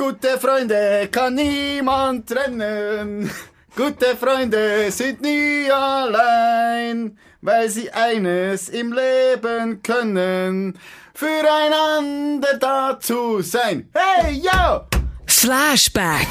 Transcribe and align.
Gute 0.00 0.40
Freunde 0.40 1.08
kann 1.12 1.34
niemand 1.34 2.26
trennen. 2.26 3.30
Gute 3.76 4.16
Freunde 4.16 4.90
sind 4.90 5.20
nie 5.20 5.70
allein, 5.70 7.18
weil 7.42 7.68
sie 7.68 7.92
eines 7.92 8.70
im 8.70 8.94
Leben 8.94 9.82
können, 9.82 10.78
füreinander 11.12 12.56
da 12.58 12.98
zu 12.98 13.42
sein. 13.42 13.90
Hey, 13.92 14.40
yo! 14.42 14.86
Flashback. 15.26 16.28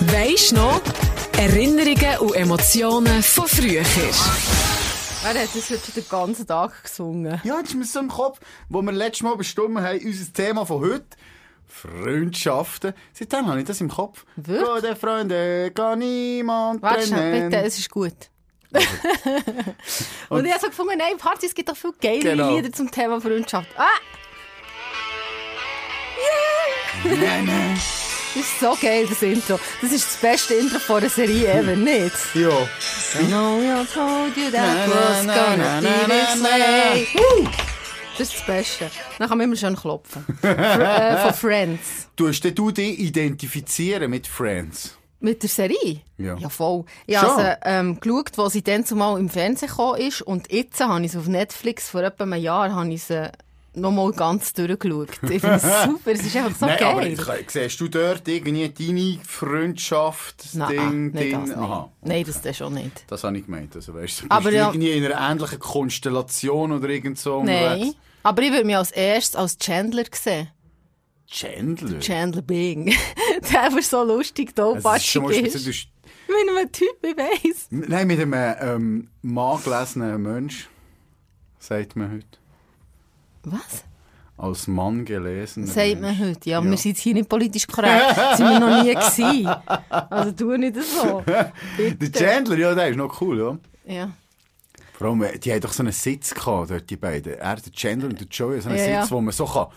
Weisst 0.00 0.52
noch? 0.52 0.82
Erinnerungen 1.38 2.18
und 2.18 2.34
Emotionen 2.34 3.22
von 3.22 3.48
früher. 3.48 3.80
Er 5.24 5.42
hat 5.42 5.48
das 5.54 5.70
heute 5.70 5.92
den 5.92 6.04
ganzen 6.06 6.46
Tag 6.46 6.82
gesungen. 6.82 7.40
Ja, 7.44 7.60
das 7.62 7.70
ist 7.70 7.76
mir 7.76 7.84
so 7.86 8.00
im 8.00 8.08
Kopf, 8.08 8.40
wo 8.68 8.82
wir 8.82 8.92
letztes 8.92 9.22
Mal 9.22 9.36
bestimmt 9.36 9.80
haben, 9.80 10.00
unser 10.04 10.32
Thema 10.34 10.66
von 10.66 10.82
heute. 10.82 11.16
Freundschaften. 11.70 12.92
Seitdem 13.12 13.46
habe 13.46 13.60
ich 13.60 13.66
das 13.66 13.80
im 13.80 13.88
Kopf. 13.88 14.24
Wirklich? 14.36 14.68
Gute 14.68 14.96
Freunde 14.96 15.70
kann 15.74 15.98
niemand 16.00 16.82
Warte 16.82 17.08
trennen. 17.08 17.50
bitte, 17.50 17.62
es 17.64 17.78
ist 17.78 17.90
gut. 17.90 18.12
und, 20.28 20.44
ich 20.44 20.52
habe 20.52 20.60
so 20.60 20.68
gefunden, 20.68 20.98
nein, 20.98 21.16
Party, 21.18 21.46
es 21.46 21.54
gibt 21.54 21.68
doch 21.68 21.76
viel 21.76 21.92
geilere 22.00 22.36
Genau. 22.36 22.56
Lieder 22.56 22.72
zum 22.72 22.90
Thema 22.90 23.20
Freundschaft. 23.20 23.68
Ah! 23.76 23.86
Nein, 27.04 27.46
nein. 27.46 27.80
Das 28.34 28.44
ist 28.44 28.60
so 28.60 28.76
geil, 28.80 29.06
das 29.08 29.22
Intro. 29.22 29.58
Das 29.82 29.90
ist 29.90 30.06
das 30.06 30.16
beste 30.18 30.54
Intro 30.54 30.78
von 30.78 30.98
einer 30.98 31.08
Serie 31.08 31.48
ever, 31.52 31.74
nicht? 31.74 32.14
Ja. 32.34 32.48
I 32.48 33.26
know 33.26 33.60
I 33.60 33.84
told 33.92 34.36
you 34.36 34.50
that 34.52 34.88
was 34.88 35.24
na, 35.26 35.34
gonna 35.34 35.80
na, 35.80 35.90
be 36.06 36.14
this 36.14 36.42
way. 36.42 37.68
Das 38.20 38.28
ist 38.28 38.40
das 38.40 38.46
Beste. 38.46 38.90
Dann 39.18 39.28
kann 39.28 39.38
man 39.38 39.46
immer 39.46 39.56
schön 39.56 39.74
klopfen. 39.76 40.24
Äh, 40.42 41.16
von 41.16 41.32
Friends. 41.34 42.08
Du 42.16 42.28
hast 42.28 42.40
du 42.42 42.70
dich 42.70 42.98
identifizieren 42.98 44.10
mit 44.10 44.26
Friends? 44.26 44.96
Mit 45.20 45.42
der 45.42 45.48
Serie? 45.48 46.00
Ja. 46.18 46.36
Ja, 46.36 46.48
voll. 46.50 46.84
Ich 47.06 47.16
habe 47.16 47.40
sie 47.42 47.56
ähm, 47.64 47.98
geschaut, 48.00 48.32
wo 48.36 48.48
sie 48.50 48.62
dann 48.62 48.84
zumal 48.84 49.18
im 49.18 49.28
Fernsehen 49.30 49.68
gekommen 49.68 50.00
ist. 50.00 50.20
Und 50.22 50.52
jetzt 50.52 50.80
habe 50.80 51.02
ich 51.04 51.12
sie 51.12 51.18
auf 51.18 51.28
Netflix, 51.28 51.88
vor 51.88 52.02
etwa 52.02 52.24
einem 52.24 52.40
Jahr, 52.42 52.74
habe 52.74 52.92
ich 52.92 53.02
sie 53.04 53.30
nochmal 53.74 54.12
ganz 54.12 54.52
durchgeschaut. 54.52 55.10
Ich 55.22 55.40
finde 55.40 55.54
es 55.56 55.62
super, 55.84 56.10
es 56.12 56.20
ist 56.22 56.36
einfach 56.36 56.56
so 56.58 56.66
Nein, 56.66 56.82
aber 56.82 57.00
geil. 57.02 57.40
ich, 57.44 57.50
siehst 57.50 57.80
du 57.80 57.88
dort 57.88 58.26
irgendwie 58.28 58.68
deine 58.68 59.18
Freundschaft, 59.26 60.44
Nein, 60.54 61.12
Ding, 61.12 61.12
Ding? 61.12 61.46
das. 61.46 61.56
Aha. 61.56 61.90
Nein, 62.02 62.24
das 62.26 62.42
dann 62.42 62.54
schon 62.54 62.74
nicht. 62.74 63.04
Das 63.08 63.22
habe 63.24 63.38
ich 63.38 63.46
gemeint. 63.46 63.76
Also, 63.76 63.94
weißt 63.94 64.18
du, 64.18 64.22
bist 64.22 64.32
Aber 64.32 64.50
du 64.50 64.56
ja- 64.56 64.68
irgendwie 64.68 64.90
in 64.92 65.04
einer 65.04 65.30
ähnlichen 65.30 65.58
Konstellation 65.58 66.72
oder 66.72 66.88
irgend 66.88 67.18
so 67.18 67.42
Nein. 67.42 67.64
unterwegs? 67.74 67.96
Aber 68.22 68.42
ich 68.42 68.50
würde 68.50 68.64
mich 68.64 68.76
als 68.76 68.90
erstes 68.90 69.36
als 69.36 69.58
Chandler 69.58 70.04
sehen. 70.12 70.48
Chandler? 71.26 72.00
Chandler 72.00 72.42
Bing. 72.42 72.86
der, 73.52 73.70
der 73.70 73.82
so 73.82 74.02
lustig 74.02 74.52
Also, 74.58 74.80
das 74.80 74.96
ist 74.98 75.06
schon 75.06 75.30
ist. 75.30 75.88
Mit 76.28 76.58
einem 76.58 76.72
Typ, 76.72 76.96
ich 77.02 77.16
weiss. 77.16 77.66
Nein, 77.70 78.06
mit 78.06 78.20
einem 78.20 78.34
ähm, 78.60 79.08
Mann 79.22 79.62
gelesenen 79.62 80.22
Mensch, 80.22 80.68
sagt 81.58 81.96
man 81.96 82.12
heute. 82.12 82.38
Was? 83.44 83.84
Als 84.36 84.66
Mann 84.66 85.04
gelesen. 85.04 85.66
Sagt 85.66 86.00
man 86.00 86.18
heute. 86.18 86.48
Ja, 86.48 86.64
wir 86.64 86.76
sind 86.76 86.96
hier 86.98 87.14
nicht 87.14 87.28
politisch 87.28 87.66
korrekt. 87.66 88.16
sind 88.36 88.48
wir 88.48 88.60
noch 88.60 88.82
nie 88.82 88.94
gewesen. 88.94 89.46
Also 89.88 90.32
tu 90.32 90.56
nicht 90.56 90.76
so. 90.76 91.20
Der 91.26 91.52
Bitte. 91.76 92.12
Chandler, 92.12 92.56
ja, 92.58 92.74
der 92.74 92.88
ist 92.88 92.96
noch 92.96 93.20
cool, 93.20 93.38
ja. 93.86 93.94
Ja. 93.94 94.10
Vor 95.00 95.08
allem, 95.08 95.22
äh, 95.22 95.38
die 95.38 95.50
haben 95.50 95.62
doch 95.62 95.72
so 95.72 95.82
einen 95.82 95.92
Sitz 95.92 96.34
gehabt, 96.34 96.70
dort, 96.70 96.90
die 96.90 96.96
beiden. 96.96 97.32
Er, 97.38 97.56
der 97.56 97.72
Chandler 97.72 98.10
und 98.10 98.20
der 98.20 98.26
Joey, 98.28 98.60
so 98.60 98.68
einen 98.68 98.76
Ja, 98.76 98.84
Sitz, 98.84 99.08
ja. 99.08 99.10
wo 99.10 99.20
man 99.22 99.32
so 99.32 99.46
kann 99.46 99.68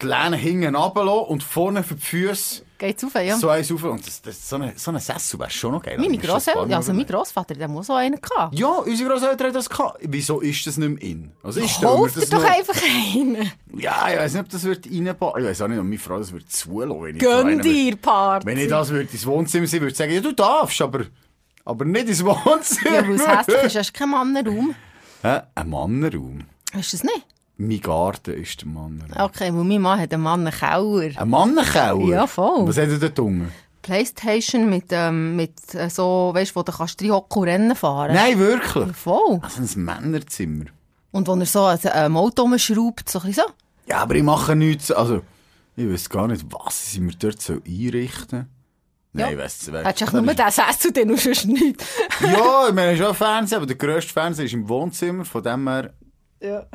die 0.00 0.06
Lehne 0.06 0.36
hinten 0.38 0.74
runterlassen 0.74 1.26
und 1.28 1.42
vorne 1.42 1.82
für 1.82 1.94
die 1.94 2.00
Füße 2.00 2.62
Geht's 2.78 3.04
auf, 3.04 3.14
ja. 3.16 3.36
so 3.36 3.50
eins 3.50 3.70
rauf. 3.70 3.84
Und 3.84 4.06
das, 4.06 4.22
das, 4.22 4.48
so 4.48 4.56
eine, 4.56 4.72
so 4.76 4.90
eine 4.90 4.98
Sessel 4.98 5.38
wäre 5.38 5.50
schon 5.50 5.72
noch 5.72 5.82
geil. 5.82 5.98
Meine 5.98 6.14
ist 6.16 6.22
ein 6.22 6.26
Grosseltern, 6.26 6.72
also 6.72 6.94
mein. 6.94 7.06
Grossvater, 7.06 7.54
der 7.54 7.68
muss 7.68 7.88
so 7.88 7.92
einen 7.92 8.18
gehabt. 8.18 8.58
Ja, 8.58 8.68
unsere 8.68 9.10
Grosseltern 9.10 9.48
haben 9.48 9.52
das 9.52 9.68
gehabt. 9.68 9.98
Wieso 10.00 10.40
ist 10.40 10.66
das 10.66 10.78
nicht 10.78 10.88
mehr 10.88 11.02
in? 11.02 11.32
Also 11.42 11.60
mir 11.60 11.66
Kauft 11.66 12.16
dir 12.16 12.26
doch 12.26 12.42
noch... 12.42 12.50
einfach 12.50 12.82
einen. 13.14 13.52
Ja, 13.76 14.08
ich 14.10 14.18
weiß 14.20 14.32
nicht, 14.32 14.42
ob 14.42 14.48
das 14.48 14.64
wird 14.64 14.86
reinbauen. 14.86 15.42
Ich 15.42 15.48
weiß 15.50 15.60
auch 15.60 15.68
nicht, 15.68 15.78
ob 15.78 15.84
meine 15.84 15.98
Frau 15.98 16.18
das 16.18 16.32
wird 16.32 16.50
zulassen. 16.50 17.18
Gönn 17.18 17.46
würde- 17.48 17.60
dir, 17.62 17.96
Party. 17.96 18.46
Wenn 18.46 18.56
ich 18.56 18.68
das 18.68 18.88
würde 18.88 19.10
ins 19.12 19.26
Wohnzimmer 19.26 19.66
sein 19.66 19.80
würde, 19.82 19.92
ich 19.92 19.98
sagen, 19.98 20.12
ja, 20.12 20.20
du 20.22 20.32
darfst, 20.32 20.80
aber, 20.80 21.04
aber 21.70 21.84
nicht 21.84 22.08
ins 22.08 22.24
Wohnzimmer. 22.24 22.96
Ja, 22.96 23.08
weil 23.08 23.14
es 23.14 23.26
hässlich 23.26 23.62
ist, 23.64 23.76
hast 23.76 23.92
du 23.94 23.98
keinen 23.98 24.10
Mannenraum. 24.10 24.74
Hä? 25.22 25.40
Ein 25.54 25.70
Mannenraum. 25.70 26.40
Hast 26.72 26.92
du 26.92 26.96
das 26.96 27.04
nicht? 27.04 27.26
Mein 27.56 27.80
Garten 27.80 28.34
ist 28.34 28.60
der 28.60 28.68
Mannenraum. 28.68 29.24
Okay, 29.26 29.52
weil 29.54 29.64
mein 29.64 29.80
Mann 29.80 30.00
hat 30.00 30.12
einen 30.12 30.22
Mannenkauer. 30.22 31.10
Ein 31.16 31.28
Mannenkeller? 31.28 32.06
Ja, 32.06 32.26
voll. 32.26 32.66
Was 32.66 32.76
hat 32.78 32.88
er 32.88 32.98
dort 32.98 33.18
unten? 33.18 33.52
Playstation 33.82 34.68
mit, 34.68 34.86
ähm, 34.90 35.36
mit 35.36 35.74
äh, 35.74 35.88
so, 35.88 36.32
weißt 36.34 36.50
du, 36.50 36.56
wo 36.56 36.62
du 36.62 36.72
kannst 36.72 37.00
reinhocken 37.00 37.42
und 37.42 37.48
Rennen 37.48 37.76
fahren. 37.76 38.14
Nein, 38.14 38.38
wirklich? 38.38 38.94
Voll. 38.96 39.40
Also 39.40 39.62
ein 39.62 39.84
Männerzimmer. 39.84 40.66
Und 41.12 41.28
wo 41.28 41.34
er 41.34 41.46
so 41.46 41.64
ein 41.64 41.78
ähm, 41.94 42.16
Auto 42.16 42.42
rumschraubt, 42.42 43.08
so 43.08 43.20
ein 43.20 43.32
so. 43.32 43.42
Ja, 43.86 43.98
aber 43.98 44.14
ich 44.14 44.22
mache 44.22 44.54
nichts. 44.54 44.92
Also, 44.92 45.22
ich 45.76 45.90
weiß 45.90 46.10
gar 46.10 46.28
nicht, 46.28 46.44
was 46.50 46.92
ich 46.92 47.00
mir 47.00 47.14
dort 47.18 47.40
so 47.40 47.54
einrichten 47.66 48.48
Nein, 49.12 49.32
Ja. 49.32 49.38
weiss 49.38 49.68
es 49.68 49.72
Hättest 49.84 50.12
du 50.12 50.22
nur 50.22 50.34
das 50.34 50.58
Essen, 50.58 50.92
dann 50.92 51.10
und 51.10 51.18
sonst 51.20 51.46
nichts. 51.46 51.84
Ja, 52.20 52.68
ich 52.68 52.74
meine, 52.74 52.96
schon 52.96 53.14
Fernsehen, 53.14 53.56
aber 53.56 53.66
der 53.66 53.76
grösste 53.76 54.12
Fernseher 54.12 54.44
ist 54.44 54.52
im 54.54 54.68
Wohnzimmer. 54.68 55.24
Von 55.24 55.42
dem 55.42 55.68
her, 55.68 55.92
Ja. 56.40 56.66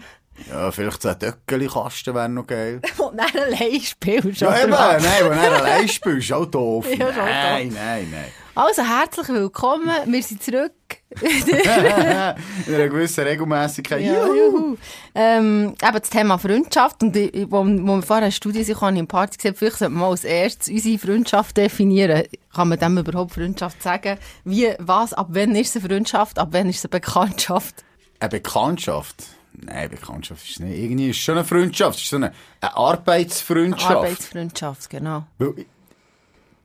ja, 0.50 0.72
vielleicht 0.72 1.02
so 1.02 1.10
ein 1.10 1.18
Döckeli-Kasten 1.20 2.14
wäre 2.14 2.28
noch 2.30 2.46
geil. 2.46 2.82
Und 2.98 3.18
dann 3.18 3.30
allein 3.42 3.80
spielst. 3.80 4.42
Ja, 4.42 4.62
eben, 4.62 4.72
nein, 4.72 5.02
wenn 5.02 5.38
er 5.38 5.54
allein 5.64 5.88
spielt, 5.88 6.18
ist 6.20 6.34
auch 6.34 6.46
doof. 6.46 6.86
Ja, 6.98 7.14
schon 7.14 7.24
nein, 7.26 7.70
nein, 7.74 8.08
nein. 8.12 8.32
Also, 8.58 8.84
herzlich 8.84 9.28
willkommen. 9.28 9.90
Wir 10.06 10.24
sind 10.24 10.42
zurück. 10.42 10.72
In 11.22 12.74
einer 12.74 12.88
gewissen 12.88 13.26
Regelmäßigkeit. 13.26 14.02
Ja, 14.02 14.26
Juhu. 14.28 14.78
Ähm, 15.14 15.76
eben 15.82 16.00
das 16.00 16.10
Thema 16.10 16.38
Freundschaft. 16.38 17.04
Und 17.04 17.16
ich, 17.18 17.34
wo, 17.52 17.66
wo 17.66 17.66
wir 17.98 18.02
vorher 18.02 18.24
eine 18.24 18.32
Studie 18.32 18.64
sich 18.64 18.82
an 18.82 18.96
im 18.96 19.08
Party 19.08 19.36
gesehen 19.38 19.56
vielleicht 19.56 19.78
sollte 19.78 19.92
man 19.94 20.02
mal 20.04 20.12
als 20.12 20.24
erstes 20.24 20.70
unsere 20.70 20.98
Freundschaft 20.98 21.58
definieren. 21.58 22.24
Kann 22.54 22.70
man 22.70 22.80
dem 22.80 22.98
überhaupt 22.98 23.34
Freundschaft 23.34 23.84
sagen? 23.84 24.18
Wie, 24.46 24.74
was, 24.80 25.12
ab 25.14 25.28
wann 25.32 25.54
ist 25.56 25.76
es 25.76 25.82
eine 25.84 25.90
Freundschaft, 25.90 26.40
ab 26.40 26.50
wann 26.52 26.70
ist 26.70 26.78
es 26.78 26.86
eine 26.86 26.92
Bekanntschaft? 26.92 27.84
Eine 28.22 28.30
Bekanntschaft? 28.30 29.16
Nein, 29.52 29.90
Bekanntschaft 29.90 30.50
ist 30.50 30.60
nicht. 30.62 30.78
Irgendwie 30.80 31.10
ist 31.10 31.18
schon 31.20 31.36
eine 31.36 31.46
Freundschaft. 31.46 31.98
Es 31.98 32.04
ist 32.06 32.10
so 32.10 32.16
eine, 32.18 32.32
eine 32.62 32.76
Arbeitsfreundschaft. 32.78 33.96
Arbeitsfreundschaft, 33.96 34.90
genau. 34.90 35.24
Weil 35.40 35.54
ich- 35.58 35.66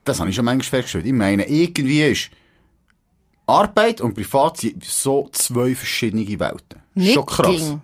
Das 0.04 0.20
habe 0.20 0.30
ich 0.30 0.36
schon 0.36 0.44
manchmal 0.44 0.80
festgestellt. 0.80 1.06
Ich 1.06 1.12
meine, 1.12 1.46
irgendwie 1.48 2.02
ist 2.02 2.30
Arbeit 3.46 4.00
und 4.00 4.14
Privat 4.14 4.60
so 4.82 5.28
zwei 5.32 5.74
verschiedene 5.74 6.26
Welten. 6.38 6.80
Nicht 6.94 7.14
schon 7.14 7.26
krass. 7.26 7.46
ging. 7.48 7.80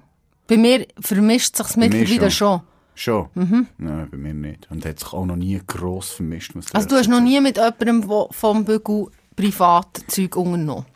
Bei 0.47 0.57
mir 0.57 0.87
vermischt 1.01 1.59
es 1.59 1.67
sich 1.69 1.77
mittlerweile 1.77 2.31
schon. 2.31 2.61
schon. 2.95 3.29
Mhm. 3.35 3.67
Nein, 3.79 4.09
bei 4.11 4.17
mir 4.17 4.35
nicht. 4.35 4.69
Und 4.71 4.85
hat 4.87 5.01
sich 5.01 5.13
auch 5.13 5.27
noch 5.27 5.37
nie 5.37 5.61
gross 5.67 6.11
vermischt. 6.11 6.53
Also 6.73 6.89
du 6.89 6.97
hast 6.97 7.09
noch 7.09 7.21
nie 7.21 7.41
mit 7.41 7.57
jemandem 7.57 8.05
vom 8.31 8.65
Bügel 8.65 9.07
Privatzeug 9.35 10.37
unternommen? 10.37 10.87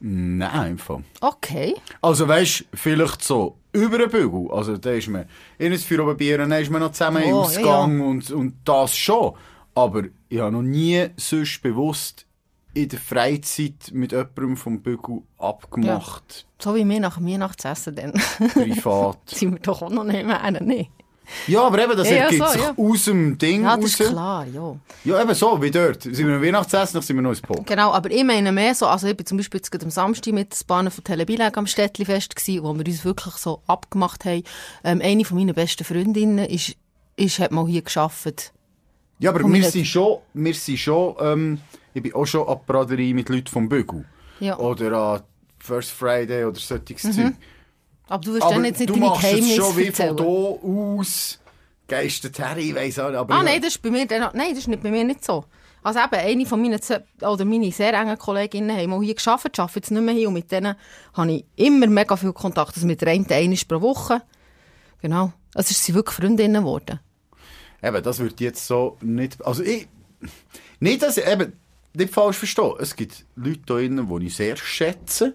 Nein, 0.00 0.72
im 0.72 0.78
Fall. 0.78 1.04
Okay. 1.20 1.74
Also 2.00 2.26
weißt, 2.26 2.64
vielleicht 2.74 3.22
so 3.22 3.56
über 3.72 3.98
den 3.98 4.10
Bügel. 4.10 4.50
Also 4.50 4.76
da 4.76 4.90
ist 4.90 5.08
man 5.08 5.26
in 5.58 5.72
ein 5.72 5.78
Feuer 5.78 6.00
oben 6.00 6.16
Bier 6.16 6.38
dann 6.38 6.50
ist 6.52 6.70
man 6.70 6.80
noch 6.80 6.90
zusammen 6.92 7.22
im 7.22 7.32
Oh, 7.34 7.40
Ausgang 7.42 8.00
Und, 8.00 8.30
und 8.32 8.54
das 8.64 8.96
schon. 8.96 9.34
Aber 9.74 10.04
ich 10.28 10.38
habe 10.38 10.52
noch 10.52 10.62
nie 10.62 11.08
sonst 11.16 11.62
bewusst 11.62 12.26
in 12.74 12.88
der 12.88 12.98
Freizeit 12.98 13.90
mit 13.92 14.12
jemandem 14.12 14.56
vom 14.56 14.80
Bügel 14.82 15.22
abgemacht. 15.38 16.46
So 16.58 16.74
wie 16.74 16.88
wir 16.88 17.00
nach 17.00 17.20
Weihnachtsessen 17.20 17.94
dann. 17.94 18.12
Privat. 18.52 19.18
sind 19.26 19.52
wir 19.52 19.58
doch 19.60 19.82
auch 19.82 19.90
noch 19.90 20.04
nicht 20.04 20.24
mehr 20.26 20.40
einer, 20.40 20.60
nicht? 20.60 20.90
Ja, 21.46 21.62
aber 21.66 21.82
eben, 21.84 21.96
das 21.96 22.08
Ja, 22.10 22.16
ja, 22.16 22.22
ergibt 22.24 22.44
so, 22.46 22.52
sich 22.52 22.62
ja. 22.62 22.74
aus 22.76 23.04
dem 23.04 23.38
Ding 23.38 23.62
Ja, 23.62 23.74
raus. 23.74 23.80
das 23.82 24.00
ist 24.00 24.10
klar, 24.10 24.46
ja. 24.46 24.76
Ja, 25.04 25.22
eben 25.22 25.34
so, 25.34 25.62
wie 25.62 25.70
dort. 25.70 26.02
Sind 26.02 26.26
wir 26.26 26.36
am 26.36 26.42
Weihnachtsessen, 26.42 26.94
dann 26.94 27.02
sind 27.02 27.16
wir 27.16 27.22
noch 27.22 27.30
ins 27.30 27.40
Poker. 27.40 27.62
Genau, 27.62 27.92
aber 27.92 28.10
ich 28.10 28.24
meine 28.24 28.52
mehr 28.52 28.74
so, 28.74 28.86
also 28.86 29.06
ich 29.06 29.16
bin 29.16 29.24
zum 29.26 29.38
Beispiel 29.38 29.60
jetzt 29.62 29.82
am 29.84 29.90
Samstag 29.90 30.32
mit 30.34 30.52
der 30.58 30.66
Bahn 30.66 30.90
von 30.90 31.04
Telebilag 31.04 31.56
am 31.56 31.66
Städtli-Fest 31.66 32.36
gewesen, 32.36 32.64
wo 32.64 32.74
wir 32.76 32.86
uns 32.86 33.04
wirklich 33.04 33.34
so 33.36 33.62
abgemacht 33.66 34.24
haben. 34.24 34.42
Ähm, 34.84 35.00
eine 35.02 35.24
von 35.24 35.38
meinen 35.38 35.54
besten 35.54 35.84
Freundinnen 35.84 36.44
ist, 36.44 36.74
ist, 37.16 37.38
hat 37.38 37.52
mal 37.52 37.66
hier 37.66 37.82
gearbeitet. 37.82 38.52
Ja, 39.22 39.30
aber 39.30 39.52
wir 39.52 39.64
sind 39.64 39.86
schon, 39.86 40.18
wir 40.34 40.54
sind 40.54 40.78
schon, 40.78 41.14
ähm, 41.20 41.60
ich 41.94 42.02
bin 42.02 42.12
auch 42.12 42.26
schon 42.26 42.46
an 42.48 42.58
die 42.58 42.72
Braderie 42.72 43.14
mit 43.14 43.28
Leuten 43.28 43.46
vom 43.46 43.68
Bügel. 43.68 44.04
Ja. 44.40 44.58
Oder 44.58 44.92
an 44.92 45.22
First 45.58 45.92
Friday 45.92 46.44
oder 46.44 46.58
solches 46.58 47.02
Zeug. 47.02 47.32
Aber 48.08 48.24
du 48.24 48.34
wirst 48.34 48.42
Aber 48.42 48.54
dann 48.54 48.64
jetzt 48.64 48.80
nicht 48.80 48.90
du 48.90 48.94
deine 48.94 49.06
machst 49.06 49.24
es 49.24 49.30
Geheimnisse 49.30 49.56
schon 49.56 49.76
wie 49.76 49.90
von 49.92 50.18
hier 50.18 50.98
aus 51.00 51.38
geistet 51.86 52.38
her, 52.38 52.56
ich 52.56 52.74
weiss 52.74 52.98
auch. 52.98 53.12
Aber 53.12 53.34
Ah, 53.34 53.42
nein, 53.42 53.60
das 53.60 53.76
ist 53.76 53.82
bei 53.82 53.90
mir, 53.90 54.06
nein, 54.08 54.50
das 54.50 54.58
ist 54.58 54.68
nicht 54.68 54.82
bei 54.82 54.90
mir 54.90 55.04
nicht 55.04 55.24
so. 55.24 55.44
Also 55.84 56.00
eben, 56.00 56.14
eine 56.14 56.46
von 56.46 56.60
meinen, 56.60 56.80
oder 57.20 57.44
meine 57.44 57.70
sehr 57.70 57.92
engen 57.94 58.18
Kolleginnen 58.18 58.76
haben 58.76 58.90
mal 58.90 59.02
hier 59.02 59.14
gearbeitet, 59.14 59.58
arbeiten 59.58 59.78
jetzt 59.78 59.90
nicht 59.90 60.02
mehr 60.02 60.14
hier 60.14 60.28
und 60.28 60.34
mit 60.34 60.50
denen 60.50 60.74
habe 61.14 61.32
ich 61.32 61.44
immer 61.56 61.86
mega 61.86 62.16
viel 62.16 62.32
Kontakt. 62.32 62.74
Also 62.74 62.86
mit 62.86 63.00
der 63.00 63.08
einen 63.08 63.56
pro 63.68 63.80
Woche. 63.80 64.22
Genau. 65.00 65.32
Also 65.54 65.70
es 65.70 65.84
sind 65.84 65.94
wirklich 65.94 66.16
Freundinnen 66.16 66.62
geworden. 66.62 67.00
Eben, 67.82 68.02
das 68.02 68.18
wird 68.18 68.40
jetzt 68.40 68.66
so 68.66 68.96
nicht, 69.00 69.44
also 69.44 69.62
ich, 69.62 69.88
nicht, 70.80 71.02
dass 71.02 71.16
ich, 71.16 71.26
eben, 71.26 71.52
nicht 71.94 72.12
falsch 72.14 72.38
verstehe. 72.38 72.74
Es 72.78 72.96
gibt 72.96 73.26
Leute 73.36 73.60
da 73.66 73.74
drinnen, 73.74 74.08
die 74.18 74.26
ich 74.26 74.34
sehr 74.36 74.56
schätze 74.56 75.34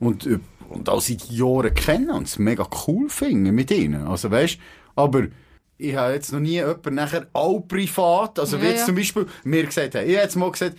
und, 0.00 0.26
äh, 0.26 0.38
und 0.70 0.88
auch 0.88 1.00
seit 1.02 1.28
Jahren 1.30 1.74
kenne 1.74 2.14
und 2.14 2.26
es 2.28 2.38
mega 2.38 2.66
cool 2.86 3.08
finde 3.10 3.52
mit 3.52 3.70
ihnen. 3.70 4.06
Also 4.06 4.30
weißt, 4.30 4.58
aber 4.96 5.24
ich 5.76 5.94
habe 5.94 6.14
jetzt 6.14 6.32
noch 6.32 6.40
nie 6.40 6.52
jemanden 6.54 6.94
nachher 6.94 7.26
auch 7.32 7.60
privat, 7.60 8.38
also 8.38 8.58
wie 8.60 8.64
Ja, 8.64 8.70
jetzt 8.70 8.80
ja. 8.80 8.86
zum 8.86 8.94
Beispiel 8.96 9.26
mir 9.44 9.64
gesagt 9.64 9.94
haben, 9.94 10.06
ich 10.08 10.14
habe 10.14 10.24
jetzt 10.24 10.36
mal 10.36 10.50
gesagt, 10.50 10.76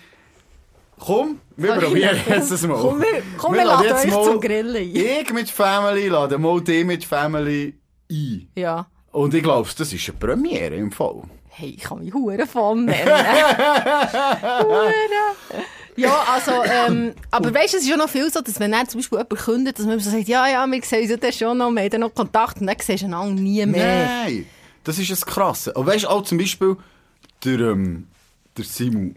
komm, 0.99 1.39
wir 1.55 1.73
probieren 1.75 2.17
jetzt 2.27 2.51
das 2.51 2.65
mal. 2.67 2.81
Komm, 2.81 2.99
wir, 3.01 3.21
komm, 3.37 3.53
wir, 3.53 3.65
laden 3.65 3.87
laden 3.87 4.07
euch 4.09 4.13
mal- 4.15 4.23
zum 4.25 4.41
Grillen 4.41 4.75
ein. 4.75 4.95
Ich 4.95 5.33
mit 5.33 5.49
Family 5.49 6.07
lade 6.07 6.37
mal 6.37 6.61
die 6.61 6.83
mit 6.83 7.05
Family 7.05 7.75
ein. 8.11 8.47
Ja. 8.55 8.87
Und 9.11 9.33
ich 9.33 9.43
glaube, 9.43 9.67
das 9.77 9.93
ist 9.93 10.09
eine 10.09 10.17
Premiere 10.17 10.75
im 10.75 10.91
Fall. 10.91 11.21
Hey, 11.49 11.75
ich 11.77 11.83
kann 11.83 11.99
mich 11.99 12.13
hure 12.13 12.45
von 12.47 12.85
nennen. 12.85 13.09
Ja, 15.95 16.23
also, 16.33 16.51
ähm, 16.63 17.13
aber 17.29 17.53
weißt 17.53 17.73
du, 17.73 17.77
es 17.77 17.83
ist 17.83 17.89
ja 17.89 17.97
noch 17.97 18.09
viel 18.09 18.31
so, 18.31 18.39
dass 18.41 18.57
wenn 18.59 18.71
er 18.71 18.87
zum 18.87 18.99
Beispiel 18.99 19.17
jemand 19.17 19.39
kündet, 19.39 19.79
dass 19.79 19.85
man 19.85 19.99
so 19.99 20.09
sagt, 20.09 20.29
ja, 20.29 20.47
ja, 20.47 20.65
wir 20.65 20.81
sehen 20.81 21.11
uns 21.11 21.21
ja 21.21 21.31
schon 21.31 21.57
noch, 21.57 21.71
wir 21.71 21.81
haben 21.83 21.99
noch 21.99 22.13
Kontakt 22.13 22.61
und 22.61 22.67
dann 22.67 22.77
siehst 22.79 23.01
du 23.01 23.07
einander 23.07 23.41
nie 23.41 23.65
mehr. 23.65 24.05
Nein, 24.05 24.45
das 24.85 24.97
ist 24.97 25.11
das 25.11 25.25
Krasse. 25.25 25.73
Und 25.73 25.85
weißt 25.85 26.05
du, 26.05 26.09
auch 26.09 26.23
zum 26.23 26.37
Beispiel 26.37 26.77
der, 27.43 27.59
ähm, 27.59 28.07
der 28.55 28.63
Simon. 28.63 29.15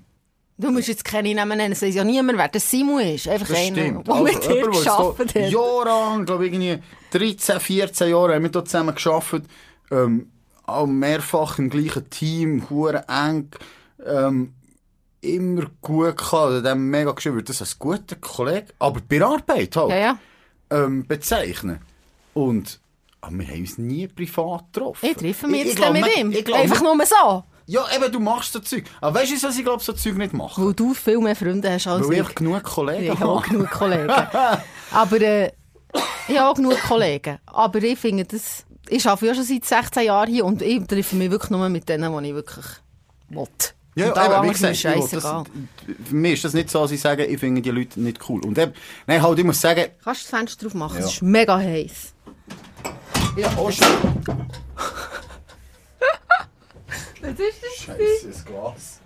Du 0.59 0.71
musst 0.73 0.89
jetzt 0.89 1.05
keine 1.05 1.33
Namen 1.35 1.57
nennen, 1.57 1.73
es 1.73 1.83
weiß 1.83 1.95
ja 1.95 2.05
niemand, 2.05 2.39
wer 2.39 2.49
der 2.49 2.61
Simon 2.61 3.01
ist. 3.01 3.29
Einfach 3.29 3.49
Das 3.49 3.59
einer, 3.59 3.77
stimmt. 3.77 4.07
der 4.07 4.15
mit 4.17 4.45
dir 4.45 4.55
jemand, 4.57 4.75
der 4.75 4.83
gearbeitet 4.83 5.35
hat. 5.45 5.51
Jahrelang, 5.53 6.25
glaube 6.25 6.47
ich, 6.47 6.53
irgendwie 6.53 6.79
13, 7.13 7.61
14 7.61 8.11
Jahre 8.11 8.35
haben 8.35 8.43
wir 8.43 8.51
hier 8.51 8.65
zusammen 8.65 8.95
gearbeitet. 8.95 9.45
Ähm, 9.91 10.31
auch 10.65 10.87
mehrfach 10.87 11.59
im 11.59 11.69
gleichen 11.71 12.09
Team, 12.11 12.69
hure 12.71 13.05
eng. 13.09 13.49
Ähm, 14.05 14.55
immer 15.21 15.67
gut 15.81 16.17
gehabt, 16.17 16.33
oder 16.33 16.63
dem 16.63 16.91
mega 16.91 17.13
geschrieben, 17.13 17.45
das 17.45 17.61
als 17.61 17.79
guter 17.79 18.17
Kollege, 18.17 18.69
aber 18.79 19.01
bei 19.09 19.19
der 19.19 19.29
Arbeit 19.29 19.77
halt, 19.77 19.91
Ja, 19.91 19.97
ja. 19.97 20.19
ähm, 20.71 21.07
bezeichnen. 21.07 21.79
Und 22.35 22.81
aber 23.21 23.39
wir 23.39 23.47
haben 23.47 23.61
uns 23.61 23.79
nie 23.79 24.09
privat 24.09 24.73
getroffen. 24.73 25.07
Ich 25.09 25.17
treffe 25.17 25.47
mich 25.47 25.61
Ich- 25.61 25.67
ich 25.67 25.73
jetzt 25.75 25.77
glaub, 25.81 25.93
mit 25.93 26.17
ihm. 26.17 26.33
ich 26.33 26.45
glaub, 26.45 26.59
Einfach 26.59 26.83
nur 26.83 26.97
so. 27.07 27.45
Ja, 27.67 27.85
eben, 27.95 28.11
du 28.11 28.19
machst 28.19 28.53
so 28.53 28.59
Zeug. 28.59 28.83
Aber 29.01 29.21
weißt 29.21 29.31
du, 29.41 29.47
was 29.47 29.57
ich 29.57 29.63
glaube, 29.65 29.81
so 29.83 29.93
Zeug 29.93 30.17
nicht 30.17 30.33
mache? 30.33 30.61
Weil 30.65 30.75
du 30.75 30.93
viel 30.93 31.19
mehr 31.19 31.37
Freunde 31.37 31.71
hast 31.73 31.87
als 31.87 32.09
Weil 32.09 32.15
ich 32.21 32.29
ich. 32.29 32.35
genug 32.35 32.63
Kollegen 32.65 33.13
Ich 33.13 33.21
habe 33.21 33.49
genug 33.49 33.71
Kollegen. 33.71 34.11
Aber 34.91 35.21
äh, 35.21 35.53
ich 36.27 36.37
habe 36.39 36.57
genug 36.61 36.81
Kollegen. 36.83 37.39
Aber 37.47 37.81
ich 37.81 37.97
finde, 37.99 38.25
das... 38.25 38.65
Ich 38.89 39.07
arbeite 39.07 39.27
ja 39.27 39.35
schon 39.35 39.45
seit 39.45 39.65
16 39.65 40.05
Jahren 40.05 40.29
hier 40.29 40.45
und 40.45 40.61
ich 40.63 40.87
treffe 40.87 41.17
mich 41.17 41.31
wirklich 41.31 41.51
nur 41.51 41.69
mit 41.69 41.89
denen, 41.89 42.23
die 42.23 42.29
ich 42.29 42.35
wirklich 42.35 42.67
will. 43.29 43.47
Ja, 43.95 44.11
und 44.11 44.17
eben, 44.17 44.43
wie 44.45 44.53
gesagt, 44.53 44.85
das, 44.85 45.11
für 46.05 46.15
mich 46.15 46.33
ist 46.33 46.45
das 46.45 46.55
nicht 46.55 46.71
so, 46.71 46.81
dass 46.81 46.93
ich 46.93 47.01
sage, 47.01 47.27
ich 47.27 47.39
finde 47.39 47.61
die 47.61 47.71
Leute 47.71 48.01
nicht 48.01 48.27
cool. 48.29 48.43
Und 48.43 48.57
eben, 48.59 48.73
nein, 49.07 49.21
halt, 49.21 49.39
ich 49.39 49.45
muss 49.45 49.61
sagen, 49.61 49.85
Kannst 50.03 50.23
du 50.23 50.31
das 50.31 50.39
Fenster 50.41 50.65
drauf 50.65 50.75
machen? 50.75 50.99
Ja. 50.99 51.05
Es 51.05 51.13
ist 51.13 51.23
mega 51.23 51.59
heiß. 51.59 52.15
ja, 53.37 53.53
oh, 53.59 53.71
schon. 53.71 53.87
Was 57.21 57.31
ist 57.31 57.63
das? 57.63 57.85
Scheiße, 57.85 58.29
das 58.29 58.45
Glas. 58.45 59.01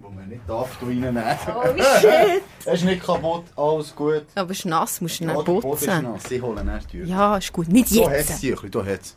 Wo 0.00 0.08
man 0.08 0.28
nicht 0.28 0.42
darf, 0.46 0.76
da 0.80 0.86
reinnehmen. 0.86 1.24
Oh 1.48 1.62
shit! 2.00 2.42
Es 2.64 2.74
ist 2.80 2.84
nicht 2.84 3.02
kaputt, 3.02 3.44
alles 3.56 3.94
gut. 3.96 4.24
Aber 4.34 4.50
es 4.50 4.58
ist 4.60 4.64
nass, 4.66 5.00
musst 5.00 5.20
du 5.20 5.24
Ja, 5.24 5.38
ist 5.38 5.44
putzen. 5.44 6.02
nass, 6.02 6.22
sie 6.28 6.40
holen 6.40 6.70
die 6.82 6.86
Tür. 6.86 7.06
Ja, 7.06 7.36
ist 7.36 7.52
gut. 7.52 7.68
Nicht 7.68 7.94
Da 7.96 8.04
hat 8.10 8.12
es 8.16 8.28
jetzt. 8.28 8.40
Tüchli, 8.40 8.70
da 8.70 8.84
hat 8.84 9.00
es. 9.00 9.16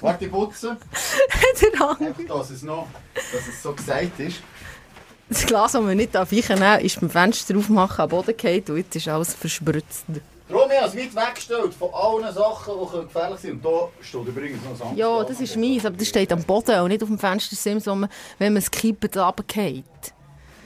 Warte, 0.00 0.24
ich 0.24 0.30
putze. 0.30 0.76
Der. 1.60 1.90
Einfach, 2.08 2.24
dass 2.38 2.50
es 2.50 2.62
noch, 2.62 2.86
dass 3.14 3.48
es 3.48 3.62
so 3.62 3.72
gesagt 3.72 4.18
ist. 4.20 4.38
Das 5.28 5.46
Glas, 5.46 5.72
das 5.72 5.82
wir 5.86 5.94
nicht 5.94 6.12
weichen 6.14 6.60
darf, 6.60 6.82
ist 6.82 7.00
beim 7.00 7.08
Fenster 7.10 7.54
drauf 7.54 7.68
machen, 7.68 8.02
am 8.02 8.08
Boden 8.10 8.36
gefallen 8.36 8.64
und 8.68 8.76
jetzt 8.76 8.96
ist 8.96 9.08
alles 9.08 9.32
verspritzt. 9.34 10.04
Darum 10.52 10.70
habe 10.70 10.74
ich 10.74 10.94
es 10.94 11.16
weit 11.16 11.28
weggestellt 11.28 11.74
von 11.74 11.88
allen 11.94 12.34
Sachen, 12.34 12.74
die 12.78 13.00
gefährlich 13.06 13.40
sind. 13.40 13.52
Und 13.52 13.64
da 13.64 13.88
steht 14.02 14.26
übrigens 14.26 14.62
noch 14.62 14.70
ein 14.72 14.88
anderes 14.90 14.98
Ja, 14.98 15.24
das 15.24 15.40
ist 15.40 15.56
meins, 15.56 15.86
aber 15.86 15.96
das 15.96 16.08
steht 16.08 16.30
am 16.30 16.42
Boden 16.42 16.78
und 16.80 16.88
nicht 16.88 17.02
auf 17.02 17.08
dem 17.08 17.18
Fenstersims, 17.18 17.86
wo 17.86 17.94
man, 17.94 18.10
wenn 18.38 18.52
man 18.52 18.60
es 18.62 18.70
kippt, 18.70 19.16
runterfällt. 19.16 19.84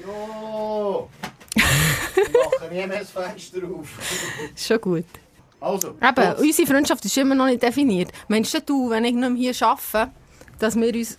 Ja. 0.05 1.05
Ich 1.55 2.33
mache 2.33 2.69
nie 2.73 2.87
mehr 2.87 2.99
das 2.99 3.11
Fenster 3.11 3.59
auf. 3.59 3.89
Ist 4.55 4.67
schon 4.67 4.81
gut. 4.81 5.05
Also, 5.61 5.95
Eben, 6.03 6.35
unsere 6.35 6.69
Freundschaft 6.69 7.05
ist 7.05 7.17
immer 7.17 7.35
noch 7.35 7.47
nicht 7.47 7.63
definiert. 7.63 8.11
Meinst 8.29 8.61
du, 8.67 8.91
wenn 8.91 9.05
ich 9.05 9.15
nicht 9.15 9.31
mehr 9.31 9.53
hier 9.53 9.67
arbeite, 9.67 10.13
dass 10.59 10.77
wir 10.77 10.95
uns 10.95 11.19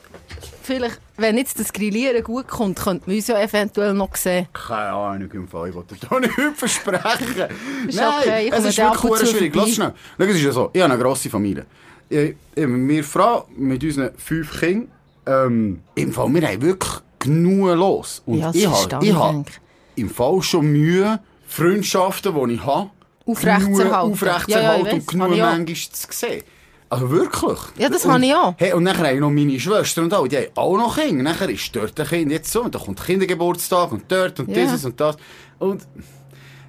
vielleicht, 0.63 0.99
wenn 1.17 1.37
jetzt 1.37 1.59
das 1.59 1.71
Grillieren 1.71 2.23
gut 2.23 2.47
kommt, 2.47 2.77
könnten 2.79 3.09
wir 3.09 3.17
uns 3.17 3.27
ja 3.27 3.39
eventuell 3.41 3.93
noch 3.93 4.15
sehen? 4.15 4.47
Keine 4.53 4.89
Ahnung 4.91 5.31
im 5.31 5.47
Fall, 5.47 5.69
ich 5.69 5.75
wollte 5.75 5.95
dir 5.95 6.07
da 6.09 6.19
nicht 6.19 6.33
versprechen. 6.55 7.45
Ist 7.87 7.99
okay, 8.01 8.47
ich 8.47 8.53
es 8.53 8.65
ist 8.65 8.77
wirklich 8.77 9.29
schwierig. 9.29 9.55
Lass 9.55 9.69
schnell. 9.73 9.93
Schau, 10.17 10.23
es 10.25 10.35
ist 10.35 10.41
ja 10.41 10.51
so, 10.51 10.69
ich 10.73 10.81
habe 10.81 10.93
eine 10.93 11.01
grosse 11.01 11.29
Familie. 11.29 11.65
Ich, 12.09 12.35
meine 12.55 13.03
Frau 13.03 13.47
mit 13.55 13.83
unseren 13.83 14.11
fünf 14.17 14.59
Kindern, 14.59 14.91
ähm, 15.25 15.81
im 15.95 16.11
Fall, 16.13 16.29
wir 16.33 16.47
haben 16.47 16.61
wirklich 16.61 16.93
genug 17.19 17.75
los. 17.75 18.21
Und 18.25 18.39
Ja, 18.39 18.51
ich 18.53 18.67
habe 18.67 19.05
denke. 19.05 19.51
im 19.95 20.09
Fall 20.09 20.41
schon 20.41 20.67
Mühe, 20.67 21.19
Freundschaften, 21.47 22.33
die 22.47 22.53
ich 22.55 22.65
habe, 22.65 22.89
Aufrechtzuerhalten. 23.25 24.11
aufrechtzuerhalten 24.13 24.85
Ja, 24.85 24.91
ja, 24.91 24.93
und 24.99 25.07
genug 25.07 25.29
manchmal 25.29 25.65
zu 25.75 26.07
sehen. 26.11 26.43
Also 26.89 27.09
wirklich. 27.11 27.59
Ja, 27.77 27.89
das 27.89 28.05
und, 28.05 28.13
habe 28.13 28.25
ich 28.25 28.33
auch. 28.33 28.53
Hey, 28.57 28.73
und 28.73 28.85
dann 28.85 28.97
habe 28.97 29.11
ich 29.13 29.19
noch 29.19 29.29
meine 29.29 29.59
Schwester 29.59 30.03
und 30.03 30.13
alle, 30.13 30.29
die 30.29 30.37
haben 30.37 30.47
auch 30.55 30.77
noch 30.77 30.97
Kinder. 30.97 31.23
Nachher 31.23 31.49
ist 31.49 31.75
dort 31.75 31.99
ein 31.99 32.07
Kind 32.07 32.31
jetzt 32.31 32.51
so, 32.51 32.63
und 32.63 32.73
da 32.73 32.79
kommt 32.79 33.03
Kindergeburtstag 33.03 33.91
und 33.91 34.03
dort 34.07 34.39
und 34.39 34.49
Ja. 34.49 34.63
dieses 34.63 34.85
und 34.85 34.99
das. 34.99 35.17
Und 35.59 35.85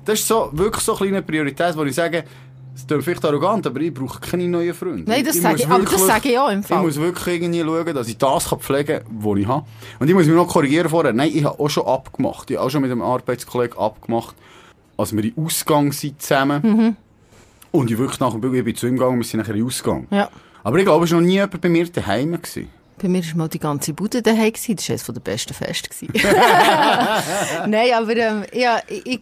das 0.04 0.18
ist 0.18 0.26
so, 0.26 0.48
wirklich 0.52 0.82
so 0.82 0.92
eine 0.96 0.98
kleine 1.10 1.22
Priorität, 1.22 1.76
wo 1.76 1.84
ich 1.84 1.94
sage, 1.94 2.24
es 2.74 2.86
klingt 2.86 3.04
vielleicht 3.04 3.24
arrogant, 3.24 3.66
aber 3.66 3.80
ich 3.80 3.92
brauche 3.94 4.20
keine 4.20 4.48
neuen 4.48 4.72
Freunde. 4.74 5.04
Nein, 5.06 5.24
das 5.24 5.36
Ich 5.36 5.42
sage 5.42 5.56
ich- 5.62 5.68
aber 5.68 5.84
das 5.84 6.06
sage 6.06 6.28
ich 6.30 6.38
auch 6.38 6.48
im 6.50 6.62
Fall. 6.62 6.78
Ich 6.78 6.84
muss 6.84 6.96
wirklich 6.96 7.34
irgendwie 7.42 7.60
schauen, 7.62 7.94
dass 7.94 8.08
ich 8.08 8.18
das 8.18 8.48
kann 8.48 8.58
pflegen 8.60 9.00
kann, 9.04 9.16
was 9.20 9.38
ich 9.38 9.46
habe. 9.46 9.66
Und 10.00 10.08
ich 10.08 10.14
muss 10.14 10.26
mich 10.26 10.34
noch 10.34 10.48
korrigieren 10.48 10.88
vorher. 10.88 11.12
Nein, 11.12 11.30
ich 11.34 11.44
habe 11.44 11.58
auch 11.60 11.68
schon 11.68 11.86
abgemacht. 11.86 12.50
Ich 12.50 12.56
habe 12.56 12.66
auch 12.66 12.70
schon 12.70 12.82
mit 12.82 12.90
einem 12.90 13.02
Arbeitskollegen 13.02 13.78
abgemacht, 13.78 14.34
als 14.96 15.12
wir 15.14 15.22
in 15.24 15.34
Ausgang 15.44 15.92
sind 15.92 16.20
zusammen. 16.22 16.62
Mhm. 16.62 16.96
Und 17.70 17.90
ich 17.90 17.98
wirklich 17.98 18.20
nach 18.20 18.32
dem 18.32 18.40
Bügel, 18.40 18.60
ich 18.60 18.64
bin 18.64 18.76
zu 18.76 18.86
ihm 18.86 18.96
gegangen 18.96 19.18
wir 19.18 19.24
sind 19.24 19.40
nachher 19.40 19.54
in 19.54 19.64
Ausgang. 19.64 20.06
Ja. 20.10 20.28
Aber 20.64 20.78
ich 20.78 20.84
glaube, 20.84 21.04
es 21.04 21.12
war 21.12 21.20
noch 21.20 21.26
nie 21.26 21.34
jemand 21.34 21.60
bei 21.60 21.68
mir 21.68 21.88
daheim. 21.90 22.32
Gewesen. 22.32 22.68
Bei 23.00 23.08
mir 23.08 23.24
war 23.24 23.36
mal 23.36 23.48
die 23.48 23.58
ganze 23.58 23.94
Bude 23.94 24.22
daheim. 24.22 24.52
gewesen. 24.52 24.76
Das 24.76 24.88
war 24.88 24.94
eines 24.94 25.06
der 25.06 25.20
besten 25.20 25.54
Feste. 25.54 25.88
Nein, 27.66 27.90
aber 27.94 28.16
ähm, 28.16 28.44
ja, 28.52 28.80
ich, 28.88 29.20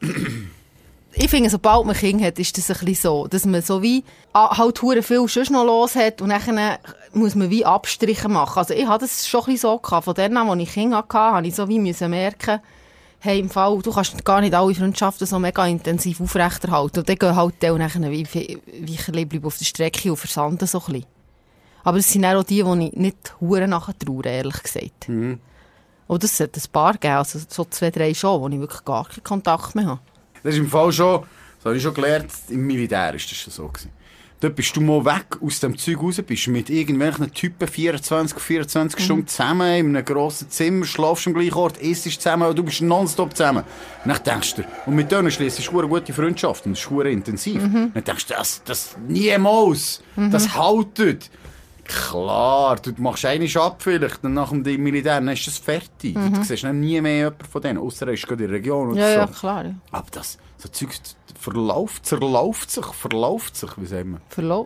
ich, 1.13 1.31
finde, 1.31 1.51
sobald 1.51 1.87
man 1.87 1.95
Kinder 1.95 2.27
hat, 2.27 2.39
ist 2.39 2.57
das 2.57 2.71
ein 2.71 2.79
bisschen 2.79 3.11
so, 3.11 3.27
dass 3.27 3.45
man 3.45 3.63
so 3.63 3.83
wie 3.83 4.05
ah, 4.33 4.57
halt 4.57 4.81
hure 4.81 5.03
viel 5.03 5.29
sonst 5.29 5.51
noch 5.51 5.65
los 5.65 5.95
hat 5.95 6.23
und 6.23 6.31
dann 6.31 6.79
muss 7.13 7.35
man 7.35 7.51
wie 7.51 7.65
Abstriche 7.65 8.29
machen. 8.29 8.59
Also 8.59 8.75
ich 8.75 8.87
hatte 8.87 9.05
das 9.05 9.29
schon 9.29 9.41
ein 9.41 9.47
bisschen 9.47 9.71
so 9.71 9.79
gehabt. 9.79 10.05
Von 10.05 10.15
dem 10.15 10.37
an, 10.37 10.49
als 10.49 10.63
ich 10.63 10.73
Kinder 10.73 10.99
hatte, 10.99 11.19
habe 11.19 11.47
ich 11.47 11.55
so 11.55 11.69
wie 11.69 11.79
müssen 11.79 12.11
merken, 12.11 12.61
hey, 13.21 13.41
im 13.41 13.51
Fall, 13.51 13.81
du 13.83 13.93
kannst 13.93 14.25
gar 14.25 14.41
nicht 14.41 14.55
alle 14.55 14.75
Freundschaften 14.75 15.27
so 15.27 15.39
mega 15.39 15.67
intensiv 15.67 16.21
aufrechterhalten. 16.21 17.01
Und 17.01 17.09
dann 17.09 17.17
gehen 17.17 17.37
halt 17.37 17.55
die 17.63 17.71
nachher 17.71 18.11
wie, 18.11 18.27
wie, 18.33 18.97
bleiben 18.97 19.45
auf 19.45 19.59
der 19.59 19.65
Strecke 19.65 20.11
und 20.11 20.17
versanden 20.17 20.67
so 20.67 20.79
ein 20.79 20.93
bisschen. 20.93 21.07
Aber 21.85 21.99
es 21.99 22.13
sind 22.13 22.25
auch 22.25 22.43
die, 22.43 22.63
die 22.63 22.87
ich 22.87 22.93
nicht 22.93 23.35
hure 23.41 23.69
nachher 23.69 23.99
traue, 23.99 24.25
ehrlich 24.25 24.63
gesagt. 24.63 25.09
Mhm. 25.09 25.41
Und 26.09 26.25
es 26.25 26.37
sollte 26.37 26.61
ein 26.61 26.73
paar 26.73 26.95
geben, 26.95 27.15
also 27.15 27.39
so 27.49 27.65
zwei, 27.65 27.91
drei 27.91 28.15
schon, 28.15 28.41
wo 28.41 28.49
ich 28.49 28.61
wirklich 28.61 28.85
gar 28.85 29.09
keinen 29.09 29.25
Kontakt 29.25 29.75
mehr 29.75 29.87
habe. 29.87 30.01
Das 30.43 30.55
ist 30.55 30.61
im 30.61 30.69
Fall 30.69 30.93
schon, 30.93 31.23
das 31.57 31.65
habe 31.65 31.77
ich 31.77 31.83
schon 31.83 31.95
gelernt, 31.95 32.31
im 32.49 32.67
Militär 32.67 33.15
ist 33.15 33.31
das 33.31 33.39
schon 33.39 33.53
so 33.53 33.69
gewesen. 33.69 33.91
Dort 34.41 34.55
bist 34.55 34.77
du 34.77 34.83
mal 34.83 35.03
weg 35.07 35.39
aus 35.43 35.61
dem 35.61 35.79
Zeug 35.79 35.99
raus, 36.03 36.21
bist 36.27 36.49
mit 36.49 36.69
irgendwelchen 36.69 37.33
Typen 37.33 37.67
24, 37.67 38.39
24 38.39 39.03
Stunden 39.03 39.27
zusammen 39.27 39.75
in 39.77 39.97
einem 39.97 40.05
grossen 40.05 40.51
Zimmer, 40.51 40.85
schlafst 40.85 41.27
am 41.27 41.33
gleichen 41.33 41.55
Ort, 41.55 41.79
isst 41.79 42.05
zusammen, 42.05 42.47
und 42.49 42.59
du 42.59 42.63
bist 42.63 42.83
nonstop 42.83 43.35
zusammen. 43.35 43.65
Und 44.05 44.11
dann 44.15 44.23
denkst 44.23 44.57
du, 44.57 44.65
und 44.85 44.95
mit 44.95 45.11
denen 45.11 45.31
schließt 45.31 45.67
du 45.67 45.79
eine 45.79 45.89
gute 45.89 46.13
Freundschaft 46.13 46.67
und 46.67 46.73
das 46.77 46.85
ist 46.85 46.91
intensiv. 46.91 47.63
Dann 47.63 48.05
denkst 48.05 48.27
du, 48.27 48.35
das, 48.35 48.63
das 48.65 48.97
niemals, 49.09 50.03
das 50.17 50.55
haltet. 50.55 51.31
Klar, 51.85 52.77
du 52.83 52.93
machst 52.99 53.25
einen 53.25 53.49
ab 53.57 53.77
vielleicht, 53.79 54.23
dann 54.23 54.35
nach 54.35 54.51
dem 54.51 54.83
Militär, 54.83 55.15
dann 55.15 55.29
ist 55.29 55.47
das 55.47 55.57
fertig. 55.59 56.15
Du 56.15 56.43
siehst 56.43 56.65
nie 56.65 57.01
mehr 57.01 57.17
jemanden 57.17 57.45
von 57.51 57.63
denen, 57.63 57.79
außer 57.79 58.07
er 58.09 58.13
ist 58.15 58.27
gerade 58.27 58.45
in 58.45 58.51
der 58.51 58.59
Region 58.59 58.91
oder 58.91 59.01
Ja, 59.01 59.13
so. 59.13 59.19
ja, 59.21 59.27
klar. 59.29 59.65
Ja. 59.65 59.75
Aber 59.93 60.07
das, 60.11 60.37
so 60.67 60.73
Zeug 60.73 60.91
verlauft, 61.39 62.07
zerlauft 62.07 62.71
sich, 62.71 62.85
verlauft 62.87 63.57
sich, 63.57 63.71
wie 63.77 63.87
sagen 63.87 64.13
wir? 64.13 64.21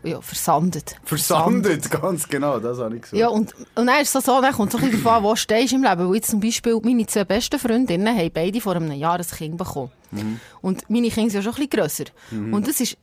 Ja, 0.04 0.20
versandet. 0.20 0.96
Versandet, 1.04 1.90
ganz 1.90 2.28
genau, 2.28 2.58
das 2.58 2.78
habe 2.78 2.96
ich 2.96 3.02
gesagt. 3.02 3.18
Ja, 3.18 3.28
und, 3.28 3.54
und 3.74 3.86
dann 3.86 4.00
ist 4.00 4.14
es 4.14 4.24
so, 4.24 4.40
dann 4.40 4.52
kommt 4.54 4.72
es 4.72 4.80
so 4.80 4.84
ein 4.84 4.90
bisschen 4.90 5.06
an, 5.06 5.22
wo 5.22 5.36
stehst 5.36 5.72
du 5.72 5.76
im 5.76 5.82
Leben. 5.82 6.08
Weil 6.08 6.14
jetzt 6.14 6.30
zum 6.30 6.40
Beispiel 6.40 6.78
meine 6.82 7.06
zwei 7.06 7.24
besten 7.24 7.58
Freundinnen 7.58 8.16
haben 8.16 8.30
beide 8.32 8.60
vor 8.60 8.76
einem 8.76 8.92
Jahr 8.92 9.18
ein 9.18 9.26
Kind 9.26 9.56
bekommen. 9.56 9.90
Und 10.60 10.88
meine 10.88 11.08
Kinder 11.08 11.30
sind 11.30 11.34
ja 11.34 11.42
schon 11.42 11.52
ein 11.52 11.68
bisschen 11.68 11.82
grösser. 11.82 12.04
Und 12.52 12.66
das 12.66 12.80
ist, 12.80 12.96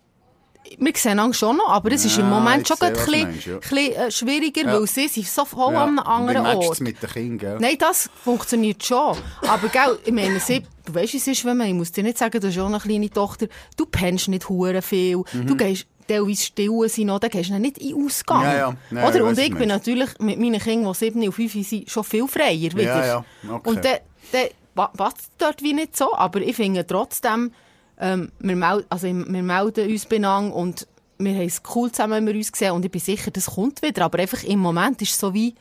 wir 0.80 0.94
sehen 0.96 1.20
uns 1.20 1.38
schon 1.38 1.58
noch, 1.58 1.70
aber 1.70 1.92
es 1.92 2.06
ist 2.06 2.18
im 2.18 2.30
Moment 2.30 2.68
schon 2.68 2.78
ein 2.82 2.94
du 2.94 3.00
bisschen, 3.00 3.62
ja. 3.72 4.06
äh, 4.08 4.12
schwieriger, 4.12 4.62
Ja. 4.66 4.74
weil 4.74 4.88
sie 4.88 5.08
sind 5.08 5.28
so 5.28 5.46
voll 5.46 5.74
Ja. 5.74 5.84
an 5.84 5.90
einem 5.90 6.00
anderen 6.00 6.46
Ort. 6.46 6.80
mit 6.82 7.02
den 7.02 7.10
Kindern? 7.10 7.62
Nein, 7.62 7.78
das 7.80 8.10
funktioniert 8.24 8.84
schon. 8.84 9.18
Aber 9.48 9.68
gell, 9.70 10.00
ich 10.06 10.12
meine, 10.12 10.40
sie, 10.40 10.64
du 10.86 10.94
weißt, 10.96 11.14
es 11.16 11.28
ist, 11.28 11.46
wenn 11.46 11.58
man, 11.58 11.68
ich 11.68 11.74
muss 11.74 11.92
dir 11.92 12.04
nicht 12.04 12.18
sagen, 12.18 12.40
du 12.40 12.48
hast 12.48 12.54
schon 12.56 12.68
eine 12.74 12.80
kleine 12.80 13.10
Tochter, 13.10 13.48
du 13.76 13.86
pennst 13.86 14.28
nicht 14.28 14.50
hure 14.50 14.82
viel, 14.82 15.24
du 15.34 15.54
Mhm. 15.54 15.58
gehst 15.58 15.88
teilweise 16.08 16.44
stillen 16.44 16.88
sein, 16.90 17.10
oder? 17.10 17.28
Gehst 17.30 17.50
du 17.50 17.60
nicht 17.60 17.78
in 17.80 17.90
den 17.96 18.06
Ausgang. 18.06 18.42
Ja, 18.44 18.56
ja. 18.56 18.76
Ja, 18.92 19.08
oder? 19.10 19.26
Und 19.26 19.38
ich 19.38 19.50
bin 19.50 19.60
du 19.60 19.66
natürlich 19.68 20.10
mit 20.20 20.40
meinen 20.40 20.60
Kindern, 20.60 20.94
die 20.94 20.98
7 20.98 21.22
und 21.24 21.32
5 21.34 21.68
sind, 21.68 21.90
schon 21.90 22.04
viel 22.04 22.28
freier 22.28 22.72
wieder. 22.74 23.06
ja, 23.06 23.26
okay. 23.52 23.70
Und 23.70 23.84
dann, 23.84 23.98
dann 24.32 24.88
passt 24.96 25.18
es 25.20 25.30
dort 25.38 25.62
wie 25.62 25.74
nicht 25.74 25.98
so, 25.98 26.16
aber 26.16 26.40
ich 26.42 26.56
finde 26.56 26.86
trotzdem, 26.88 27.52
ähm, 28.00 28.32
wir, 28.40 28.56
mel 28.56 28.86
also, 28.90 29.08
wir 29.08 29.14
melden 29.44 29.92
uns 29.92 30.06
beieinander 30.06 30.56
und 30.56 30.88
wir 31.20 31.34
haben 31.34 31.46
es 31.48 31.62
cool 31.76 31.92
zusammen, 31.92 32.14
wenn 32.14 32.28
wir 32.28 32.36
uns 32.36 32.52
sehen 32.54 32.72
und 32.74 32.86
ich 32.86 32.92
bin 32.92 33.02
sicher, 33.02 33.32
das 33.32 33.48
kommt 33.48 33.82
wieder, 33.82 34.06
aber 34.06 34.20
einfach 34.20 34.44
im 34.44 34.60
Moment 34.60 35.02
ist 35.02 35.12
es 35.12 35.20
so 35.20 35.34
wie 35.34 35.50
ein 35.50 35.56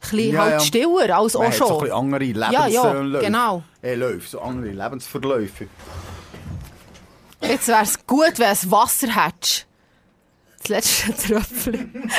bisschen 0.00 0.32
Ja, 0.34 0.40
halt 0.42 0.52
ja. 0.52 0.60
stiller 0.60 1.16
als 1.16 1.34
Man 1.34 1.42
auch 1.42 1.46
hat 1.46 1.54
so 1.54 1.78
ein 1.80 1.86
schon. 1.86 1.90
andere 1.92 2.24
Ja, 2.24 2.66
ja, 2.66 2.92
Lebensläufe. 2.92 3.24
genau. 3.24 3.62
Äh, 3.82 3.94
Läufe, 3.94 4.28
so 4.28 4.40
andere 4.40 4.72
Lebensverläufe. 4.72 5.68
Jetzt 7.42 7.68
wäre 7.68 7.82
es 7.82 8.06
gut, 8.06 8.38
wenn 8.38 8.54
du 8.60 8.70
Wasser 8.70 9.08
hättest. 9.24 9.66
Das 10.58 10.68
letzte 10.68 11.14
Tröpfchen. 11.28 12.10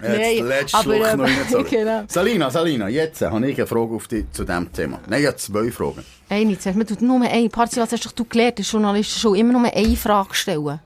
Letzten 0.00 0.76
aber, 0.76 0.82
Schluck 0.82 1.16
noch 1.16 1.24
reingezogen. 1.24 1.66
genau. 1.70 2.02
Salina, 2.08 2.50
Salina, 2.50 2.88
jetzt 2.88 3.22
habe 3.22 3.48
ich 3.48 3.56
eine 3.58 3.66
Frage 3.66 3.94
auf 3.94 4.08
dich 4.08 4.24
zu 4.32 4.44
diesem 4.44 4.72
Thema. 4.72 5.00
Nein, 5.08 5.20
ich 5.20 5.26
habe 5.26 5.36
zwei 5.36 5.70
Fragen. 5.70 6.04
Eine, 6.28 6.58
zuerst, 6.58 6.76
man 6.78 6.86
tut 6.86 7.02
nur 7.02 7.20
eine. 7.22 7.48
Party, 7.48 7.80
was 7.80 7.92
hast 7.92 8.18
du 8.18 8.24
gelernt, 8.24 8.58
als 8.58 8.70
Journalist 8.70 9.18
schon 9.18 9.34
immer 9.36 9.52
nur 9.52 9.72
eine 9.72 9.96
Frage 9.96 10.34
stellen. 10.34 10.80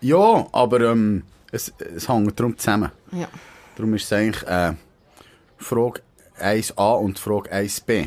Ja, 0.00 0.46
aber 0.52 0.80
ähm, 0.80 1.22
es, 1.52 1.72
es 1.94 2.08
hängt 2.08 2.38
darum 2.38 2.56
zusammen. 2.58 2.90
Ja. 3.12 3.28
Darum 3.76 3.94
ist 3.94 4.04
es 4.04 4.12
eigentlich 4.12 4.42
äh, 4.48 4.72
Frage 5.58 6.00
1a 6.40 6.98
und 6.98 7.18
Frage 7.18 7.52
1b. 7.52 8.06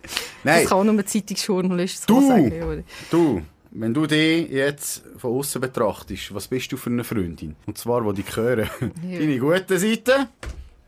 Das 0.00 0.12
Nein, 0.44 0.64
kann 0.66 0.78
auch 0.78 0.84
nur 0.84 0.94
ein 0.94 1.06
Zeitungsjournalist 1.06 2.06
so 2.08 2.20
Du! 2.20 2.28
sagen. 2.28 2.62
oder? 2.62 2.82
du, 3.10 3.42
wenn 3.70 3.94
du 3.94 4.06
dich 4.06 4.50
jetzt 4.50 5.02
von 5.16 5.38
außen 5.38 5.60
betrachtest, 5.60 6.34
was 6.34 6.48
bist 6.48 6.72
du 6.72 6.76
für 6.76 6.90
eine 6.90 7.04
Freundin? 7.04 7.56
Und 7.66 7.76
zwar, 7.78 8.04
wo 8.04 8.12
die 8.12 8.24
hören, 8.24 8.68
deine 9.02 9.38
guten 9.38 9.78
Seiten 9.78 10.28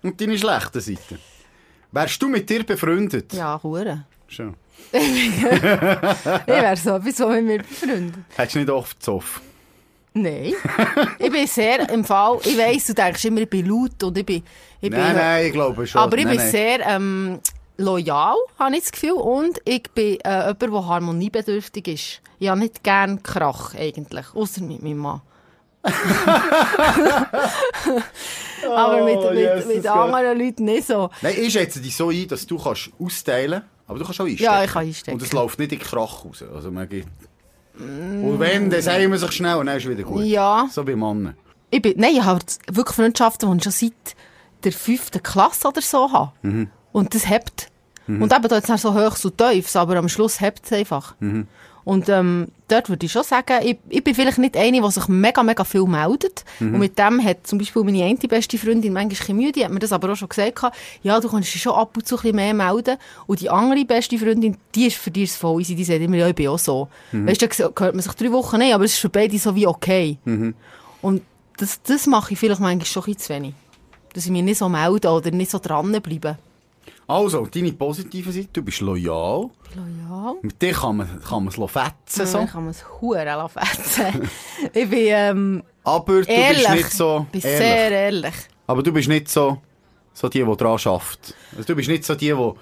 und 0.03 0.21
deine 0.21 0.39
schlechten 0.39 0.81
Seiten. 0.81 1.19
Wärst 1.93 2.23
du 2.23 2.29
mit 2.29 2.49
dir 2.49 2.65
befreundet? 2.65 3.33
Ja, 3.33 3.61
Hure. 3.63 4.05
Schon. 4.29 4.55
Ich 4.93 5.43
wäre 6.47 6.77
so 6.77 6.97
etwas, 6.97 7.17
so 7.17 7.29
mit 7.29 7.45
mir 7.45 7.59
befreundet. 7.59 8.25
Hättest 8.37 8.55
du 8.55 8.59
nicht 8.61 8.71
oft 8.71 9.03
Zoff? 9.03 9.41
Nein. 10.15 10.55
ich 11.19 11.31
bin 11.31 11.47
sehr 11.47 11.89
im 11.91 12.05
Fall, 12.05 12.39
ich 12.45 12.59
weiss, 12.59 12.87
du 12.87 12.95
denkst 12.95 13.25
immer, 13.27 13.43
ich 13.43 13.51
bin 13.51 13.67
laut 13.67 14.03
und 14.03 14.19
ich 14.19 14.27
bin... 14.27 14.43
Ich 14.81 14.91
Nein, 14.91 15.07
bin 15.09 15.17
nein, 15.17 15.47
ich 15.47 15.53
glaube 15.53 15.87
schon. 15.87 16.01
Aber 16.01 16.17
ich 16.17 16.25
nein, 16.25 16.37
bin 16.37 16.43
nein. 16.43 16.51
sehr 16.51 16.87
ähm, 16.89 17.41
loyal, 17.81 18.37
habe 18.59 18.77
ich 18.77 18.83
das 18.83 18.93
Gefühl. 18.93 19.13
Und 19.13 19.63
ich 19.65 19.85
bin 19.95 20.21
äh, 20.21 20.49
jemand, 20.49 20.63
der 20.63 20.87
harmoniebedürftig 20.87 21.89
ist. 21.89 22.21
Ich 22.39 22.49
habe 22.49 22.61
nicht 22.61 22.85
gern 22.85 23.23
Krach, 23.23 23.75
eigentlich. 23.75 24.27
Außer 24.35 24.63
mit 24.63 24.83
meinem 24.83 24.99
Mann. 24.99 25.23
Aber 25.83 25.95
mit, 29.05 29.19
mit, 29.19 29.39
Jesus 29.39 29.67
mit 29.67 29.83
Gott. 29.83 29.93
anderen 29.93 30.39
Leuten 30.39 30.65
nicht 30.65 30.87
so. 30.87 31.09
Nein, 31.23 31.35
ich 31.39 31.53
schätze 31.53 31.81
dich 31.81 31.97
so 31.97 32.11
ein, 32.11 32.29
dass 32.29 32.47
du 32.47 32.59
kannst 32.59 32.91
austeilen 32.99 33.63
aber 33.91 33.99
du 33.99 34.05
kannst 34.05 34.21
auch 34.21 34.25
einstecken. 34.25 34.45
Ja, 34.45 34.63
ich 34.63 34.71
kann 34.71 34.87
einstecken. 34.87 35.19
Und 35.19 35.27
es 35.27 35.33
läuft 35.33 35.59
nicht 35.59 35.73
in 35.73 35.81
den 35.81 35.85
Krach 35.85 36.25
raus. 36.25 36.45
Also 36.55 36.71
man 36.71 36.89
geht... 36.89 37.07
Und 37.77 38.39
wenn, 38.39 38.71
dann 38.71 38.83
sagen 38.83 39.11
wir 39.11 39.19
sich 39.19 39.33
schnell 39.33 39.57
und 39.57 39.67
dann 39.67 39.79
ist 39.79 39.85
es 39.85 39.91
wieder 39.91 40.05
gut. 40.05 40.23
Ja. 40.23 40.69
So 40.71 40.85
bei 40.85 40.95
Männern. 40.95 41.37
Ich 41.71 41.83
bin, 41.83 41.95
nein, 41.97 42.15
ich 42.15 42.23
habe 42.23 42.39
wirklich 42.71 42.95
Freundschaften, 42.95 43.51
die 43.51 43.57
ich 43.57 43.65
schon 43.65 43.73
seit 43.73 44.17
der 44.63 44.73
fünften 44.73 45.21
Klasse 45.23 45.67
oder 45.67 45.81
so 45.81 46.13
habe. 46.13 46.33
Mhm. 46.43 46.71
Und 46.93 47.17
das 47.17 47.29
hebt. 47.29 47.69
Und 48.19 48.33
eben 48.33 48.49
da 48.49 48.57
jetzt 48.57 48.69
nicht 48.69 48.81
so 48.81 48.95
hoch, 48.95 49.17
so 49.17 49.31
tief, 49.31 49.75
aber 49.77 49.97
am 49.97 50.09
Schluss 50.09 50.41
hebt 50.41 50.65
es 50.65 50.73
einfach. 50.73 51.15
Mhm. 51.21 51.47
Und 51.85 52.09
ähm, 52.09 52.49
dort 52.69 52.89
würde 52.89 53.07
ich 53.07 53.13
schon 53.13 53.25
sagen, 53.25 53.59
ich, 53.63 53.79
ich 53.89 54.05
bin 54.05 54.15
vielleicht 54.15 54.39
nicht 54.39 54.57
eine, 54.57 54.81
die 54.81 54.91
sich 54.91 55.09
mega, 55.09 55.43
mega 55.43 55.65
viel 55.65 55.85
meldet. 55.85 56.45
Mhm. 56.59 56.75
Und 56.75 56.81
mit 56.81 56.99
dem 56.99 57.25
hat 57.25 57.47
zum 57.47 57.59
Beispiel 57.59 57.83
meine 57.83 58.05
eine 58.05 58.17
beste 58.17 58.59
Freundin 58.59 58.93
manchmal 58.93 59.31
ein 59.31 59.37
Mühe, 59.37 59.53
die 59.53 59.65
hat 59.65 59.73
mir 59.73 59.79
das 59.79 59.93
aber 59.93 60.13
auch 60.13 60.17
schon 60.17 60.29
gesagt, 60.29 60.61
ja, 61.03 61.19
du 61.21 61.29
kannst 61.29 61.55
dich 61.55 61.63
schon 61.63 61.73
ab 61.73 61.97
und 61.97 62.07
zu 62.07 62.17
ein 62.17 62.23
bisschen 62.23 62.37
mehr 62.37 62.55
melden. 62.55 62.97
Und 63.27 63.41
die 63.41 63.51
andere 63.51 63.85
beste 63.85 64.19
Freundin, 64.19 64.57
die 64.75 64.87
ist 64.87 64.97
für 64.97 65.11
dich 65.11 65.33
voll 65.33 65.61
easy, 65.61 65.75
die 65.75 65.85
sagt 65.85 66.01
immer, 66.01 66.17
ja, 66.17 66.29
ich 66.29 66.35
bin 66.35 66.49
auch 66.49 66.59
so. 66.59 66.89
Mhm. 67.13 67.27
Weißt 67.27 67.43
du, 67.43 67.49
da 67.49 67.85
hört 67.85 67.95
man 67.95 68.03
sich 68.03 68.13
drei 68.13 68.31
Wochen 68.33 68.59
nicht, 68.59 68.75
aber 68.75 68.85
es 68.85 68.93
ist 68.93 69.01
für 69.01 69.09
beide 69.09 69.39
so 69.39 69.55
wie 69.55 69.67
okay. 69.67 70.19
Mhm. 70.25 70.55
Und 71.03 71.23
das, 71.57 71.83
das 71.83 72.07
mache 72.07 72.35
ich 72.35 72.39
vielleicht 72.39 72.61
manchmal 72.61 72.87
schon 72.87 73.03
ein 73.03 73.15
bisschen 73.15 73.21
zu 73.21 73.35
wenig. 73.35 73.55
Dass 74.13 74.27
ich 74.27 74.31
mich 74.31 74.43
nicht 74.43 74.59
so 74.59 74.69
melde 74.69 75.09
oder 75.09 75.31
nicht 75.31 75.51
so 75.51 75.59
dranbleibe. 75.59 76.37
Also, 77.07 77.47
deine 77.47 77.73
positive 77.73 78.31
Seite, 78.31 78.49
du 78.53 78.63
bist 78.63 78.81
loyal. 78.81 79.51
Loyal. 79.75 80.37
Mit 80.43 80.61
dir 80.63 80.73
kann 80.73 80.97
man, 80.97 81.21
kann 81.23 81.45
man 81.45 81.49
es 81.49 81.73
fetzen. 81.73 82.27
So. 82.27 82.39
Dann 82.39 82.47
kann 82.49 82.63
man 82.65 82.71
es 82.71 82.85
Huren 83.01 83.49
fetzen. 83.49 84.29
ich 84.73 84.89
bin 84.89 85.07
ähm, 85.09 85.63
Aber 85.85 86.23
du 86.23 86.31
ehrlich. 86.31 86.59
bist 86.67 86.71
nicht 86.71 86.93
so 86.93 87.27
Ich 87.33 87.43
bin 87.43 87.51
ehrlich. 87.51 87.67
sehr 87.67 87.91
ehrlich. 87.91 88.35
Aber 88.67 88.83
du 88.83 88.93
bist 88.93 89.09
nicht 89.09 89.29
so, 89.29 89.59
so 90.13 90.29
die, 90.29 90.45
die 90.45 90.57
dran 90.57 90.79
schafft. 90.79 91.35
Also, 91.53 91.65
du 91.65 91.75
bist 91.75 91.89
nicht 91.89 92.05
so 92.05 92.15
die, 92.15 92.33
die, 92.33 92.53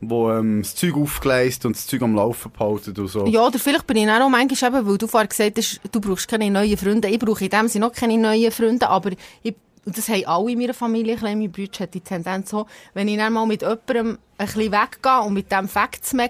die 0.00 0.14
ähm, 0.14 0.62
das 0.62 0.74
Zeug 0.76 0.96
aufgleist 0.96 1.66
und 1.66 1.74
das 1.74 1.86
Zeug 1.86 2.02
am 2.02 2.14
Laufen 2.14 2.52
behalten 2.52 2.94
und 2.96 3.08
so. 3.08 3.26
Ja, 3.26 3.46
oder 3.46 3.58
vielleicht 3.58 3.86
bin 3.86 3.96
ich 3.96 4.08
auch 4.08 4.18
noch 4.20 4.30
manchmal 4.30 4.74
eben, 4.74 4.86
weil 4.86 4.98
du 4.98 5.06
vorher 5.08 5.28
gesagt 5.28 5.58
hast, 5.58 5.80
du 5.90 6.00
brauchst 6.00 6.28
keine 6.28 6.50
neuen 6.50 6.76
Freunde. 6.76 7.08
Ich 7.08 7.18
brauche 7.18 7.44
in 7.44 7.50
dem 7.50 7.68
Sinne 7.68 7.86
noch 7.86 7.92
keine 7.92 8.16
neuen 8.18 8.52
Freunde, 8.52 8.88
aber 8.88 9.10
ich, 9.42 9.54
und 9.86 9.96
das 9.98 10.08
haben 10.08 10.24
alle 10.26 10.52
in 10.52 10.58
meiner 10.58 10.74
Familie, 10.74 11.14
ein 11.14 11.20
bisschen, 11.20 11.38
mein 11.38 11.52
Bruder 11.52 11.78
hat 11.80 11.94
die 11.94 12.00
Tendenz 12.00 12.50
so, 12.50 12.66
wenn 12.94 13.08
ich 13.08 13.16
dann 13.16 13.32
mal 13.32 13.46
mit 13.46 13.62
jemandem 13.62 14.18
ein 14.38 14.46
bisschen 14.46 14.72
weggehe 14.72 15.20
und 15.24 15.34
mit 15.34 15.50
dem 15.52 15.68
Facts 15.68 16.10
gehe, 16.12 16.28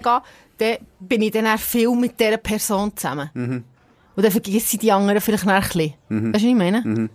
dann 0.57 0.77
bin 0.99 1.21
ich 1.21 1.31
dann 1.31 1.47
auch 1.47 1.59
viel 1.59 1.91
mit 1.95 2.19
dieser 2.19 2.37
Person 2.37 2.95
zusammen. 2.95 3.29
Mhm. 3.33 3.63
Und 4.15 4.23
dann 4.23 4.31
vergesse 4.31 4.75
ich 4.75 4.79
die 4.79 4.91
anderen 4.91 5.19
vielleicht 5.21 5.45
noch 5.45 5.53
ein 5.53 5.61
bisschen. 5.61 5.93
Weißt 6.09 6.23
du, 6.25 6.33
was 6.33 6.43
ich 6.43 6.55
meine? 6.55 6.81
Mhm. 6.81 7.09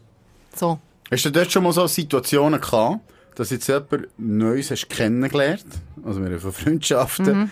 So. 0.54 0.78
Hast 1.10 1.24
du 1.24 1.30
dort 1.30 1.50
schon 1.50 1.62
mal 1.62 1.72
so 1.72 1.86
Situationen 1.86 2.60
gehabt, 2.60 3.00
dass 3.36 3.50
jetzt 3.50 3.66
jemand 3.68 4.08
Neues 4.18 4.70
hast 4.70 4.88
kennengelernt? 4.88 5.64
Also, 6.04 6.20
wir 6.20 6.30
haben 6.30 6.40
von 6.40 6.52
Freundschaften, 6.52 7.24
Mhm. 7.26 7.50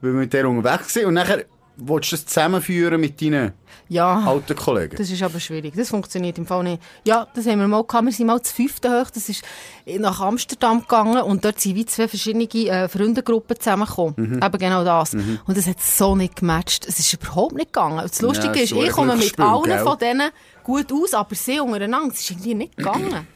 weil 0.00 0.12
wir 0.12 0.20
mit 0.20 0.32
der 0.32 0.48
unterwegs 0.48 0.92
sind 0.94 1.06
und 1.06 1.14
nachher 1.14 1.44
willst 1.78 2.12
du 2.12 2.16
das 2.16 2.26
zusammenführen 2.26 3.00
mit 3.00 3.20
deinen 3.22 3.52
Ja. 3.88 4.18
alten 4.26 4.54
Kollegen? 4.56 4.96
Das 4.96 5.10
ist 5.10 5.22
aber 5.22 5.40
schwierig. 5.40 5.74
Das 5.76 5.88
funktioniert 5.88 6.36
im 6.38 6.46
Fall 6.46 6.62
nicht. 6.64 6.82
Ja, 7.04 7.26
das 7.34 7.46
haben 7.46 7.60
wir 7.60 7.68
mal 7.68 7.84
gehabt. 7.84 8.04
Wir 8.04 8.12
sind 8.12 8.26
mal 8.26 8.42
zu 8.42 8.54
fünften 8.54 8.92
hoch. 8.92 9.10
Das 9.10 9.28
ist 9.28 9.42
nach 9.98 10.20
Amsterdam 10.20 10.80
gegangen 10.82 11.22
und 11.22 11.44
dort 11.44 11.60
sind 11.60 11.74
wie 11.76 11.86
zwei 11.86 12.08
verschiedene 12.08 12.44
äh, 12.44 12.88
Freundegruppen 12.88 13.58
zusammengekommen. 13.58 14.14
Mhm. 14.16 14.40
Eben 14.42 14.58
genau 14.58 14.84
das. 14.84 15.14
Und 15.14 15.56
das 15.56 15.66
hat 15.66 15.80
so 15.80 16.14
nicht 16.16 16.36
gematcht. 16.36 16.86
Es 16.86 16.98
ist 16.98 17.12
überhaupt 17.14 17.54
nicht 17.54 17.72
gegangen. 17.72 17.98
Und 18.00 18.10
das 18.10 18.20
Lustige 18.20 18.56
Ja, 18.56 18.62
ist, 18.64 18.72
ich 18.72 18.90
komme 18.90 19.16
mit 19.16 19.38
allen 19.40 19.62
gell? 19.64 19.78
von 19.78 19.98
denen 19.98 20.30
gut 20.64 20.92
aus, 20.92 21.14
aber 21.14 21.34
sie 21.34 21.60
untereinander, 21.60 22.12
es 22.12 22.20
ist 22.20 22.30
irgendwie 22.32 22.54
nicht 22.54 22.76
gegangen. 22.76 23.26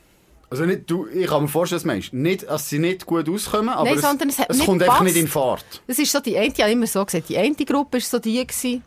Also 0.53 0.67
nicht, 0.67 0.83
du, 0.91 1.07
ich 1.07 1.29
kann 1.29 1.45
mir 1.45 1.49
vorstellen, 1.49 1.81
du 1.81 1.87
meinst. 1.87 2.13
Nicht, 2.13 2.43
dass 2.47 2.69
sie 2.69 2.79
nicht 2.79 3.07
gut 3.07 3.27
auskommen, 3.27 3.71
aber 3.71 3.89
Nein, 3.89 3.97
es, 3.97 4.39
es 4.39 4.39
es 4.51 4.67
kommt 4.67 4.83
einfach 4.83 4.99
gepasst. 4.99 5.03
nicht 5.03 5.17
in 5.17 5.27
Fahrt. 5.27 5.65
Das 5.87 5.99
ist 5.99 6.13
so 6.13 6.21
die 6.21 6.37
eine, 6.37 6.49
ich 6.49 6.61
habe 6.61 6.71
immer 6.71 6.87
so 6.87 7.03
gesagt, 7.03 7.31
die 7.31 7.39
eine 7.39 7.55
Gruppe 7.55 7.95
war 7.95 8.01
so 8.03 8.19
die, 8.19 8.47
gewesen, 8.47 8.83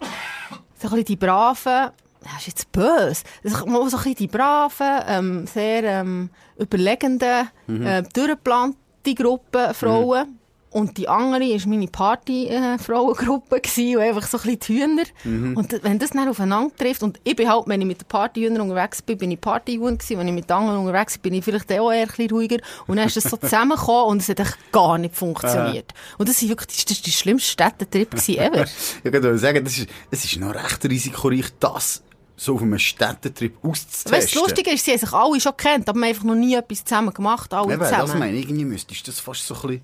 so 0.80 0.90
ein 0.90 0.90
bisschen 0.92 1.06
die 1.06 1.16
braven, 1.16 1.90
das 2.22 2.34
ist 2.38 2.48
jetzt 2.50 2.72
böse, 2.72 3.24
das 3.42 3.54
so 3.54 3.66
ein 3.66 3.90
bisschen 3.90 4.14
die 4.14 4.28
braven, 4.28 5.00
ähm, 5.08 5.48
sehr 5.48 5.84
ähm, 5.86 6.30
überlegenden, 6.60 7.50
äh, 7.68 8.04
durchgeplante 8.14 9.16
Gruppe 9.16 9.72
Frauen. 9.74 10.38
Und 10.76 10.98
die 10.98 11.08
andere 11.08 11.40
war 11.40 11.70
meine 11.70 11.88
Party-Frauengruppe, 11.88 13.62
die 13.78 13.98
einfach 13.98 14.28
so 14.28 14.38
ein 14.38 14.58
bisschen 14.58 14.60
die 14.60 14.82
Hühner. 14.82 15.56
Und 15.56 15.80
wenn 15.84 16.00
das 16.00 16.10
dann 16.10 16.28
aufeinander 16.28 16.76
trifft, 16.76 17.02
und 17.02 17.18
ich 17.24 17.34
bin 17.34 17.50
halt, 17.50 17.64
wenn 17.68 17.80
ich 17.80 17.88
mit 17.88 18.02
den 18.02 18.08
Partyhühnern 18.10 18.60
unterwegs 18.60 19.02
bin, 19.02 19.18
bin 19.18 19.32
ich 19.32 19.40
Partyhuhn 19.40 19.98
gewesen, 19.98 20.20
wenn 20.20 20.28
ich 20.28 20.34
mit 20.34 20.50
den 20.50 20.54
anderen 20.58 20.80
unterwegs 20.82 21.18
bin, 21.18 21.32
bin 21.32 21.40
ich 21.40 21.46
vielleicht 21.46 21.72
auch 21.72 21.94
eher 21.94 22.02
ein 22.02 22.08
bisschen 22.08 22.30
ruhiger. 22.30 22.58
Und 22.88 22.98
dann 22.98 23.08
ist 23.08 23.16
das 23.16 23.24
so 23.24 23.38
zusammengekommen 23.38 24.12
und 24.12 24.22
es 24.22 24.28
hat 24.28 24.42
echt 24.42 24.58
gar 24.74 24.98
nicht 24.98 25.16
funktioniert. 25.16 25.94
Und 26.18 26.28
das 26.28 26.42
war 26.42 26.50
wirklich, 26.50 26.86
das 26.86 26.98
ist 26.98 27.08
der 27.08 27.12
schlimmste 27.12 27.52
Städtetrip 27.52 28.14
ever. 28.14 28.66
Ich 29.06 29.14
würde 29.14 29.38
sagen, 29.38 29.64
das 29.64 29.78
ist, 29.78 29.88
es 30.12 30.26
ist 30.26 30.38
noch 30.42 30.54
recht 30.54 30.84
risikoreich, 30.84 31.46
das 31.58 32.04
so 32.36 32.56
auf 32.56 32.62
einem 32.62 32.80
Städtetrip 32.80 33.64
auszutesten. 33.64 34.12
Weißt 34.12 34.36
du, 34.36 34.40
das 34.40 34.50
Lustige 34.50 34.72
ist, 34.72 34.84
sie 34.84 34.92
haben 34.92 35.00
sich 35.00 35.14
alle 35.14 35.40
schon 35.40 35.56
kennt, 35.56 35.88
aber 35.88 36.00
wir 36.00 36.04
haben 36.08 36.10
einfach 36.10 36.24
noch 36.26 36.36
nie 36.36 36.56
etwas 36.56 36.84
zusammen 36.84 37.14
gemacht, 37.14 37.54
alle 37.54 37.72
Eben, 37.72 37.80
das 37.80 37.92
zusammen. 37.92 38.20
meine 38.20 38.38
ich, 38.38 38.44
irgendwie 38.44 38.66
müsstest 38.66 39.08
du 39.08 39.12
das 39.12 39.22
fast 39.22 39.48
so 39.48 39.56
ein 39.56 39.62
bisschen, 39.62 39.82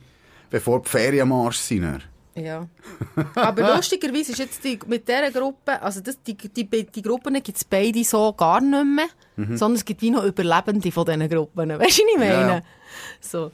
bevor 0.52 0.84
die 0.84 0.90
Ferien 0.90 1.24
am 1.24 1.34
Arsch 1.34 1.58
sind. 1.58 2.08
Ja. 2.36 2.68
Aber 3.36 3.76
lustigerweise 3.76 4.32
ist 4.32 4.38
jetzt 4.38 4.64
die, 4.64 4.80
mit 4.88 5.08
dieser 5.08 5.32
Gruppe, 5.32 5.82
also 5.82 6.00
das, 6.00 6.22
die, 6.22 6.36
die, 6.36 6.66
die 6.66 7.02
Gruppen 7.02 7.34
gibt 7.42 7.58
es 7.58 7.66
beide 7.66 8.04
so 8.06 8.32
gar 8.34 8.62
nicht 8.62 8.86
mehr, 8.86 9.08
sondern 9.58 9.76
es 9.76 9.84
gibt 9.84 10.02
wie 10.02 10.12
noch 10.12 10.24
Überlebende 10.24 10.92
von 10.92 11.06
diesen 11.06 11.28
Gruppen. 11.28 11.70
Weißt 11.70 11.80
du, 11.80 12.04
was 12.04 12.14
ich 12.14 12.18
meine? 12.20 12.32
Ja. 12.32 12.62
So. 13.20 13.52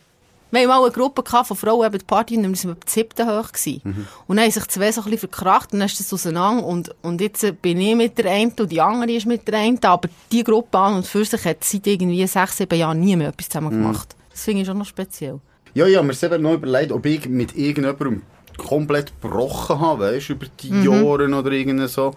Wir 0.50 0.62
haben 0.62 0.68
mal 0.70 0.82
eine 0.82 0.92
Gruppe 0.92 1.24
von 1.25 1.58
Frauen, 1.58 1.88
eben 1.88 1.98
die 1.98 2.06
Party, 2.06 2.38
und 2.38 2.63
wir 2.63 2.72
ab 2.72 2.77
siebten 2.86 3.27
hoch 3.27 3.51
gewesen. 3.51 3.82
Mhm. 3.84 4.08
Und 4.27 4.38
dann 4.38 4.46
haben 4.46 4.51
sich 4.51 4.66
zwei 4.68 4.92
so 4.92 5.01
ein 5.01 5.06
bisschen 5.06 5.30
verkracht, 5.30 5.74
und 5.74 5.80
dann 5.80 5.88
ist 5.88 6.00
das 6.00 6.13
auseinander, 6.13 6.63
und, 6.63 6.96
und 7.01 7.20
jetzt 7.20 7.62
bin 7.62 7.82
ich 7.82 7.96
mit 7.96 8.18
der 8.18 8.32
einen, 8.32 8.54
und 8.58 8.72
die 8.72 8.80
andere 8.80 9.12
ist 9.12 9.25
mit 9.25 9.46
der 9.48 9.60
einen, 9.60 9.84
aber 9.84 10.08
die 10.32 10.44
Gruppe 10.44 10.77
an 10.77 10.96
und 10.96 11.06
für 11.08 11.25
sich 11.25 11.44
hat 11.44 11.63
seit 11.66 11.86
irgendwie 11.88 12.25
sechs, 12.27 12.58
sieben 12.58 12.80
Jahren 12.80 13.00
nie 13.01 13.16
mehr 13.18 13.30
etwas 13.30 13.50
zusammen 13.50 13.75
Mhm. 13.75 13.82
gemacht. 13.82 14.16
Das 14.32 14.44
finde 14.44 14.62
ich 14.62 14.68
schon 14.68 14.77
noch 14.77 14.86
speziell. 14.86 15.42
Ja, 15.78 15.86
ja, 15.86 16.02
mir 16.02 16.16
selber 16.16 16.40
noch 16.40 16.56
überlegt, 16.56 16.92
ob 16.92 17.06
ich 17.06 17.30
mit 17.30 17.56
irgendjemandem 17.56 18.24
komplett 18.58 19.14
gebrochen 19.22 19.80
habe, 19.80 20.06
weißt, 20.06 20.32
über 20.32 20.48
die 20.60 20.70
Jahre 20.70 21.30
oder 21.30 21.52
irgendwie 21.52 21.88
so. 21.88 22.16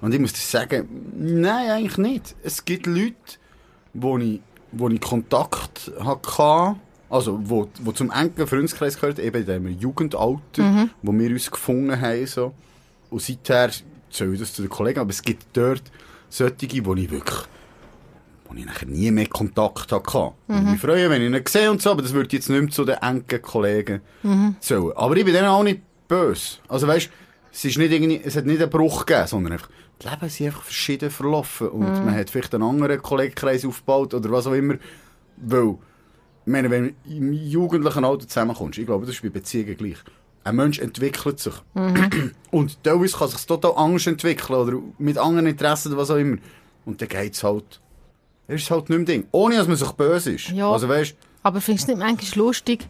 Und 0.00 0.14
ich 0.14 0.20
muss 0.20 0.32
dir 0.32 0.38
sagen, 0.38 0.88
nein, 1.18 1.70
eigentlich 1.70 1.98
nicht. 1.98 2.36
Es 2.44 2.64
gibt 2.64 2.86
Leute, 2.86 3.16
wo 3.94 4.16
ich, 4.16 4.40
wo 4.70 4.88
ich 4.88 5.00
Kontakt 5.00 5.90
hatte, 5.98 6.76
also 7.08 7.40
wo, 7.42 7.68
wo 7.80 7.90
zum 7.90 8.12
engen 8.12 8.46
Freundeskreis 8.46 8.94
gehört, 8.94 9.18
eben 9.18 9.40
in 9.40 9.46
dem 9.46 9.80
Jugendalter, 9.80 10.88
wo 11.02 11.12
wir 11.12 11.30
uns 11.30 11.50
gefunden 11.50 12.00
haben. 12.00 12.26
So. 12.28 12.54
Und 13.10 13.22
seither 13.22 13.70
zähle 14.08 14.34
ich 14.34 14.38
das 14.38 14.54
zu 14.54 14.62
den 14.62 14.68
Kollegen, 14.68 15.00
aber 15.00 15.10
es 15.10 15.22
gibt 15.22 15.46
dort 15.54 15.82
solche, 16.28 16.86
wo 16.86 16.94
ich 16.94 17.10
wirklich 17.10 17.40
wo 18.50 18.56
ich 18.56 18.64
nachher 18.66 18.88
nie 18.88 19.10
mehr 19.10 19.26
Kontakt 19.28 19.92
hatte. 19.92 20.32
Ich 20.48 20.54
würde 20.54 20.70
mich 20.70 20.80
freuen, 20.80 21.10
wenn 21.10 21.22
ich 21.22 21.40
ihn 21.40 21.46
sehe 21.46 21.70
und 21.70 21.80
so, 21.80 21.90
aber 21.92 22.02
das 22.02 22.12
würde 22.12 22.34
jetzt 22.36 22.48
nicht 22.48 22.60
mehr 22.60 22.70
zu 22.70 22.84
den 22.84 22.96
engen 22.96 23.42
Kollegen 23.42 24.00
zählen. 24.60 24.92
Aber 24.96 25.16
ich 25.16 25.24
bin 25.24 25.34
denen 25.34 25.48
auch 25.48 25.62
nicht 25.62 25.80
böse. 26.08 26.58
Also 26.68 26.86
weißt, 26.88 27.08
es 27.52 27.64
ist 27.64 27.78
nicht 27.78 27.92
irgendwie, 27.92 28.20
es 28.22 28.36
hat 28.36 28.46
nicht 28.46 28.60
einen 28.60 28.70
Bruch 28.70 29.06
gegeben, 29.06 29.26
sondern 29.26 29.52
einfach, 29.54 29.68
die 30.02 30.08
Leben 30.08 30.28
sind 30.28 30.46
einfach 30.46 30.62
verschieden 30.62 31.10
verlaufen 31.10 31.68
und 31.68 32.04
man 32.04 32.14
hat 32.14 32.30
vielleicht 32.30 32.54
einen 32.54 32.64
anderen 32.64 33.00
Kollegenkreis 33.02 33.64
aufgebaut 33.64 34.14
oder 34.14 34.30
was 34.30 34.46
auch 34.46 34.52
immer, 34.52 34.74
weil, 35.36 35.76
ich 36.46 36.52
meine, 36.52 36.70
wenn 36.70 36.94
du 37.04 37.16
im 37.16 37.32
jugendlichen 37.32 38.04
Alter 38.04 38.26
zusammenkommst, 38.26 38.78
ich 38.78 38.86
glaube, 38.86 39.06
das 39.06 39.14
ist 39.14 39.22
bei 39.22 39.28
Beziehungen 39.30 39.76
gleich. 39.76 39.98
Ein 40.42 40.56
Mensch 40.56 40.78
entwickelt 40.78 41.38
sich. 41.38 41.54
Und 42.50 42.82
teilweise 42.82 43.16
kann 43.16 43.28
sich 43.28 43.44
total 43.46 43.74
anders 43.76 44.06
entwickeln 44.06 44.58
oder 44.58 44.78
mit 44.98 45.18
anderen 45.18 45.46
Interessen 45.46 45.88
oder 45.92 46.00
was 46.00 46.10
auch 46.10 46.16
immer. 46.16 46.38
Und 46.86 47.00
dann 47.02 47.08
geht's 47.08 47.44
halt. 47.44 47.80
Ist 48.50 48.70
halt 48.70 48.88
nicht 48.90 48.98
mehr 48.98 49.06
Ding. 49.06 49.26
Ohne, 49.32 49.56
dass 49.56 49.68
man 49.68 49.76
sich 49.76 49.90
böse 49.92 50.32
ist. 50.32 50.48
Ja. 50.50 50.70
Also 50.70 50.88
weißt 50.88 51.14
Aber 51.42 51.60
findest 51.60 51.88
du 51.88 51.92
nicht 51.92 52.00
manchmal 52.00 52.46
lustig, 52.46 52.86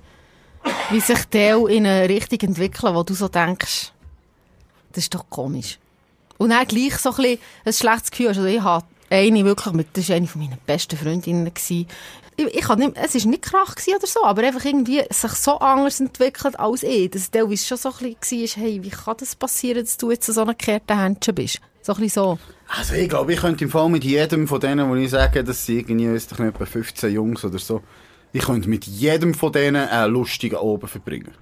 wie 0.91 1.01
sich 1.01 1.25
Teil 1.27 1.69
in 1.69 1.87
eine 1.87 2.09
Richtung 2.09 2.41
entwickeln, 2.41 2.95
wo 2.95 3.03
du 3.03 3.15
so 3.15 3.29
denkst, 3.29 3.93
das 4.93 5.05
ist 5.05 5.15
doch 5.15 5.29
komisch. 5.29 5.79
Und 6.39 6.51
dann 6.51 6.67
gleich 6.67 6.97
so 6.97 7.11
ein, 7.11 7.17
bisschen 7.17 7.39
ein 7.65 7.73
schlechtes 7.73 8.11
Gefühl. 8.11 8.29
Also 8.29 8.45
ich 8.45 8.63
hatte 8.63 8.87
eine 9.11 9.45
wirklich, 9.45 9.75
mit, 9.75 9.89
das 9.93 10.09
war 10.09 10.17
eine 10.17 10.27
von 10.27 10.41
meinen 10.41 10.59
besten 10.67 10.97
Freundinnen. 10.97 11.53
Gewesen. 11.53 11.87
Ich, 12.37 12.47
ich 12.47 12.77
nicht, 12.77 12.97
es 12.97 13.15
war 13.15 13.31
nicht 13.31 13.43
krach 13.43 13.77
oder 13.95 14.07
so, 14.07 14.25
aber 14.25 14.43
einfach 14.43 14.65
irgendwie 14.65 15.05
sich 15.11 15.33
so 15.33 15.59
anders 15.59 16.01
entwickelt 16.01 16.59
als 16.59 16.83
ich. 16.83 17.11
Dass 17.11 17.31
teilweise 17.31 17.67
schon 17.67 17.77
so 17.77 17.93
ein 18.01 18.15
bisschen 18.15 18.41
war, 18.41 18.65
hey, 18.65 18.83
wie 18.83 18.91
kann 18.91 19.17
das 19.19 19.37
passieren, 19.37 19.85
dass 19.85 19.99
du 19.99 20.11
jetzt 20.11 20.27
so 20.27 20.41
ein 20.41 20.49
gekehrter 20.49 21.03
Händchen 21.03 21.35
bist? 21.35 21.61
So 21.83 21.93
ein 21.93 22.01
bisschen 22.01 22.23
so. 22.23 22.39
Also 22.77 22.95
ich 22.95 23.09
glaube, 23.09 23.33
ich 23.33 23.41
könnte 23.41 23.65
im 23.65 23.71
Fall 23.71 23.89
mit 23.89 24.05
jedem 24.05 24.47
von 24.47 24.61
denen, 24.61 24.89
wo 24.89 24.95
ich 24.95 25.11
sage, 25.11 25.43
dass 25.43 25.67
sie 25.67 25.79
irgendwie, 25.79 26.07
nicht, 26.07 26.33
etwa 26.33 26.65
15 26.65 27.13
Jungs 27.13 27.45
oder 27.45 27.59
so, 27.59 27.83
ich 28.33 28.43
könnte 28.43 28.69
mit 28.69 28.87
jedem 28.87 29.35
von 29.35 29.51
denen 29.53 29.89
einen 29.89 30.13
lustigen 30.13 30.57
Abend 30.57 30.89
verbringen. 30.89 31.33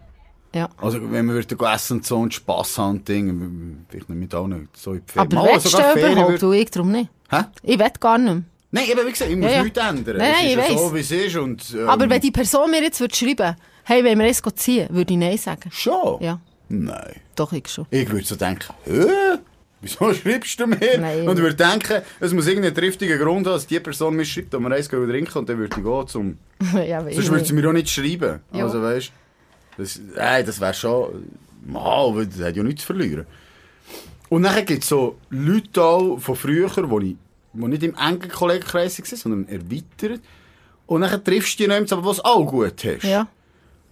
Ja. 0.54 0.70
Also 0.78 0.98
wenn 1.12 1.26
wir 1.26 1.34
würden 1.34 1.58
essen 1.60 1.98
und 1.98 2.06
so 2.06 2.16
und 2.16 2.32
Spass 2.32 2.78
haben 2.78 3.04
Ding, 3.04 3.84
vielleicht 3.90 4.08
nicht 4.08 4.18
mit 4.18 4.34
allen 4.34 4.68
so 4.74 4.94
in 4.94 5.02
die 5.06 5.12
Ferien. 5.12 5.36
Aber 5.36 5.52
willst 5.52 5.74
du 5.74 5.78
überhaupt? 5.78 6.42
Du, 6.42 6.52
ich 6.52 6.70
darum 6.70 6.92
nicht. 6.92 7.10
Hä? 7.30 7.42
Ich 7.62 7.78
will 7.78 7.90
gar 8.00 8.16
nicht 8.16 8.32
mehr. 8.32 8.42
Nein, 8.70 8.84
eben 8.90 9.06
wie 9.06 9.10
gesagt, 9.10 9.30
ich 9.30 9.36
muss 9.36 9.46
Ja, 9.50 9.56
ja. 9.58 9.62
nichts 9.62 9.78
ändern. 9.78 10.16
Nein, 10.16 10.32
es 10.34 10.38
ist 10.38 10.44
ich 10.46 10.56
ja 10.56 10.58
weiss. 10.58 10.80
so, 10.80 10.94
wie 10.94 11.00
es 11.00 11.10
ist 11.10 11.36
und... 11.36 11.74
Ähm, 11.74 11.88
Aber 11.88 12.08
wenn 12.10 12.20
die 12.20 12.30
Person 12.30 12.70
mir 12.70 12.82
jetzt 12.82 13.00
würde 13.00 13.14
schreiben 13.14 13.56
hey, 13.84 14.04
wenn 14.04 14.18
wir 14.18 14.26
jetzt 14.26 14.42
ziehen, 14.58 14.88
würde 14.90 15.12
ich 15.12 15.18
Nein 15.18 15.38
sagen. 15.38 15.70
Schon? 15.72 16.22
Ja, 16.22 16.40
Nein. 16.68 17.14
doch, 17.34 17.52
ich 17.52 17.68
schon. 17.68 17.86
Ich 17.90 18.10
würde 18.10 18.24
so 18.26 18.36
denken, 18.36 18.72
hä? 18.84 19.38
Wieso 19.80 20.12
schreibst 20.14 20.58
du 20.58 20.66
mir? 20.66 20.98
Nein. 20.98 21.28
Und 21.28 21.36
ich 21.36 21.42
würde 21.42 21.54
denken, 21.54 22.02
es 22.20 22.32
muss 22.32 22.46
irgendeinen 22.46 22.74
triftigen 22.74 23.18
Grund 23.18 23.46
haben, 23.46 23.54
dass 23.54 23.66
die 23.66 23.80
Person 23.80 24.16
mir 24.16 24.24
schreibt, 24.24 24.54
und 24.54 24.62
wir 24.64 24.74
eins 24.74 24.88
trinken 24.88 25.38
und 25.38 25.48
dann 25.48 25.58
würde 25.58 25.76
ich 25.76 25.84
gehen 25.84 26.08
zum... 26.08 26.38
ja, 26.86 27.00
Sonst 27.02 27.30
würde 27.30 27.44
sie 27.44 27.52
mir 27.52 27.68
auch 27.68 27.72
nicht 27.72 27.88
schreiben. 27.88 28.40
Ja. 28.52 28.64
Also 28.64 28.82
weißt 28.82 29.12
das, 29.76 30.00
nein, 30.14 30.44
das 30.44 30.60
wäre 30.60 30.74
schon... 30.74 31.24
Mal, 31.64 32.26
das 32.26 32.40
hat 32.40 32.56
ja 32.56 32.62
nichts 32.62 32.82
zu 32.82 32.86
verlieren. 32.86 33.26
Und 34.28 34.42
dann 34.42 34.64
gibt 34.64 34.82
es 34.82 34.88
so 34.88 35.18
Leute 35.30 35.82
auch 35.82 36.18
von 36.18 36.36
früher, 36.36 36.68
die 36.68 37.06
ich 37.06 37.16
die 37.52 37.66
nicht 37.66 37.82
im 37.82 37.94
engen 37.94 38.28
Kollegenkreis 38.28 38.98
waren, 38.98 39.16
sondern 39.16 39.48
erweitert. 39.48 40.20
Und 40.86 41.02
dann 41.02 41.24
triffst 41.24 41.58
du 41.58 41.64
die 41.64 41.68
nicht, 41.68 41.92
aber 41.92 42.04
was 42.04 42.24
auch 42.24 42.44
gut 42.46 42.84
hast. 42.84 43.04
Ja. 43.04 43.28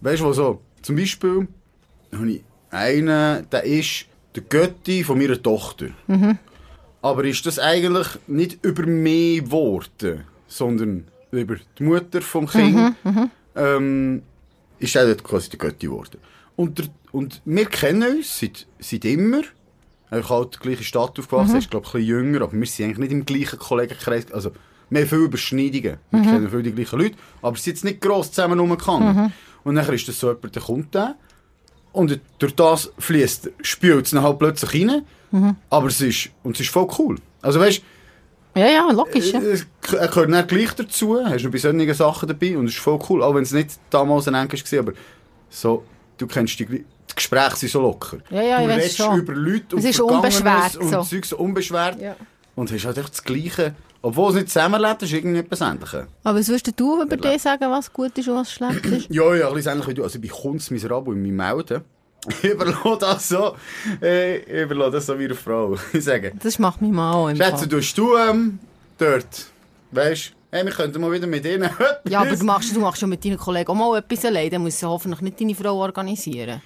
Weißt 0.01 0.21
du, 0.21 0.25
wo 0.25 0.33
so, 0.33 0.61
zum 0.81 0.95
Beispiel, 0.95 1.47
habe 2.11 2.31
ich 2.31 2.43
einen, 2.69 3.47
der 3.49 3.63
ist 3.63 4.05
der 4.37 4.43
Götti 4.43 5.03
von 5.03 5.17
meiner 5.17 5.41
Tochter. 5.41 5.87
Aber 7.01 7.23
ist 7.25 7.45
das 7.45 7.59
eigentlich 7.59 8.07
nicht 8.27 8.59
über 8.63 8.85
mich 8.85 9.43
geworden, 9.43 10.23
sondern 10.47 11.05
über 11.31 11.57
die 11.77 11.83
Mutter 11.83 12.21
vom 12.21 12.47
Kind, 12.47 12.95
ähm, 13.55 14.21
ist 14.79 14.95
er 14.95 15.05
dort 15.07 15.23
quasi 15.23 15.49
der 15.49 15.59
Götti 15.59 15.87
geworden. 15.87 16.19
Und, 16.55 16.79
der, 16.79 16.85
und 17.11 17.41
wir 17.45 17.65
kennen 17.65 18.17
uns 18.17 18.39
seit, 18.39 18.65
seit 18.79 19.05
immer. 19.05 19.41
Er 20.09 20.19
ist 20.19 20.29
halt 20.29 20.45
in 20.45 20.51
der 20.51 20.59
gleichen 20.61 20.83
Stadt 20.83 21.19
aufgewachsen, 21.19 21.55
er 21.55 21.59
ist 21.59 21.69
glaube 21.69 21.85
ich 21.85 21.93
ein 21.93 21.99
bisschen 21.99 22.07
jünger, 22.07 22.41
aber 22.43 22.53
wir 22.53 22.65
sind 22.65 22.85
eigentlich 22.85 22.97
nicht 22.99 23.11
im 23.11 23.25
gleichen 23.25 23.59
Kollegenkreis. 23.59 24.31
Also, 24.31 24.51
wir 24.89 25.01
haben 25.01 25.07
viele 25.09 25.21
Überschneidungen. 25.21 25.97
Wir 26.11 26.21
kennen 26.21 26.49
viele 26.49 26.63
die 26.63 26.71
gleichen 26.71 26.99
Leute, 26.99 27.15
aber 27.41 27.57
sind 27.57 27.73
jetzt 27.73 27.83
nicht 27.83 27.99
gross 27.99 28.31
zusammen 28.31 28.57
rumgegangen. 28.59 29.33
Und 29.65 29.75
dann 29.75 29.93
ist 29.93 30.07
das 30.07 30.17
so 30.19 30.29
jemand, 30.29 30.55
der 30.55 30.61
kommt 30.63 30.95
dann. 30.95 31.15
Und 31.91 32.19
durch 32.39 32.55
das 32.55 32.91
fließt, 32.99 33.49
spült 33.61 34.05
es 34.05 34.11
dann 34.11 34.23
halt 34.23 34.39
plötzlich 34.39 34.73
rein. 34.89 35.03
Aber 35.69 35.87
es 35.87 35.99
ist, 36.01 36.29
und 36.43 36.55
es 36.55 36.61
ist 36.61 36.69
voll 36.69 36.87
cool. 36.99 37.17
Also 37.41 37.59
weißt 37.59 37.81
Ja, 38.55 38.67
ja, 38.67 38.91
logisch. 38.91 39.31
Ja. 39.33 39.39
es- 39.39 39.67
er 39.91 40.07
gehört 40.07 40.31
dann 40.31 40.47
gleich 40.47 40.73
dazu, 40.73 41.19
hast 41.23 41.43
du 41.45 41.51
bei 41.51 41.57
solchen 41.59 41.93
Sachen 41.93 42.27
dabei 42.27 42.57
und 42.57 42.65
es 42.65 42.73
ist 42.73 42.79
voll 42.79 42.99
cool. 43.09 43.21
Auch 43.23 43.35
wenn 43.35 43.43
es 43.43 43.51
nicht 43.51 43.77
damals 43.89 44.27
ein 44.27 44.33
Englisch 44.35 44.63
war, 44.71 44.79
aber 44.79 44.93
so, 45.49 45.83
du 46.17 46.25
kennst 46.27 46.59
die, 46.59 46.65
die 46.65 46.85
Gespräche 47.15 47.55
sind 47.55 47.71
so 47.71 47.81
locker. 47.81 48.17
Ja, 48.31 48.41
ja, 48.41 48.61
du 48.63 48.69
redest 48.69 48.97
schon. 48.97 49.19
über 49.19 49.33
Leute 49.33 49.75
und 49.75 49.79
Es 49.83 49.85
ist 49.91 49.99
unbeschwert, 50.01 50.75
und 50.77 50.89
so. 50.89 51.01
Zeug 51.03 51.25
so 51.25 51.37
unbeschwert. 51.37 52.01
Ja. 52.01 52.15
Und 52.55 52.71
hast 52.71 52.85
halt 52.85 52.97
echt 52.97 53.09
das 53.11 53.23
Gleiche. 53.23 53.75
Obwohl 54.07 54.29
es 54.29 54.35
nicht 54.35 54.47
zusammenlebt, 54.47 55.03
ist 55.03 55.11
irgendwie 55.11 55.39
etwas 55.39 55.59
Ähnliches. 55.59 56.05
Aber 56.23 56.39
was 56.39 56.47
würdest 56.47 56.79
du 56.79 57.01
über 57.03 57.17
dich 57.17 57.41
sagen, 57.41 57.69
was 57.69 57.91
gut 57.91 58.17
ist 58.17 58.29
und 58.29 58.35
was 58.35 58.53
schlecht 58.53 58.85
ist? 58.85 59.07
Ja, 59.13 59.35
ja, 59.35 59.49
ein 59.49 59.53
bisschen 59.53 59.73
ähnlich 59.73 59.87
wie 59.89 59.93
du. 59.95 60.03
Also 60.03 60.15
ich 60.15 60.21
bin 60.21 60.31
kunstmiserabel 60.31 61.13
in 61.13 61.21
meinem 61.23 61.35
Melden. 61.35 61.81
Ich 62.29 62.43
überlasse 62.51 62.97
das 62.99 63.27
so, 63.27 63.55
äh, 64.01 64.63
überlasse 64.63 64.91
das 64.91 65.05
so 65.07 65.19
wie 65.19 65.25
eine 65.25 65.35
Frau. 65.35 65.75
Ich 65.93 66.05
sage, 66.05 66.31
Das 66.41 66.57
macht 66.57 66.81
mich 66.81 66.91
mal 66.91 67.11
auch 67.13 67.27
im 67.27 67.35
Schätze, 67.35 67.57
Fall. 67.57 67.67
tust 67.67 67.97
du 67.97 68.15
ähm, 68.15 68.59
dort, 68.97 69.47
weißt 69.91 70.31
hey, 70.51 70.65
wir 70.65 70.71
könnten 70.71 71.01
mal 71.01 71.11
wieder 71.11 71.27
mit 71.27 71.45
ihnen 71.45 71.69
Ja, 72.09 72.21
aber 72.21 72.33
du 72.35 72.45
machst, 72.45 72.73
du 72.73 72.79
machst 72.79 73.01
schon 73.01 73.09
mit 73.09 73.25
deinen 73.25 73.37
Kollegen 73.37 73.69
auch 73.69 73.75
mal 73.75 73.97
etwas 73.97 74.23
allein. 74.23 74.49
Dann 74.49 74.61
muss 74.61 74.79
ja 74.79 74.87
hoffentlich 74.87 75.19
nicht 75.21 75.41
deine 75.41 75.53
Frau 75.53 75.75
organisieren. 75.79 76.61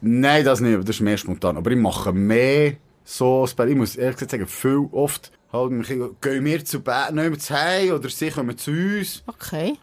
Nein, 0.00 0.44
das 0.44 0.60
nicht, 0.60 0.80
das 0.80 0.96
ist 0.96 1.00
mehr 1.00 1.16
spontan. 1.18 1.56
Aber 1.56 1.72
ich 1.72 1.76
mache 1.76 2.12
mehr 2.12 2.74
so, 3.04 3.46
ich 3.46 3.74
muss 3.74 3.96
ehrlich 3.96 4.16
gesagt 4.16 4.30
sagen, 4.30 4.46
viel 4.46 4.88
oft 4.92 5.32
halt, 5.52 5.70
wir 5.88 6.10
gehen 6.20 6.44
wir 6.44 6.64
zu 6.64 6.80
Bett, 6.80 7.12
nehmen 7.12 7.38
zu 7.38 7.54
Hause 7.54 7.94
oder 7.94 8.08
sie 8.08 8.30
kommen 8.30 8.56
zu 8.58 8.70
uns. 8.70 9.22
Okay. 9.26 9.76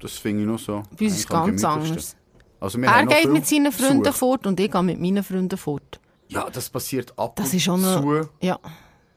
Das 0.00 0.12
finde 0.12 0.42
ich 0.42 0.48
noch 0.48 0.58
so. 0.58 0.82
Bei 0.98 1.04
uns 1.04 1.14
ist 1.14 1.18
es 1.20 1.26
ganz 1.28 1.64
anders. 1.64 2.16
Also 2.60 2.78
Er 2.80 3.06
geht 3.06 3.30
mit 3.32 3.46
seinen 3.46 3.72
Freunden 3.72 4.02
Besuch. 4.02 4.16
fort 4.16 4.46
und 4.46 4.58
ich 4.60 4.70
gehe 4.70 4.82
mit 4.82 5.00
meinen 5.00 5.22
Freunden 5.22 5.56
fort. 5.56 6.00
Ja, 6.28 6.48
das 6.50 6.70
passiert 6.70 7.12
ab 7.18 7.36
Das 7.36 7.50
und 7.50 7.54
ist 7.56 7.62
schon 7.62 7.82
zu. 7.82 8.28
Ja. 8.40 8.58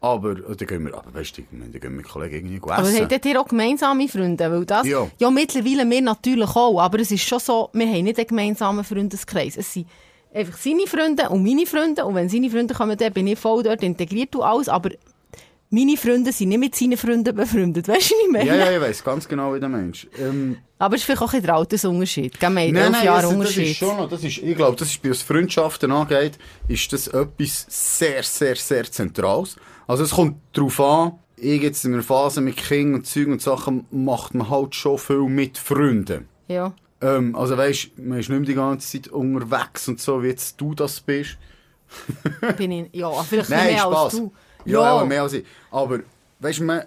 Aber, 0.01 0.31
äh, 0.31 0.55
dann 0.55 0.67
gehen 0.67 0.85
wir, 0.85 0.93
aber 0.95 1.13
weißt 1.13 1.37
du, 1.37 1.43
dann 1.51 1.71
gehen 1.71 1.81
wir 1.81 1.89
mit 1.89 2.07
Kollegen 2.07 2.35
irgendwie 2.35 2.57
essen. 2.57 2.71
Aber 2.71 3.13
habt 3.15 3.25
ihr 3.25 3.41
auch 3.41 3.47
gemeinsame 3.47 4.07
Freunde? 4.07 4.51
Weil 4.51 4.65
das, 4.65 4.85
Ja. 4.85 5.07
ja. 5.17 5.31
mittlerweile 5.31 5.89
wir 5.89 6.01
natürlich 6.01 6.49
auch, 6.55 6.79
aber 6.79 6.99
es 6.99 7.11
ist 7.11 7.23
schon 7.27 7.39
so, 7.39 7.69
wir 7.73 7.87
haben 7.87 8.03
nicht 8.03 8.17
einen 8.19 8.27
gemeinsamen 8.27 8.83
Freundeskreis. 8.83 9.57
Es 9.57 9.73
sind 9.73 9.87
einfach 10.33 10.57
seine 10.57 10.85
Freunde 10.85 11.29
und 11.29 11.43
meine 11.43 11.65
Freunde 11.65 12.05
und 12.05 12.13
wenn 12.15 12.29
seine 12.29 12.49
Freunde 12.49 12.73
kommen, 12.75 12.97
dann 12.97 13.13
bin 13.13 13.25
ich 13.27 13.39
voll 13.39 13.63
dort 13.63 13.81
integriert 13.81 14.35
und 14.35 14.43
alles, 14.43 14.69
aber 14.69 14.89
meine 15.75 15.97
Freunde 15.97 16.31
sind 16.31 16.49
nicht 16.49 16.59
mit 16.59 16.75
seinen 16.75 16.97
Freunden 16.97 17.35
befreundet. 17.35 17.88
Weißt 17.89 18.11
du, 18.11 18.15
was 18.15 18.21
ich 18.25 18.31
meine? 18.31 18.45
Ja, 18.47 18.55
ja, 18.55 18.71
ich 18.71 18.81
weiss 18.81 19.03
ganz 19.03 19.27
genau, 19.27 19.53
wie 19.53 19.59
der 19.59 19.69
Mensch. 19.69 20.07
Ähm, 20.17 20.57
Aber 20.79 20.95
es 20.95 21.01
ist 21.01 21.05
vielleicht 21.05 21.21
auch 21.21 21.33
ein 21.33 21.41
der 21.41 21.55
Altersunterschied. 21.55 22.39
Gell, 22.39 22.49
Wir 22.55 22.61
haben 22.61 22.71
Nein, 22.73 22.91
nein, 22.91 23.05
Jahre 23.05 23.17
also, 23.17 23.29
das 23.29 23.38
Unterschied. 23.38 23.71
ist 23.71 23.77
schon 23.77 23.97
noch, 23.97 24.09
das 24.09 24.23
ist, 24.23 24.38
ich 24.38 24.55
glaube, 24.55 24.75
das 24.77 24.89
ist 24.89 25.01
bei 25.01 25.09
was 25.09 25.21
Freundschaften 25.21 25.91
angeht, 25.91 26.38
ist 26.67 26.91
das 26.93 27.07
etwas 27.07 27.65
sehr, 27.69 28.23
sehr, 28.23 28.55
sehr 28.55 28.83
Zentrales. 28.85 29.57
Also 29.88 30.03
es 30.03 30.11
kommt 30.11 30.38
darauf 30.53 30.79
an, 30.79 31.11
ich 31.38 31.61
jetzt 31.61 31.83
in 31.85 31.93
einer 31.93 32.03
Phase 32.03 32.41
mit 32.41 32.57
Kindern 32.57 32.95
und 33.01 33.05
Zeug 33.05 33.27
und 33.27 33.41
Sachen 33.41 33.85
macht 33.91 34.33
man 34.33 34.49
halt 34.49 34.73
schon 34.73 34.97
viel 34.97 35.23
mit 35.23 35.57
Freunden. 35.57 36.27
Ja. 36.47 36.73
Ähm, 37.01 37.35
also 37.35 37.57
weisst, 37.57 37.97
man 37.97 38.19
ist 38.19 38.29
nicht 38.29 38.39
mehr 38.39 38.47
die 38.47 38.53
ganze 38.55 39.01
Zeit 39.01 39.11
unterwegs 39.11 39.88
und 39.88 39.99
so, 39.99 40.23
wie 40.23 40.27
jetzt 40.27 40.59
du 40.61 40.73
das 40.73 41.01
bist. 41.01 41.38
Bin 42.57 42.71
ich, 42.71 42.89
ja, 42.93 43.11
vielleicht 43.23 43.49
Nein, 43.51 43.73
mehr 43.73 43.85
als 43.85 44.13
Spaß. 44.13 44.13
du. 44.13 44.33
Ja, 44.65 44.82
aber 44.82 45.06
mehr 45.06 45.21
als 45.23 45.34
ich. 45.34 45.45
Aber, 45.71 45.99
weißt 46.39 46.60
du, 46.60 46.63
man, 46.63 46.82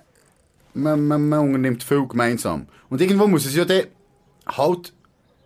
man, 0.74 1.06
man, 1.06 1.28
man 1.28 1.38
unternimmt 1.40 1.82
viel 1.82 2.06
gemeinsam. 2.06 2.66
Und 2.90 3.00
irgendwo 3.00 3.26
muss 3.26 3.46
es 3.46 3.54
ja 3.54 3.64
dann 3.64 3.84
halt 4.46 4.92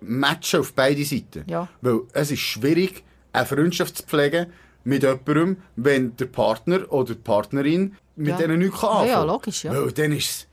matchen 0.00 0.60
auf 0.60 0.72
beide 0.72 1.04
Seiten. 1.04 1.44
Ja. 1.46 1.68
Weil 1.80 2.00
es 2.12 2.30
ist 2.30 2.40
schwierig, 2.40 3.04
eine 3.32 3.46
Freundschaft 3.46 3.96
zu 3.98 4.02
pflegen 4.04 4.46
mit 4.84 5.02
jemandem, 5.02 5.58
wenn 5.76 6.16
der 6.16 6.26
Partner 6.26 6.90
oder 6.92 7.14
die 7.14 7.20
Partnerin 7.20 7.96
mit 8.16 8.28
Ja. 8.28 8.36
denen 8.36 8.58
nichts 8.58 8.80
kann 8.80 8.90
Ja, 8.90 8.96
ja, 9.04 9.12
anfangen. 9.20 9.28
logisch, 9.28 9.64
ja. 9.64 9.72
Weil 9.72 9.92
dann 9.92 10.12
ist 10.12 10.48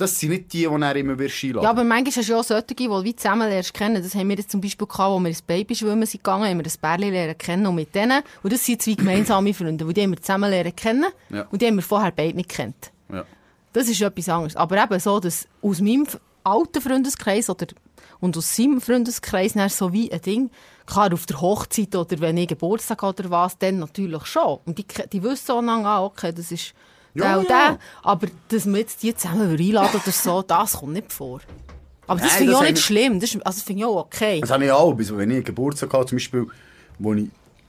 das 0.00 0.18
sind 0.18 0.30
nicht 0.30 0.52
die, 0.52 0.60
die 0.60 0.82
er 0.82 0.96
immer 0.96 1.18
wird 1.18 1.32
einladen. 1.42 1.62
Ja, 1.64 1.70
aber 1.70 1.84
manchmal 1.84 2.14
hast 2.14 2.28
du 2.28 2.32
ja 2.32 2.38
auch 2.40 2.44
solche, 2.44 2.64
die 2.74 2.88
wie 2.88 3.16
zusammen 3.16 3.48
lernst 3.48 3.74
kennen. 3.74 4.02
Das 4.02 4.14
haben 4.14 4.28
wir 4.28 4.36
jetzt 4.36 4.50
zum 4.50 4.60
Beispiel 4.60 4.86
gehabt, 4.86 5.10
wo 5.12 5.18
wir 5.20 5.28
ins 5.28 5.42
Babyschwimmen 5.42 6.06
sind 6.06 6.24
gegangen, 6.24 6.44
haben 6.48 6.58
wir 6.58 6.66
ein 6.66 6.80
Pärchen 6.80 7.12
lernen 7.12 7.38
kennen 7.38 7.66
und 7.66 7.74
mit 7.74 7.94
denen, 7.94 8.22
und 8.42 8.52
das 8.52 8.64
sind 8.64 8.82
zwei 8.82 8.94
gemeinsame 8.94 9.52
Freunde, 9.54 9.84
und 9.84 9.96
die 9.96 10.02
haben 10.02 10.10
wir 10.10 10.20
zusammen 10.20 10.50
lernen 10.50 10.74
kennen 10.74 11.06
Ja. 11.30 11.46
und 11.50 11.60
die 11.60 11.66
haben 11.66 11.76
wir 11.76 11.82
vorher 11.82 12.12
beide 12.12 12.36
nicht 12.36 12.48
kennt. 12.48 12.90
Ja. 13.12 13.24
Das 13.72 13.88
ist 13.88 14.00
etwas 14.00 14.28
anderes. 14.28 14.56
Aber 14.56 14.82
eben 14.82 14.98
so, 14.98 15.20
dass 15.20 15.46
aus 15.62 15.80
meinem 15.80 16.06
alten 16.42 16.80
Freundeskreis 16.80 17.48
oder 17.50 17.66
und 18.20 18.36
aus 18.36 18.54
seinem 18.54 18.80
Freundeskreis 18.80 19.54
dann 19.54 19.68
so 19.68 19.92
wie 19.92 20.12
ein 20.12 20.20
Ding, 20.20 20.50
klar 20.86 21.12
auf 21.12 21.24
der 21.26 21.40
Hochzeit 21.40 21.94
oder 21.94 22.20
wenn 22.20 22.36
ich 22.36 22.48
Geburtstag 22.48 23.02
oder 23.02 23.30
was, 23.30 23.56
dann 23.58 23.78
natürlich 23.78 24.26
schon. 24.26 24.58
Und 24.66 24.76
die, 24.78 24.84
die 25.12 25.22
wissen 25.22 25.46
so 25.46 25.60
lange, 25.60 25.86
ah, 25.88 26.04
okay, 26.04 26.32
das 26.32 26.52
ist 26.52 26.74
Ja, 27.14 27.36
und 27.38 27.48
ja. 27.48 27.78
Aber 28.02 28.28
dass 28.48 28.66
wir 28.66 28.78
jetzt 28.78 29.02
die 29.02 29.14
zusammen 29.14 29.50
einladen 29.50 30.00
oder 30.02 30.12
so, 30.12 30.42
das 30.42 30.74
kommt 30.74 30.92
nicht 30.92 31.12
vor. 31.12 31.40
Aber 32.06 32.20
das 32.20 32.32
finde 32.32 32.52
ich 32.52 32.58
auch 32.58 32.62
nicht 32.62 32.78
schlimm. 32.78 33.20
Das, 33.20 33.30
ist, 33.30 33.46
also, 33.46 33.58
das 33.58 33.62
finde 33.62 33.80
ich 33.80 33.86
auch 33.86 33.96
okay. 33.96 34.40
Das 34.40 34.50
habe 34.50 34.64
ich 34.64 34.72
auch. 34.72 34.96
Also, 34.96 35.16
wenn 35.16 35.30
ich 35.30 35.44
Geburtstag 35.44 35.92
hatte, 35.92 36.06
zum 36.06 36.16
Beispiel, 36.16 36.46
wo 36.98 37.14
ich 37.14 37.28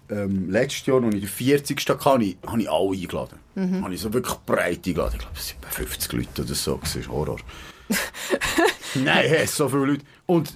ähm, 0.09 0.49
letztes 0.49 0.85
Jahr, 0.85 1.03
als 1.03 1.15
ich 1.15 1.21
den 1.21 1.29
40. 1.29 1.89
hatte, 1.89 2.05
habe 2.05 2.23
ich, 2.23 2.37
habe 2.45 2.61
ich 2.61 2.69
alle 2.69 2.89
eingeladen. 2.89 3.39
Mhm. 3.55 3.83
Habe 3.83 3.93
ich 3.93 4.01
so 4.01 4.13
wirklich 4.13 4.35
breit 4.45 4.77
eingeladen. 4.77 5.13
Ich 5.13 5.19
glaube, 5.19 5.37
es 5.37 5.53
waren 5.53 5.63
etwa 5.63 5.69
50 5.69 6.13
Leute 6.13 6.41
oder 6.41 6.55
so. 6.55 6.79
Das 6.81 6.95
ist 6.95 7.09
Horror. 7.09 7.37
Nein, 8.95 9.25
hey, 9.27 9.47
so 9.47 9.69
viele 9.69 9.85
Leute. 9.85 10.05
Und 10.25 10.53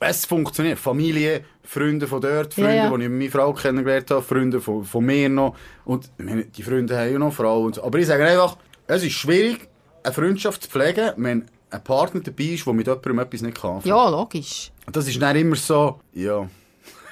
es 0.00 0.24
funktioniert. 0.26 0.78
Familie, 0.78 1.44
Freunde 1.62 2.06
von 2.06 2.20
dort, 2.20 2.56
Ja, 2.56 2.64
Freunde, 2.64 2.76
ja. 2.76 2.96
die 2.96 3.02
ich 3.04 3.10
meine 3.10 3.30
Frau 3.30 3.52
kennengelernt 3.52 4.10
habe, 4.10 4.22
Freunde 4.22 4.60
von, 4.60 4.84
von 4.84 5.04
mir 5.04 5.28
noch. 5.28 5.54
Und 5.84 6.10
meine, 6.18 6.44
die 6.46 6.62
Freunde 6.62 6.98
haben 6.98 7.12
ja 7.12 7.18
noch 7.18 7.32
Frauen. 7.32 7.66
Und 7.66 7.74
so. 7.76 7.84
Aber 7.84 7.98
ich 7.98 8.06
sage 8.06 8.24
einfach, 8.24 8.56
es 8.86 9.02
ist 9.04 9.12
schwierig, 9.12 9.68
eine 10.02 10.12
Freundschaft 10.14 10.62
zu 10.64 10.70
pflegen, 10.70 11.12
wenn 11.16 11.46
ein 11.70 11.84
Partner 11.84 12.20
dabei 12.20 12.44
ist, 12.44 12.66
der 12.66 12.72
mit 12.72 12.86
jemandem 12.86 13.18
etwas 13.20 13.42
nicht 13.42 13.60
kann. 13.60 13.80
Ja, 13.84 14.08
logisch. 14.08 14.72
Das 14.90 15.06
ist 15.06 15.20
dann 15.20 15.36
immer 15.36 15.56
so, 15.56 16.00
ja. 16.12 16.48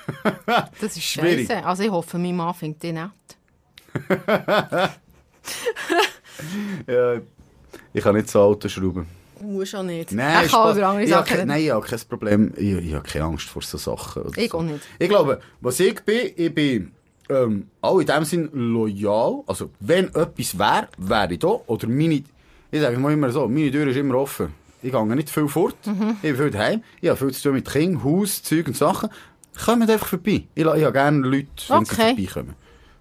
Das 0.80 0.96
ist 0.96 1.02
Schwierig. 1.04 1.46
scheiße. 1.46 1.64
Also 1.66 1.82
ich 1.82 1.90
hoffe, 1.90 2.18
mein 2.18 2.34
Mann 2.34 2.54
findet 2.54 2.82
die 2.82 2.92
nett. 2.92 3.10
ja 6.86 7.20
ich 7.92 8.02
kann 8.02 8.14
nicht 8.16 8.30
so 8.30 8.40
Auto 8.40 8.68
schrauben. 8.68 9.06
Muss 9.42 9.74
auch 9.74 9.82
nicht. 9.82 10.12
Nein, 10.12 10.46
ich 10.46 10.52
kann 10.52 10.76
über 10.76 11.00
ich 11.00 11.12
habe 11.12 11.28
Sachen 11.28 11.48
nein, 11.48 11.62
ich 11.62 11.70
habe 11.70 11.86
kein 11.86 12.00
Problem. 12.08 12.52
Ich, 12.56 12.72
ich 12.72 12.94
habe 12.94 13.08
keine 13.08 13.24
Angst 13.24 13.48
vor 13.48 13.62
so 13.62 13.78
Sachen. 13.78 14.24
Ich 14.36 14.50
so. 14.50 14.58
auch 14.58 14.62
nicht. 14.62 14.80
Ich 14.98 15.08
glaube, 15.08 15.40
was 15.60 15.80
ich 15.80 16.00
bin, 16.02 16.30
ich 16.36 16.54
bin 16.54 16.92
ähm, 17.28 17.68
auch 17.80 17.98
in 17.98 18.06
dem 18.06 18.24
Sinn 18.24 18.50
loyal. 18.52 19.42
Also, 19.46 19.70
wenn 19.80 20.06
etwas 20.14 20.58
wäre, 20.58 20.88
wäre 20.96 21.32
ich 21.32 21.38
da. 21.38 21.48
Oder 21.66 21.88
meine, 21.88 22.22
ich 22.70 22.80
sage 22.80 22.98
mal 22.98 23.12
immer 23.12 23.30
so, 23.30 23.48
meine 23.48 23.70
Tür 23.70 23.86
ist 23.86 23.96
immer 23.96 24.16
offen. 24.16 24.52
Ich 24.82 24.92
gehe 24.92 25.06
nicht 25.06 25.30
viel 25.30 25.48
fort. 25.48 25.76
Mhm. 25.86 26.16
Ich 26.16 26.20
bin 26.22 26.36
viel 26.36 26.50
daheim. 26.50 26.82
Ich 27.00 27.08
habe 27.08 27.18
viel 27.18 27.32
zu 27.32 27.42
tun 27.42 27.54
mit 27.54 27.68
Kindern, 27.68 28.04
Haus, 28.04 28.42
Zeug 28.42 28.68
und 28.68 28.76
Sachen. 28.76 29.10
Kommt 29.64 29.90
einfach 29.90 30.06
vorbei. 30.06 30.44
Ich, 30.54 30.64
ich 30.64 30.66
habe 30.66 30.92
gerne 30.92 31.26
Leute, 31.26 31.48
wenn 31.68 31.84
sie 31.84 31.92
Okay. 31.92 32.14
vorbeikommen. 32.14 32.54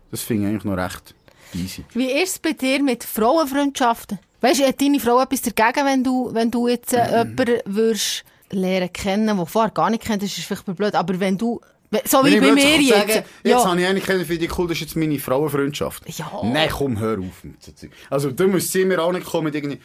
Das 0.09 0.21
finde 0.21 0.43
ich 0.43 0.49
eigentlich 0.49 0.63
noch 0.63 0.77
recht 0.77 1.13
easy. 1.53 1.85
Wie 1.93 2.11
ist 2.11 2.31
es 2.31 2.39
bei 2.39 2.53
dir 2.53 2.81
mit 2.81 3.03
Frauenfreundschaften? 3.03 4.19
Weißt 4.41 4.59
du, 4.59 4.65
hat 4.65 4.81
deine 4.81 4.99
Frau 4.99 5.21
etwas 5.21 5.41
dagegen, 5.41 5.85
wenn 5.85 6.03
du, 6.03 6.29
wenn 6.33 6.51
du 6.51 6.67
jetzt 6.67 6.93
äh, 6.93 7.19
jemanden 7.19 7.59
würdest 7.65 8.23
lernen 8.51 8.91
kennen, 8.93 9.27
den 9.27 9.37
du 9.37 9.45
vorher 9.45 9.71
gar 9.71 9.89
nicht 9.89 10.03
kennt, 10.03 10.21
das 10.21 10.37
ist 10.37 10.45
vielleicht 10.45 10.65
blöd, 10.65 10.95
aber 10.95 11.19
wenn 11.19 11.37
du, 11.37 11.59
so 12.05 12.23
wie 12.25 12.39
bei 12.39 12.51
mir 12.51 12.79
jetzt. 12.79 12.97
Sagen, 12.97 13.09
jetzt 13.09 13.25
ja, 13.43 13.65
habe 13.65 13.81
ich 13.81 13.87
eine 13.87 14.01
kennen, 14.01 14.25
finde 14.25 14.45
ich 14.45 14.57
cool, 14.57 14.67
das 14.67 14.77
ist 14.77 14.81
jetzt 14.81 14.95
meine 14.95 15.19
Frauenfreundschaft. 15.19 16.03
Ja. 16.17 16.29
Nein, 16.43 16.69
komm, 16.71 16.99
hör 16.99 17.19
auf 17.19 17.43
mit 17.43 17.63
so 17.63 17.71
Zeug. 17.71 17.91
Also, 18.09 18.31
da 18.31 18.45
müsst 18.45 18.71
sie 18.71 18.85
mir 18.85 19.01
auch 19.01 19.11
nicht 19.11 19.25
kommen 19.25 19.45
mit 19.45 19.55
irgendwie, 19.55 19.79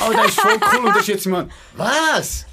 oh, 0.00 0.12
das 0.12 0.28
ist 0.28 0.40
voll 0.40 0.58
cool 0.72 0.86
und 0.86 0.94
das 0.94 1.02
ist 1.02 1.08
jetzt 1.08 1.26
mein, 1.26 1.50
was? 1.76 2.46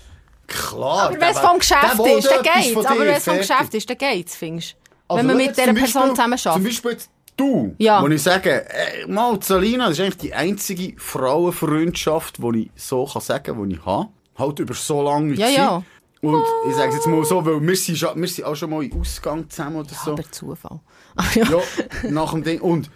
Klar. 0.48 1.08
aber 1.08 1.20
wenn 1.20 1.32
es 1.32 1.40
vom 1.40 1.58
Geschäft 1.58 2.00
ist, 2.00 2.30
dann 2.30 2.44
geht's. 2.44 2.86
Aber 2.86 3.00
wenn 3.00 3.08
es 3.10 3.24
vom. 3.24 3.38
Geschäft 3.38 3.74
ist, 3.74 3.90
dann 3.90 3.98
geht's, 3.98 4.36
findest 4.36 4.74
du? 4.74 4.76
Also, 5.08 5.20
wenn 5.20 5.28
man 5.28 5.38
mit 5.38 5.58
dieser 5.58 5.74
Person 5.74 6.10
zusammen 6.10 6.38
Zum 6.38 6.52
arbeitet. 6.52 6.70
Beispiel 6.70 6.92
jetzt 6.92 7.10
du, 7.38 7.76
Ja. 7.78 8.02
wo 8.02 8.08
ich 8.08 8.22
sage, 8.24 8.66
äh, 8.70 9.06
mal, 9.08 9.38
Salina, 9.42 9.88
das 9.90 9.98
ist 10.00 10.02
eigentlich 10.02 10.18
die 10.18 10.34
einzige 10.34 10.94
Frauenfreundschaft, 11.00 12.38
die 12.40 12.64
ich 12.64 12.72
so 12.76 13.06
kann 13.06 13.22
sagen, 13.22 13.70
die 13.70 13.76
ich 13.76 13.86
habe. 13.86 14.10
Halt 14.38 14.60
über 14.60 14.74
so 14.74 15.02
lange 15.02 15.34
Ja, 15.36 15.46
Zeit. 15.48 15.56
ja. 15.58 15.84
Und 16.22 16.44
ich 16.68 16.76
sage 16.76 16.90
es 16.90 16.96
jetzt 16.96 17.08
mal 17.08 17.24
so, 17.24 17.46
weil 17.46 17.62
wir 17.62 17.76
sind, 17.76 18.02
wir 18.02 18.28
sind 18.28 18.44
auch 18.46 18.56
schon 18.56 18.70
mal 18.72 18.84
in 18.84 19.00
Ausgang 19.00 19.50
zusammen 19.50 19.78
oder 19.78 19.90
so. 20.04 20.12
Aber 20.14 20.32
Zufall. 20.32 20.80
ja. 21.36 21.44
Ja, 21.46 22.10
nach 22.10 22.32
dem 22.32 22.44
Ding. 22.44 22.60
Und, 22.62 22.90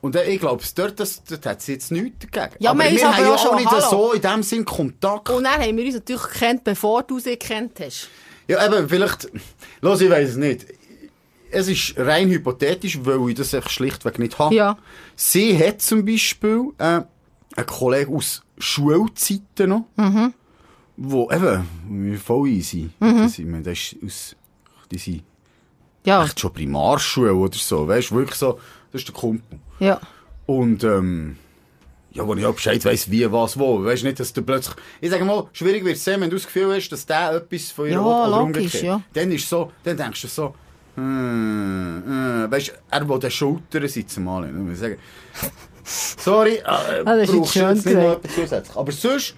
und 0.00 0.16
ich 0.16 0.40
glaube, 0.40 0.62
dort, 0.74 0.98
das, 0.98 1.22
dort 1.22 1.46
hat 1.46 1.62
sie 1.62 1.72
jetzt 1.74 1.92
nichts 1.92 2.26
dagegen. 2.30 2.56
Ja, 2.58 2.70
aber 2.72 2.80
wir 2.84 2.90
wir 2.90 3.16
haben 3.16 3.22
ja 3.24 3.34
auch 3.34 3.56
nicht 3.56 3.70
hallo. 3.70 3.86
so 3.88 4.12
in 4.12 4.20
dem 4.20 4.42
Sinn 4.42 4.64
Kontakt. 4.64 5.30
Und 5.30 5.44
dann 5.44 5.60
haben 5.60 5.76
wir 5.76 5.84
uns 5.84 5.94
natürlich 5.94 6.22
gekannt, 6.22 6.64
bevor 6.64 7.04
du 7.04 7.20
sie 7.20 7.38
gekannt 7.38 7.78
hast. 7.80 8.08
Ja, 8.48 8.66
eben, 8.66 8.88
vielleicht, 8.88 9.28
los, 9.80 10.00
ich 10.00 10.10
weiß 10.10 10.30
es 10.30 10.36
nicht. 10.36 10.66
Es 11.52 11.68
ist 11.68 11.94
rein 11.98 12.28
hypothetisch, 12.30 12.98
weil 13.04 13.28
ich 13.30 13.34
das 13.36 13.54
einfach 13.54 13.70
schlichtweg 13.70 14.18
nicht 14.18 14.38
habe. 14.38 14.54
Ja. 14.54 14.78
Sie 15.16 15.56
hat 15.58 15.82
zum 15.82 16.04
Beispiel 16.04 16.70
äh, 16.78 17.00
einen 17.56 17.66
Kollegen 17.66 18.16
aus 18.16 18.42
Schulzeiten 18.58 19.68
noch, 19.70 19.84
Mhm. 19.96 20.32
wo 20.96 21.30
eben 21.30 22.18
voll 22.18 22.48
easy. 22.48 22.90
Das, 23.00 23.38
ich 23.38 23.44
meine, 23.46 23.62
das 23.64 23.78
ist 23.78 23.96
aus, 24.04 24.36
die 24.90 24.98
sind 24.98 25.22
Ja, 26.04 26.24
echt 26.24 26.40
schon 26.40 26.52
Primarschule 26.52 27.34
oder 27.34 27.56
so, 27.56 27.86
weißt 27.86 28.10
du, 28.10 28.14
wirklich 28.16 28.38
so, 28.38 28.58
das 28.90 29.02
ist 29.02 29.08
der 29.08 29.14
Kumpel. 29.14 29.58
ja. 29.78 30.00
Und, 30.46 30.82
ähm, 30.84 31.36
ja, 32.10 32.26
wo 32.26 32.34
ich 32.34 32.44
auch 32.44 32.54
Bescheid 32.54 32.84
weiss, 32.84 33.10
wie, 33.10 33.30
was, 33.32 33.58
wo. 33.58 33.82
Weißt 33.84 34.02
nicht, 34.04 34.20
dass 34.20 34.32
du 34.34 34.42
plötzlich, 34.42 34.74
ich 35.00 35.08
sage 35.08 35.24
mal, 35.24 35.46
schwierig 35.52 35.82
wird 35.84 35.96
es 35.96 36.04
sein, 36.04 36.20
wenn 36.20 36.28
du 36.28 36.36
das 36.36 36.44
Gefühl 36.44 36.74
hast, 36.74 36.90
dass 36.90 37.06
der 37.06 37.32
etwas 37.36 37.70
von 37.70 37.86
ihr 37.86 37.92
Ja, 37.92 37.98
will 38.00 38.06
oder 38.06 38.28
logisch, 38.28 38.56
umgekehrt. 38.64 38.82
ja. 38.82 39.02
Dann 39.14 39.30
ist 39.32 39.48
so, 39.48 39.70
dann 39.84 39.96
denkst 39.96 40.20
du 40.22 40.28
so, 40.28 40.54
hm, 40.94 42.02
hm, 42.06 42.50
weißt 42.50 42.68
du, 42.68 42.72
er 42.90 43.08
will 43.08 43.18
den 43.18 43.30
Schultern 43.30 43.88
sitzen 43.88 44.24
mal. 44.24 44.48
Ich 44.72 44.78
sagen, 44.78 44.96
sorry, 45.84 46.56
äh, 46.56 46.62
Ah, 46.64 47.16
das 47.16 47.30
brauchst 47.30 47.54
du 47.54 47.58
schön 47.58 47.68
jetzt 47.76 47.86
nicht 47.86 47.94
noch 47.94 48.02
gesagt. 48.02 48.24
etwas 48.24 48.34
zusätzlich. 48.34 48.76
Aber 48.76 48.92
sonst, 48.92 49.34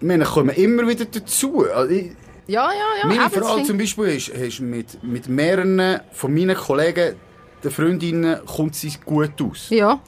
wir 0.00 0.18
kommen 0.24 0.50
immer 0.50 0.86
wieder 0.86 1.04
dazu. 1.06 1.64
Also, 1.74 1.90
ich, 1.94 2.12
Ja, 2.46 2.70
ja, 2.70 3.02
ja. 3.02 3.06
meine 3.06 3.30
Frau 3.30 3.62
zum 3.62 3.78
Beispiel 3.78 4.04
ist, 4.06 4.28
ist 4.28 4.60
mit, 4.60 5.02
mit 5.02 5.28
mehreren 5.28 6.00
von 6.12 6.32
meinen 6.34 6.56
Kollegen, 6.56 7.16
den 7.64 7.70
Freundinnen, 7.70 8.38
kommt 8.46 8.74
sie 8.76 8.92
gut 9.04 9.40
aus. 9.42 9.68
Ja. 9.70 10.00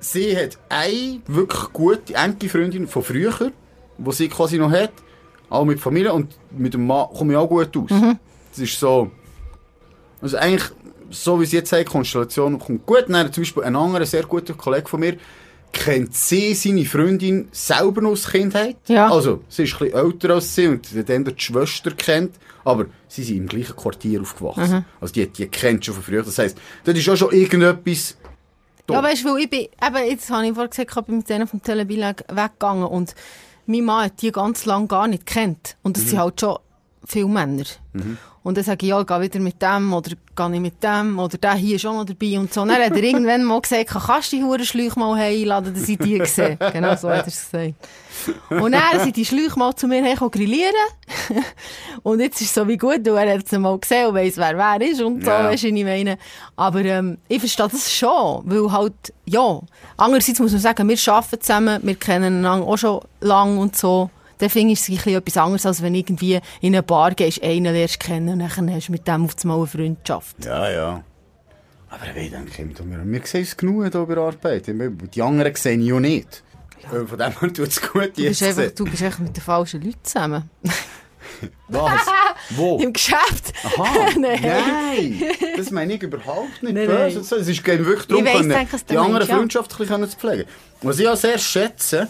Sie 0.00 0.36
hat 0.36 0.58
eine 0.68 1.20
wirklich 1.26 1.72
gute, 1.72 2.14
enge 2.14 2.48
Freundin 2.48 2.86
von 2.86 3.02
früher, 3.02 3.52
die 3.98 4.12
sie 4.12 4.28
quasi 4.28 4.58
noch 4.58 4.70
hat. 4.70 4.92
Auch 5.48 5.64
mit 5.64 5.80
Familie 5.80 6.12
und 6.12 6.36
mit 6.52 6.74
dem 6.74 6.86
Mann 6.86 7.08
komme 7.16 7.32
ich 7.32 7.36
auch 7.38 7.48
gut 7.48 7.76
aus. 7.76 7.88
Das 8.50 8.58
ist 8.58 8.78
so. 8.78 9.10
Also 10.22 10.36
eigentlich, 10.36 10.70
so 11.10 11.40
wie 11.40 11.46
sie 11.46 11.56
jetzt 11.56 11.70
sagt, 11.70 11.88
die 11.88 11.90
Konstellation 11.92 12.58
kommt 12.58 12.86
gut. 12.86 13.04
Dann 13.08 13.32
zum 13.32 13.42
Beispiel 13.42 13.62
ein 13.64 13.76
anderer 13.76 14.06
sehr 14.06 14.24
guter 14.24 14.54
Kollege 14.54 14.88
von 14.88 15.00
mir, 15.00 15.16
kennt 15.72 16.14
sie 16.14 16.54
seine 16.54 16.84
Freundin 16.84 17.48
selber 17.52 18.08
aus 18.08 18.28
Kindheit. 18.28 18.76
Ja. 18.88 19.08
Also, 19.10 19.42
sie 19.48 19.62
ist 19.64 19.74
ein 19.74 19.78
bisschen 19.90 19.98
älter 19.98 20.30
als 20.34 20.54
sie 20.54 20.66
und 20.66 20.86
hat 20.96 21.08
dann 21.08 21.24
die 21.24 21.34
Schwester 21.36 21.92
kennt. 21.92 22.32
Aber 22.64 22.86
sie 23.08 23.22
sind 23.22 23.36
im 23.38 23.46
gleichen 23.48 23.74
Quartier 23.76 24.20
aufgewachsen. 24.20 24.84
Also 25.00 25.14
die, 25.14 25.26
die 25.28 25.46
kennt 25.48 25.84
schon 25.84 25.94
von 25.94 26.02
früher. 26.04 26.22
Das 26.22 26.36
heisst, 26.38 26.58
dort 26.84 26.96
ist 26.96 27.08
auch 27.08 27.16
schon 27.16 27.32
irgendetwas 27.32 28.16
da. 28.86 28.94
Ja, 28.94 29.02
weißt 29.02 29.24
du, 29.24 29.36
ich 29.36 29.48
bin, 29.48 29.60
eben, 29.60 30.08
jetzt 30.10 30.28
habe 30.30 30.46
ich 30.46 30.52
vorhin 30.52 30.70
gesagt, 30.70 30.90
ich 30.96 31.04
bin 31.06 31.16
mit 31.18 31.28
denen 31.30 31.46
vom 31.46 31.62
Telebilag 31.62 32.24
weggegangen 32.28 32.84
und 32.84 33.14
mein 33.66 33.84
Mann 33.84 34.04
hat 34.06 34.20
die 34.20 34.30
ganz 34.32 34.66
lange 34.66 34.88
gar 34.88 35.06
nicht 35.08 35.24
kennt. 35.24 35.76
Und 35.82 35.96
Mhm. 35.96 36.02
es 36.02 36.10
sind 36.10 36.18
halt 36.18 36.40
schon 36.40 36.58
viele 37.06 37.28
Männer. 37.28 37.64
Und 38.42 38.56
dann 38.56 38.64
sage 38.64 38.86
ich, 38.86 38.90
ja, 38.90 38.98
ich 39.00 39.06
gehe 39.06 39.20
wieder 39.20 39.38
mit 39.38 39.60
dem 39.60 39.92
oder 39.92 40.12
gehe 40.34 40.54
ich 40.54 40.60
mit 40.60 40.82
dem 40.82 41.18
oder 41.18 41.36
der 41.36 41.54
hier 41.54 41.76
ist 41.76 41.84
auch 41.84 41.92
noch 41.92 42.06
dabei 42.06 42.38
und 42.38 42.52
so. 42.52 42.62
Und 42.62 42.68
dann 42.68 42.82
hat 42.82 42.92
er 42.92 43.02
irgendwann 43.02 43.44
mal 43.44 43.60
gesagt, 43.60 43.88
kannst 43.90 44.32
du 44.32 44.36
die 44.36 44.42
Hurenschläuche 44.44 44.98
mal 44.98 45.14
einladen, 45.20 45.74
dass 45.74 45.86
ich 45.86 45.98
die 45.98 46.24
sehe. 46.24 46.56
Genau 46.72 46.96
so 46.96 47.10
hat 47.10 47.24
er 47.24 47.28
es 47.28 47.50
gesagt. 47.50 47.74
Und 48.48 48.72
dann 48.72 49.00
sind 49.00 49.16
die 49.16 49.26
Schläuche 49.26 49.58
mal 49.58 49.74
zu 49.76 49.86
mir 49.88 50.02
hergekommen 50.02 50.30
grillieren. 50.30 50.74
und 52.02 52.20
jetzt 52.20 52.40
ist 52.40 52.48
es 52.48 52.54
so 52.54 52.66
wie 52.66 52.76
gut, 52.78 53.04
weil 53.06 53.28
er 53.28 53.38
hat 53.38 53.44
es 53.44 53.58
mal 53.58 53.78
gesehen 53.78 54.06
und 54.08 54.14
weiss, 54.14 54.36
wer 54.38 54.56
wer 54.56 54.80
ist 54.88 55.00
und 55.02 55.22
so, 55.24 55.30
Ja. 55.30 55.44
weisst 55.44 55.64
du, 55.64 55.68
ich 55.68 55.84
meine. 55.84 56.16
Aber 56.56 56.80
ähm, 56.84 57.18
ich 57.28 57.40
verstehe 57.40 57.68
das 57.68 57.92
schon, 57.92 58.42
weil 58.44 58.72
halt, 58.72 59.12
ja. 59.26 59.60
Andererseits 59.96 60.38
muss 60.40 60.52
man 60.52 60.60
sagen, 60.60 60.88
wir 60.88 60.98
arbeiten 61.12 61.40
zusammen, 61.40 61.80
wir 61.82 61.94
kennen 61.94 62.38
einander 62.38 62.66
auch 62.66 62.76
schon 62.78 63.00
lang 63.20 63.58
und 63.58 63.76
so. 63.76 64.08
Dann 64.40 64.50
finde 64.50 64.72
ich 64.72 64.80
es 64.80 64.88
ein 64.88 64.96
bisschen 64.96 65.14
etwas 65.14 65.36
anderes, 65.36 65.66
als 65.66 65.82
wenn 65.82 65.94
irgendwie 65.94 66.34
in 66.60 66.74
eine 66.74 66.82
Bar 66.82 67.14
gehst, 67.14 67.42
einen 67.42 67.72
lernst 67.72 68.00
kennen 68.00 68.28
und 68.30 68.38
dann 68.40 68.72
hast 68.74 68.88
du 68.88 68.92
mit 68.92 69.06
dem 69.06 69.24
auf 69.24 69.34
einmal 69.42 69.58
eine 69.58 69.66
Freundschaft. 69.66 70.44
Ja, 70.44 70.70
ja. 70.70 71.04
Aber 71.90 72.16
ich 72.16 72.30
denke, 72.30 72.68
wir, 72.84 73.04
wir 73.04 73.20
sehen 73.26 73.42
es 73.42 73.56
genug 73.56 73.82
hier 73.90 74.06
bei 74.06 74.14
der 74.14 74.22
Arbeit. 74.24 74.66
Die 75.14 75.22
anderen 75.22 75.54
sehen 75.54 75.82
ja 75.82 75.98
nicht. 76.00 76.42
Weil 76.90 77.06
Von 77.06 77.18
dem 77.18 77.38
her 77.40 77.52
tut 77.52 77.68
es 77.68 77.80
gut 77.82 78.16
Du 78.16 78.22
bist, 78.22 78.40
jetzt. 78.40 78.58
einfach, 78.58 78.74
du 78.74 78.84
bist 78.84 79.02
einfach 79.02 79.18
mit 79.18 79.36
den 79.36 79.42
falschen 79.42 79.82
Leuten 79.82 79.98
zusammen. 80.02 80.48
Was? 81.68 82.00
Wo? 82.50 82.78
Im 82.82 82.92
Geschäft. 82.92 83.52
Aha, 83.64 84.08
Nein. 84.18 84.40
nein. 84.42 85.22
Das 85.56 85.70
meine 85.70 85.94
ich 85.94 86.02
überhaupt 86.02 86.62
nicht 86.62 86.74
Nein, 86.74 86.86
böse. 86.86 87.18
nein. 87.18 87.40
Es 87.40 87.48
ist 87.48 87.66
wirklich 87.66 88.06
darum, 88.06 88.24
weiss, 88.24 88.32
können, 88.34 88.48
denke, 88.48 88.76
die 88.88 88.96
anderen 88.96 89.28
meinst, 89.28 89.54
ja. 89.54 89.68
Zu 90.08 90.16
pflegen. 90.18 90.44
Was 90.82 90.98
ich 90.98 91.08
auch 91.08 91.16
sehr 91.16 91.38
schätze, 91.38 92.08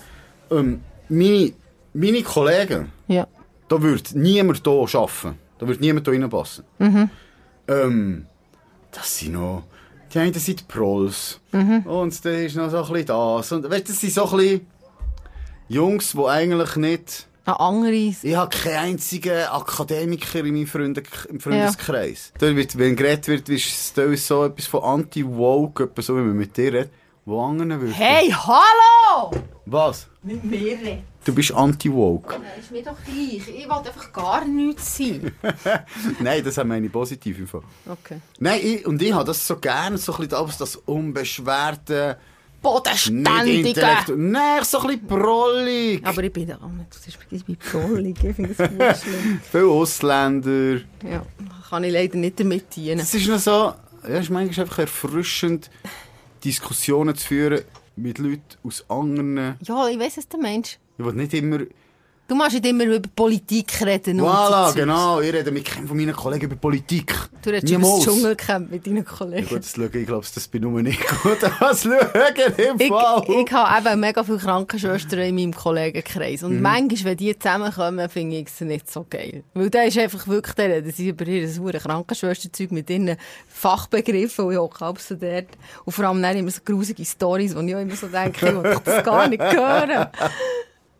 ähm, 0.50 0.80
meine, 1.08 1.52
meine 1.92 2.22
Kollegen, 2.22 2.92
Ja. 3.08 3.26
da 3.68 3.80
würde 3.82 4.18
niemand 4.18 4.62
hier 4.64 4.72
arbeiten. 4.72 5.38
Da 5.58 5.66
würde 5.66 5.80
niemand 5.80 6.06
hier 6.08 6.20
reinpassen. 6.20 6.64
Mhm. 6.78 7.10
Ähm, 7.68 8.26
das 8.90 9.18
sind 9.18 9.32
noch... 9.32 9.64
Die 10.12 10.18
einen 10.18 10.34
sind 10.34 10.60
die 10.60 10.64
Prols. 10.64 11.38
Mhm. 11.52 11.82
Und 11.86 12.24
dann 12.24 12.34
ist 12.34 12.56
noch 12.56 12.70
so 12.70 12.78
ein 12.78 12.92
bisschen 12.92 13.06
das. 13.06 13.52
Und 13.52 13.70
weißt, 13.70 13.88
das 13.88 14.00
sind 14.00 14.12
so 14.12 14.24
ein 14.30 14.36
bisschen 14.36 14.66
Jungs, 15.68 16.12
die 16.12 16.24
eigentlich 16.24 16.76
nicht... 16.76 17.26
Ein 17.46 17.54
anderes. 17.54 18.22
Ich 18.22 18.36
habe 18.36 18.54
keinen 18.54 18.76
einzigen 18.92 19.44
Akademiker 19.44 20.40
in 20.40 20.54
meinem 20.54 20.66
Freunde 20.66 21.02
im 21.28 21.40
Freundeskreis. 21.40 22.32
Da 22.38 22.54
wird, 22.54 22.76
wenn 22.78 22.94
geredet 22.96 23.28
wird, 23.28 23.48
ist 23.48 23.96
es 23.96 24.26
so 24.26 24.44
etwas 24.44 24.66
von 24.66 24.82
Anti-Woke, 24.82 25.90
so 25.98 26.16
wie 26.16 26.20
man 26.20 26.36
mit 26.36 26.56
dir 26.56 26.72
redet, 26.72 26.90
wo 27.24 27.42
anderen 27.42 27.80
würde. 27.80 27.94
Hey, 27.94 28.30
hallo! 28.30 29.30
Was? 29.66 30.06
Mit 30.22 30.44
mir 30.44 30.58
reden. 30.58 31.09
Du 31.24 31.34
bist 31.34 31.52
Anti-Woke. 31.52 32.40
Ist 32.58 32.70
mir 32.70 32.82
doch 32.82 32.96
gleich. 33.04 33.46
Ich 33.46 33.64
will 33.64 33.70
einfach 33.70 34.12
gar 34.12 34.44
nichts 34.46 34.96
sein. 34.96 35.32
Nein, 36.20 36.42
das 36.42 36.56
haben 36.56 36.68
meine 36.68 36.88
positiv 36.88 37.38
im 37.38 37.46
Fall. 37.46 37.62
Okay. 37.86 38.20
Nein, 38.38 38.60
ich, 38.62 38.86
und 38.86 39.02
ich 39.02 39.12
habe 39.12 39.24
das 39.24 39.46
so 39.46 39.56
gerne, 39.56 39.98
so 39.98 40.14
ein 40.14 40.28
bisschen 40.28 40.58
das, 40.58 40.76
unbeschwerte, 40.76 42.16
Bodenständige. 42.62 43.80
nein, 44.16 44.64
so 44.64 44.80
ein 44.80 44.86
bisschen 44.88 45.06
prollig. 45.06 46.04
Aber 46.04 46.22
ich 46.22 46.32
bin 46.32 46.46
da 46.48 46.56
auch 46.56 46.68
nicht. 46.68 47.30
Ich 47.30 47.44
bin 47.44 47.56
prollig. 47.56 48.22
Ich 48.22 48.36
finde 48.36 48.54
das 48.54 48.68
gut 48.68 48.96
schlimm. 49.02 49.40
Viele 49.50 49.66
Ausländer. 49.66 50.80
Ja, 51.08 51.24
kann 51.68 51.84
ich 51.84 51.92
leider 51.92 52.16
nicht 52.16 52.38
damit 52.38 52.76
dienen. 52.76 53.00
Es 53.00 53.14
ist 53.14 53.28
noch 53.28 53.38
so, 53.38 53.50
ja, 53.50 53.76
es 54.02 54.20
ist 54.24 54.30
manchmal 54.30 54.64
einfach 54.64 54.78
erfrischend, 54.80 55.70
Diskussionen 56.44 57.14
zu 57.14 57.26
führen 57.28 57.62
mit 57.96 58.18
Leuten 58.18 58.42
aus 58.62 58.84
anderen. 58.88 59.56
Ja, 59.62 59.88
ich 59.88 59.98
weiss, 59.98 60.18
was 60.18 60.28
du 60.28 60.38
meinst. 60.38 60.78
Ich 61.00 61.06
will 61.06 61.14
nicht 61.14 61.32
immer. 61.32 61.58
Du 62.28 62.36
machst 62.36 62.52
nicht 62.52 62.66
immer 62.66 62.84
über 62.84 63.08
Politik 63.16 63.84
reden. 63.84 64.20
Voilà, 64.20 64.72
genau. 64.72 65.20
Ich 65.20 65.32
rede 65.32 65.50
mit 65.50 65.64
keinem 65.64 65.88
von 65.88 65.96
meinen 65.96 66.14
Kollegen 66.14 66.44
über 66.44 66.54
Politik. 66.54 67.12
Du 67.42 67.50
redest 67.50 67.68
über 67.72 67.80
das 67.80 67.88
Niemals. 67.88 68.04
Dschungelcamp 68.04 68.70
mit 68.70 68.86
deinen 68.86 68.96
Ja, 68.98 69.02
Kollegen. 69.02 69.48
gut, 69.48 69.58
das 69.58 69.72
schaue 69.74 69.86
ich, 69.92 70.06
glaube, 70.06 70.26
das 70.32 70.46
bin 70.46 70.62
nur 70.62 70.80
nicht 70.82 71.00
gut. 71.22 71.38
Das 71.42 71.82
schauen 71.82 71.94
im 72.56 72.80
Ich, 72.80 72.88
Fall. 72.88 73.24
ich 73.26 73.52
habe 73.52 73.88
eben 73.90 73.98
mega 74.00 74.22
viele 74.22 74.38
Krankenschwestern 74.38 75.18
in 75.20 75.34
meinem 75.34 75.54
Kollegenkreis. 75.54 76.44
Und 76.44 76.60
manchmal, 76.60 77.04
wenn 77.12 77.16
die 77.16 77.36
zusammenkommen, 77.36 78.08
finde 78.08 78.36
ich 78.36 78.46
es 78.46 78.60
nicht 78.60 78.88
so 78.88 79.04
geil. 79.10 79.42
Weil 79.54 79.70
da 79.70 79.82
ist 79.82 79.98
einfach 79.98 80.28
wirklich 80.28 80.54
der, 80.54 80.82
dass 80.82 80.98
sie 80.98 81.08
über 81.08 81.26
ihr 81.26 81.48
hure 81.58 81.78
Krankenschwesterzeug 81.78 82.70
mit 82.70 82.90
ihren 82.90 83.16
Fachbegriffen, 83.48 84.44
und 84.44 84.52
ich 84.52 84.58
auch 84.58 84.98
so 84.98 85.16
dort. 85.16 85.48
Und 85.84 85.92
vor 85.92 86.04
allem 86.04 86.22
dann 86.22 86.36
immer 86.36 86.50
so 86.52 86.60
grusige 86.64 87.04
Stories, 87.04 87.56
wo 87.56 87.60
ich 87.60 87.74
auch 87.74 87.80
immer 87.80 87.96
so 87.96 88.06
denke, 88.06 88.46
ich 88.46 88.54
will 88.54 88.80
das 88.84 89.04
gar 89.04 89.26
nicht 89.26 89.42
hören. 89.42 90.06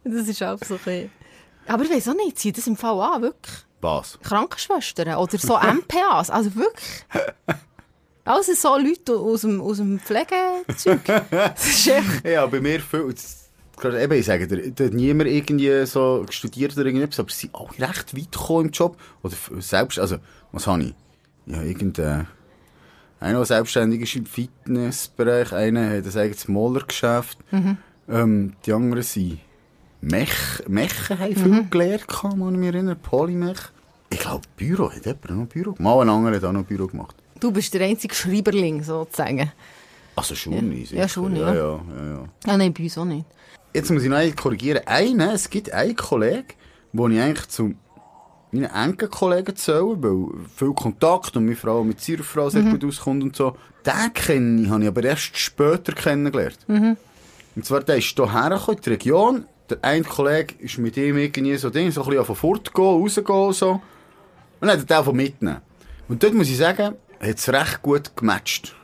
Das 0.05 0.29
ist 0.29 0.43
auch 0.43 0.59
so 0.65 0.75
okay. 0.75 1.11
Aber 1.67 1.85
ich 1.85 1.91
weiß 1.91 2.09
auch 2.09 2.15
nicht, 2.15 2.39
zieht 2.39 2.57
das 2.57 2.67
im 2.67 2.77
Fall 2.77 3.01
an, 3.01 3.23
wirklich. 3.23 3.57
Was? 3.81 4.19
Krankenschwestern 4.23 5.15
oder 5.17 5.39
so 5.39 5.59
MPAs, 5.61 6.31
also 6.31 6.55
wirklich. 6.55 7.05
Also 8.25 8.53
so 8.55 8.77
Leute 8.77 9.17
aus 9.17 9.43
dem, 9.43 9.61
aus 9.61 9.79
dem 9.79 9.99
Pflegezeug. 9.99 11.01
Das 11.31 11.67
ist 11.67 11.87
echt... 11.89 12.25
Ja, 12.25 12.47
bei 12.47 12.61
mir 12.61 12.81
viel. 12.81 13.15
Eben, 13.83 14.13
ich 14.13 14.27
sage 14.27 14.47
dir, 14.47 14.73
da 14.73 14.85
hat 14.85 14.93
niemand 14.93 15.31
irgendwie 15.31 15.87
so 15.87 16.27
studiert 16.29 16.77
oder 16.77 16.85
irgendetwas, 16.85 17.21
aber 17.21 17.31
sie 17.31 17.47
sind 17.47 17.55
alle 17.55 17.89
recht 17.89 18.15
weit 18.15 18.33
gekommen 18.33 18.67
im 18.67 18.73
Job. 18.73 18.99
Oder 19.23 19.35
selbst, 19.61 19.99
also, 19.99 20.19
was 20.53 20.67
habe 20.67 20.83
ich? 20.83 20.95
Ja, 21.47 21.63
irgendein, 21.63 22.27
einer, 23.21 23.39
der 23.39 23.47
selbstständig 23.47 24.03
ist 24.03 24.17
im 24.17 24.27
Fitnessbereich, 24.27 25.53
einer 25.55 25.97
hat 25.97 26.05
ein 26.05 26.19
eigenes 26.19 26.47
Malergeschäft, 26.47 27.39
ähm, 28.09 28.53
die 28.67 28.73
anderen 28.73 29.03
sind 29.03 29.41
Mech, 30.03 30.63
Mechen 30.67 31.19
haben 31.19 31.37
viel 31.37 31.65
gelernt, 31.69 32.09
kann 32.09 32.39
man 32.39 32.57
mich 32.57 32.73
erinnern, 32.73 32.99
Polymech. 33.01 33.59
Ich 34.09 34.19
glaube, 34.19 34.43
Büro, 34.57 34.91
hat 34.91 35.05
jemand 35.05 35.31
noch 35.31 35.47
Büro 35.47 35.73
gemacht? 35.73 35.81
Mal 35.81 36.03
ein 36.03 36.09
anderer 36.09 36.37
hat 36.37 36.45
auch 36.45 36.53
noch 36.53 36.65
Büro 36.65 36.87
gemacht. 36.87 37.15
Du 37.39 37.53
bist 37.53 37.73
der 37.75 37.83
einzige 37.83 38.15
Schreiberling, 38.15 38.83
sozusagen. 38.83 39.53
Also 40.17 40.35
schon, 40.35 40.73
Ja. 40.73 40.99
Ja, 40.99 41.09
schon, 41.09 41.37
ja. 41.37 41.55
ja. 41.55 41.55
ja, 41.55 41.81
ja, 41.97 42.07
ja. 42.13 42.25
Ah, 42.47 42.57
nein, 42.57 42.73
bei 42.73 42.85
uns 42.85 42.99
auch 42.99 43.05
nicht. 43.05 43.25
Jetzt 43.73 43.91
muss 43.91 44.03
ich 44.03 44.09
noch 44.09 44.37
korrigieren. 44.37 44.83
Einen, 44.87 45.21
es 45.21 45.49
gibt 45.49 45.73
einen 45.73 45.95
Kollegen, 45.95 46.45
den 46.93 47.13
ich 47.13 47.21
eigentlich 47.21 47.49
zu 47.49 47.75
meinen 48.53 48.65
engen 48.65 49.11
Kollegen 49.11 49.55
zähle, 49.55 50.03
weil 50.03 50.27
viel 50.57 50.73
Kontakt 50.75 51.37
und 51.37 51.45
meine 51.45 51.57
Frau 51.57 51.85
mit 51.85 52.07
ihrer 52.09 52.25
Frau 52.25 52.51
sehr 52.51 52.63
gut 52.63 52.85
auskommt 52.85 53.23
und 53.23 53.37
so. 53.37 53.57
Den 53.87 54.13
kenne 54.13 54.63
ich, 54.63 54.69
habe 54.69 54.83
ich 54.83 54.89
aber 54.89 55.05
erst 55.05 55.37
später 55.39 55.93
kennengelernt. 55.93 56.59
Und 56.69 57.65
zwar, 57.65 57.81
der 57.83 57.97
ist 57.99 58.07
hierher 58.17 58.51
gekommen, 58.51 58.77
in 58.77 58.83
die 58.83 58.91
Region. 58.91 59.45
Der 59.71 59.79
eine 59.83 60.05
Kollege 60.05 60.55
ist 60.59 60.79
mit 60.79 60.97
ihm 60.97 61.17
irgendwie 61.17 61.57
so 61.57 61.71
Ding, 61.71 61.91
so 61.91 62.03
ein 62.03 62.11
bisschen 62.11 62.35
fortgehen, 62.35 62.85
rausgehen 62.85 63.53
so. 63.53 63.71
Und 63.73 63.83
dann 64.61 64.71
hat 64.81 64.91
er 64.91 65.03
den 65.03 65.17
mitnehmen. 65.17 65.61
Und 66.09 66.23
dort 66.23 66.35
muss 66.35 66.49
ich 66.49 66.57
sagen, 66.57 66.97
hat 67.21 67.39
es 67.39 67.49
recht 67.49 67.83
gut 67.83 68.17
gematcht. 68.17 68.75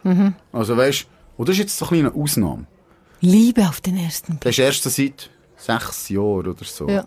Also 0.53 0.77
weißt, 0.77 1.07
und 1.37 1.49
das 1.49 1.55
ist 1.55 1.61
jetzt 1.61 1.77
so 1.77 1.89
eine 1.89 2.15
Ausnahme. 2.15 2.67
Liebe 3.21 3.63
auf 3.69 3.81
den 3.81 3.97
ersten 3.97 4.33
Blick. 4.37 4.41
Das 4.43 4.51
ist 4.53 4.59
erst 4.59 4.83
seit 4.85 5.31
sechs 5.57 6.09
Jahren 6.09 6.47
oder 6.47 6.65
so. 6.65 6.89
Ja. 6.89 7.07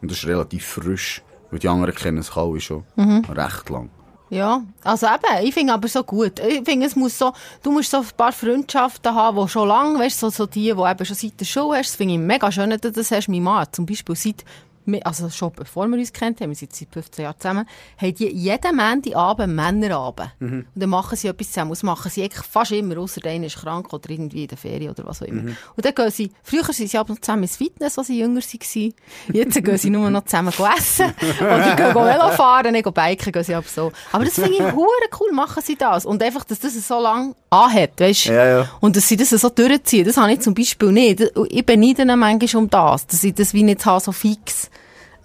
Und 0.00 0.10
das 0.10 0.18
ist 0.18 0.26
relativ 0.26 0.64
frisch. 0.64 1.22
Weil 1.50 1.58
die 1.60 1.68
anderen 1.68 1.94
kennen 1.94 2.18
es 2.18 2.30
alle 2.36 2.60
schon 2.60 2.84
Mhm. 2.96 3.24
recht 3.30 3.68
lang. 3.70 3.90
Ja, 4.30 4.62
also 4.84 5.06
eben, 5.06 5.46
ich 5.46 5.54
finde 5.54 5.72
aber 5.72 5.88
so 5.88 6.04
gut. 6.04 6.38
Ich 6.40 6.62
finde, 6.64 6.86
es 6.86 6.94
muss 6.94 7.18
so, 7.18 7.32
du 7.62 7.72
musst 7.72 7.90
so 7.90 7.98
ein 7.98 8.06
paar 8.16 8.32
Freundschaften 8.32 9.14
haben, 9.14 9.40
die 9.40 9.48
schon 9.48 9.68
lange, 9.68 9.98
weißt 9.98 10.20
so, 10.20 10.28
so 10.28 10.44
die, 10.44 10.64
die 10.64 10.68
eben 10.70 11.04
schon 11.04 11.16
seit 11.16 11.40
der 11.40 11.44
Schule 11.46 11.78
hast. 11.78 11.90
Das 11.90 11.96
finde 11.96 12.14
ich 12.14 12.20
mega 12.20 12.52
schön, 12.52 12.70
dass 12.70 12.80
du 12.80 12.92
das 12.92 13.10
hast. 13.10 13.28
Mein 13.28 13.42
Mann 13.42 13.66
zum 13.72 13.86
Beispiel 13.86 14.16
seit, 14.16 14.44
wir- 14.92 15.06
also 15.06 15.28
schon 15.30 15.52
bevor 15.52 15.86
wir 15.88 15.98
uns 15.98 16.12
kennt 16.12 16.40
haben, 16.40 16.50
wir 16.50 16.56
sind 16.56 16.74
seit 16.74 16.88
15 16.92 17.22
Jahren 17.24 17.38
zusammen, 17.38 17.68
haben 18.00 18.14
die 18.14 18.28
jeden 18.28 18.76
Montagabend 18.76 19.54
Männerabend. 19.54 20.30
Und 20.40 20.66
dann 20.74 20.88
machen 20.90 21.16
sie 21.16 21.28
etwas 21.28 21.48
zusammen. 21.48 21.70
Das 21.70 21.82
machen 21.82 22.10
sie 22.10 22.22
eigentlich 22.24 22.44
fast 22.44 22.72
immer, 22.72 22.98
außer 22.98 23.20
der 23.20 23.32
eine 23.32 23.46
ist 23.46 23.58
krank 23.58 23.92
oder 23.92 24.10
irgendwie 24.10 24.42
in 24.42 24.48
der 24.48 24.58
Ferien 24.58 24.90
oder 24.90 25.06
was 25.06 25.22
auch 25.22 25.26
immer. 25.26 25.42
Und 25.76 25.84
dann 25.84 25.94
gehen 25.94 26.10
sie, 26.10 26.32
früher 26.42 26.64
sind 26.72 26.88
sie 26.90 26.98
aber 26.98 27.12
noch 27.14 27.20
zusammen 27.20 27.42
ins 27.44 27.56
Fitness, 27.56 27.98
als 27.98 28.06
sie 28.08 28.18
jünger 28.18 28.40
waren. 28.40 28.94
Jetzt 29.32 29.64
gehen 29.64 29.78
sie 29.78 29.90
nur 29.90 30.10
noch 30.10 30.24
zusammen 30.24 30.52
essen. 30.76 31.12
Oder 31.40 31.76
gehen 31.76 31.94
Velo 31.94 32.30
fahren, 32.36 32.72
nicht 32.72 32.92
biken, 32.94 33.32
gehen 33.32 33.44
sie 33.44 33.54
ab 33.54 33.64
so. 33.66 33.92
Aber 34.12 34.24
das 34.24 34.34
finde 34.34 34.52
ich 34.54 34.72
hure 34.72 34.88
cool, 35.20 35.32
machen 35.32 35.62
sie 35.64 35.76
das. 35.76 36.06
Und 36.06 36.22
einfach, 36.22 36.44
dass 36.44 36.60
das 36.60 36.74
so 36.86 37.00
lange 37.00 37.34
anhat, 37.50 37.98
weißt 38.00 38.26
Ja, 38.26 38.46
ja. 38.60 38.68
Und 38.80 38.96
dass 38.96 39.08
sie 39.08 39.16
das 39.16 39.30
so 39.30 39.48
durchziehen, 39.48 40.04
das 40.06 40.16
habe 40.16 40.32
ich 40.32 40.40
zum 40.40 40.54
Beispiel 40.54 40.92
nicht. 40.92 41.22
Ich 41.50 41.64
beneide 41.66 42.02
ihnen 42.02 42.18
manchmal 42.18 42.62
um 42.62 42.70
das, 42.70 43.06
dass 43.06 43.24
ich 43.24 43.34
das 43.34 43.54
wie 43.54 43.62
nicht 43.62 43.84
habe, 43.86 44.00
so 44.00 44.12
fix 44.12 44.70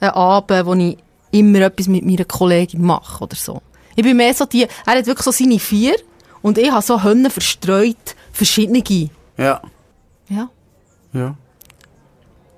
einen 0.04 0.14
Abend, 0.14 0.66
wo 0.66 0.74
ich 0.74 0.98
immer 1.32 1.62
etwas 1.62 1.88
mit 1.88 2.06
meiner 2.06 2.26
Kollegin 2.26 2.84
mache 2.84 3.24
oder 3.24 3.36
so. 3.36 3.62
Ich 3.96 4.04
bin 4.04 4.18
mehr 4.18 4.34
so 4.34 4.46
die, 4.46 4.64
er 4.64 4.96
hat 4.96 5.06
wirklich 5.06 5.24
so 5.24 5.32
seine 5.32 5.60
vier 5.60 5.96
und 6.42 6.58
ich 6.58 6.72
habe 6.72 6.82
so 6.82 7.04
Hönne 7.04 7.30
verstreut, 7.30 8.16
verschiedene. 8.32 8.84
Ja. 9.38 9.62
Ja. 10.30 10.50
Ja. 11.14 11.36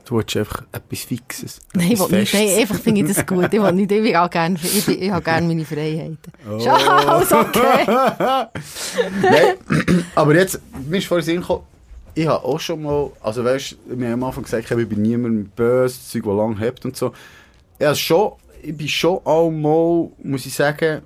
Du 0.06 0.18
willst 0.18 0.38
einfach 0.38 0.64
etwas 0.72 1.00
Fixes. 1.00 1.62
Nein, 1.74 1.88
ich 1.88 1.94
etwas 1.94 2.12
will 2.12 2.20
nicht, 2.20 2.34
nein, 2.34 2.60
einfach 2.60 2.80
finde 2.80 3.02
ich 3.02 3.08
das 3.08 3.26
gut. 3.26 3.52
Ich 3.52 3.62
will 3.62 3.72
nicht, 3.72 3.92
ich 3.92 4.18
auch 4.18 4.30
gerne, 4.30 4.56
ich, 4.62 4.88
ich 4.88 5.12
habe 5.12 5.24
gerne 5.24 5.48
meine 5.48 5.66
Freiheiten. 5.66 6.20
Oh. 6.48 6.58
Ist 6.58 6.68
alles 6.68 7.32
okay. 7.32 7.86
Nein, 9.22 10.06
aber 10.14 10.36
jetzt, 10.36 10.62
mir 10.88 10.98
ist 11.00 11.08
vorhin 11.08 11.42
gekommen, 11.42 11.64
ich 12.16 12.28
habe 12.28 12.44
auch 12.46 12.60
schon 12.60 12.82
mal, 12.84 13.12
also 13.22 13.44
weißt 13.44 13.72
du, 13.90 14.00
wir 14.00 14.08
haben 14.08 14.24
am 14.24 14.30
Anfang 14.30 14.44
gesagt, 14.44 14.72
ich 14.72 14.90
bin 14.90 15.02
niemandem 15.02 15.52
böse, 15.56 15.96
das 15.98 16.10
Zeug, 16.10 16.24
das 16.24 16.34
lange 16.36 16.60
hebt 16.60 16.86
und 16.86 16.96
so. 16.96 17.12
Ja, 17.80 17.94
schon, 17.94 18.34
ich 18.64 18.76
bin 18.76 18.88
schon 18.88 19.20
auch 19.26 19.52
mal, 19.52 20.10
muss 20.24 20.46
ich 20.46 20.54
sagen, 20.54 21.02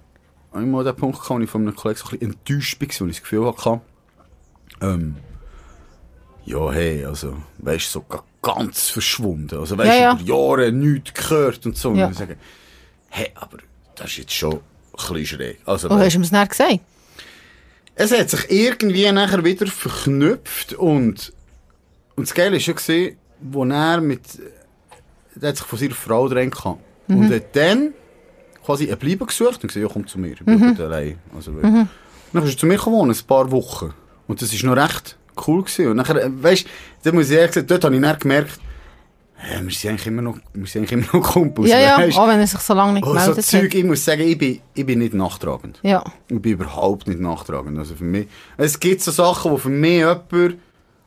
einmal 0.53 0.83
den 0.83 0.95
Punkt 0.95 1.19
gekommen, 1.19 1.41
wo 1.41 1.43
ich 1.45 1.49
von 1.49 1.61
einem 1.61 1.75
Kollegen 1.75 1.99
so 1.99 2.05
ein 2.07 2.19
bisschen 2.19 2.31
enttäuscht 2.31 2.81
war, 2.81 3.01
weil 3.01 3.09
ich 3.09 3.15
das 3.17 3.23
Gefühl 3.23 3.45
hatte, 3.47 3.81
ähm, 4.81 5.15
ja, 6.45 6.71
hey, 6.71 7.05
also, 7.05 7.35
weißt 7.59 7.87
du, 7.87 7.89
so 7.99 8.05
ga- 8.07 8.23
ganz 8.41 8.89
verschwunden. 8.89 9.57
Also, 9.57 9.77
weißt 9.77 9.89
du, 9.89 10.01
Ja, 10.01 10.13
ja. 10.13 10.19
über 10.19 10.21
Jahre 10.23 10.71
nichts 10.71 11.13
gehört 11.13 11.65
und 11.65 11.77
so. 11.77 11.89
Und 11.89 12.11
ich 12.11 12.17
sage, 12.17 12.37
hey, 13.09 13.31
aber 13.35 13.57
das 13.95 14.07
ist 14.11 14.17
jetzt 14.17 14.33
schon 14.33 14.53
ein 14.55 14.59
bisschen 15.13 15.25
schräg. 15.25 15.59
Also, 15.65 15.89
Oh, 15.89 15.97
hast 15.97 16.13
du 16.15 16.19
mir 16.19 16.23
das 16.25 16.31
nicht 16.31 16.49
gesagt? 16.49 16.79
Es 17.99 18.17
hat 18.17 18.29
sich 18.29 18.49
irgendwie 18.49 19.11
nachher 19.11 19.43
wieder 19.43 19.67
verknüpft 19.67 20.73
und, 20.73 21.33
und 22.15 22.27
das 22.27 22.33
Geile 22.33 22.53
war 22.53 22.59
schon, 22.61 22.75
gewesen, 22.75 23.17
wo 23.41 23.65
er 23.65 23.99
mit, 23.99 24.21
er 25.39 25.49
hat 25.49 25.57
sich 25.57 25.65
von 25.65 25.77
seiner 25.77 25.95
Frau 25.95 26.29
trennen 26.29 26.51
kann. 26.51 26.77
Und 27.09 27.33
hat 27.33 27.55
dann 27.55 27.93
quasi 28.63 28.89
ein 28.89 28.97
Bleiben 28.97 29.25
gesucht 29.25 29.63
und 29.63 29.67
gesagt, 29.67 29.83
ja, 29.83 29.89
komm 29.91 30.07
zu 30.07 30.17
mir, 30.17 30.33
ich 30.33 30.45
bin 30.45 30.59
mhm. 30.59 30.77
allein. 30.79 31.17
Also, 31.35 31.51
mhm. 31.51 31.89
Dann 32.31 32.43
ist 32.43 32.53
er 32.53 32.57
zu 32.57 32.67
mir 32.67 32.77
gewohnt, 32.77 33.13
ein 33.13 33.27
paar 33.27 33.51
Wochen. 33.51 33.93
Und 34.27 34.41
das 34.41 34.63
war 34.63 34.75
noch 34.75 34.81
recht 34.81 35.17
cool 35.47 35.63
gewesen. 35.63 35.87
Und 35.87 35.97
nachher, 35.97 36.23
äh, 36.23 36.29
weisst, 36.31 36.67
da 37.03 37.11
muss 37.11 37.29
ich 37.29 37.35
ehrlich 37.35 37.53
sagen, 37.53 37.67
dort 37.67 37.83
habe 37.83 37.95
ich 37.95 38.01
dann 38.01 38.19
gemerkt, 38.19 38.59
Ja, 39.41 39.61
wir 39.63 39.71
sind 39.71 39.89
eigentlich 39.91 40.07
immer 40.07 40.21
noch, 40.21 40.37
wir 40.53 40.67
sind 40.67 40.81
eigentlich 40.91 41.09
immer 41.11 41.19
noch 41.21 41.31
Kumpels. 41.33 41.69
Ja, 41.69 41.79
ja, 41.79 41.97
weisst? 41.97 42.17
auch 42.17 42.27
wenn 42.27 42.39
er 42.39 42.47
sich 42.47 42.59
so 42.59 42.73
lange 42.73 42.93
nicht 42.93 43.03
Oh, 43.05 43.13
so 43.13 43.19
gemeldet 43.19 43.45
Zeug, 43.45 43.63
hat. 43.65 43.73
ich 43.73 43.83
muss 43.85 44.03
sagen, 44.05 44.21
ich 44.21 44.37
bin, 44.37 44.59
ich 44.73 44.85
bin 44.85 44.99
nicht 44.99 45.13
nachtragend. 45.13 45.79
Ja. 45.81 46.03
Ich 46.27 46.41
bin 46.41 46.53
überhaupt 46.53 47.07
nicht 47.07 47.19
nachtragend. 47.19 47.77
Also 47.79 47.95
für 47.95 48.03
mich, 48.03 48.27
es 48.57 48.79
gibt 48.79 49.01
so 49.01 49.11
Sachen, 49.11 49.53
die 49.55 49.61
für 49.61 49.69
mich 49.69 49.91
jemand, 49.99 50.57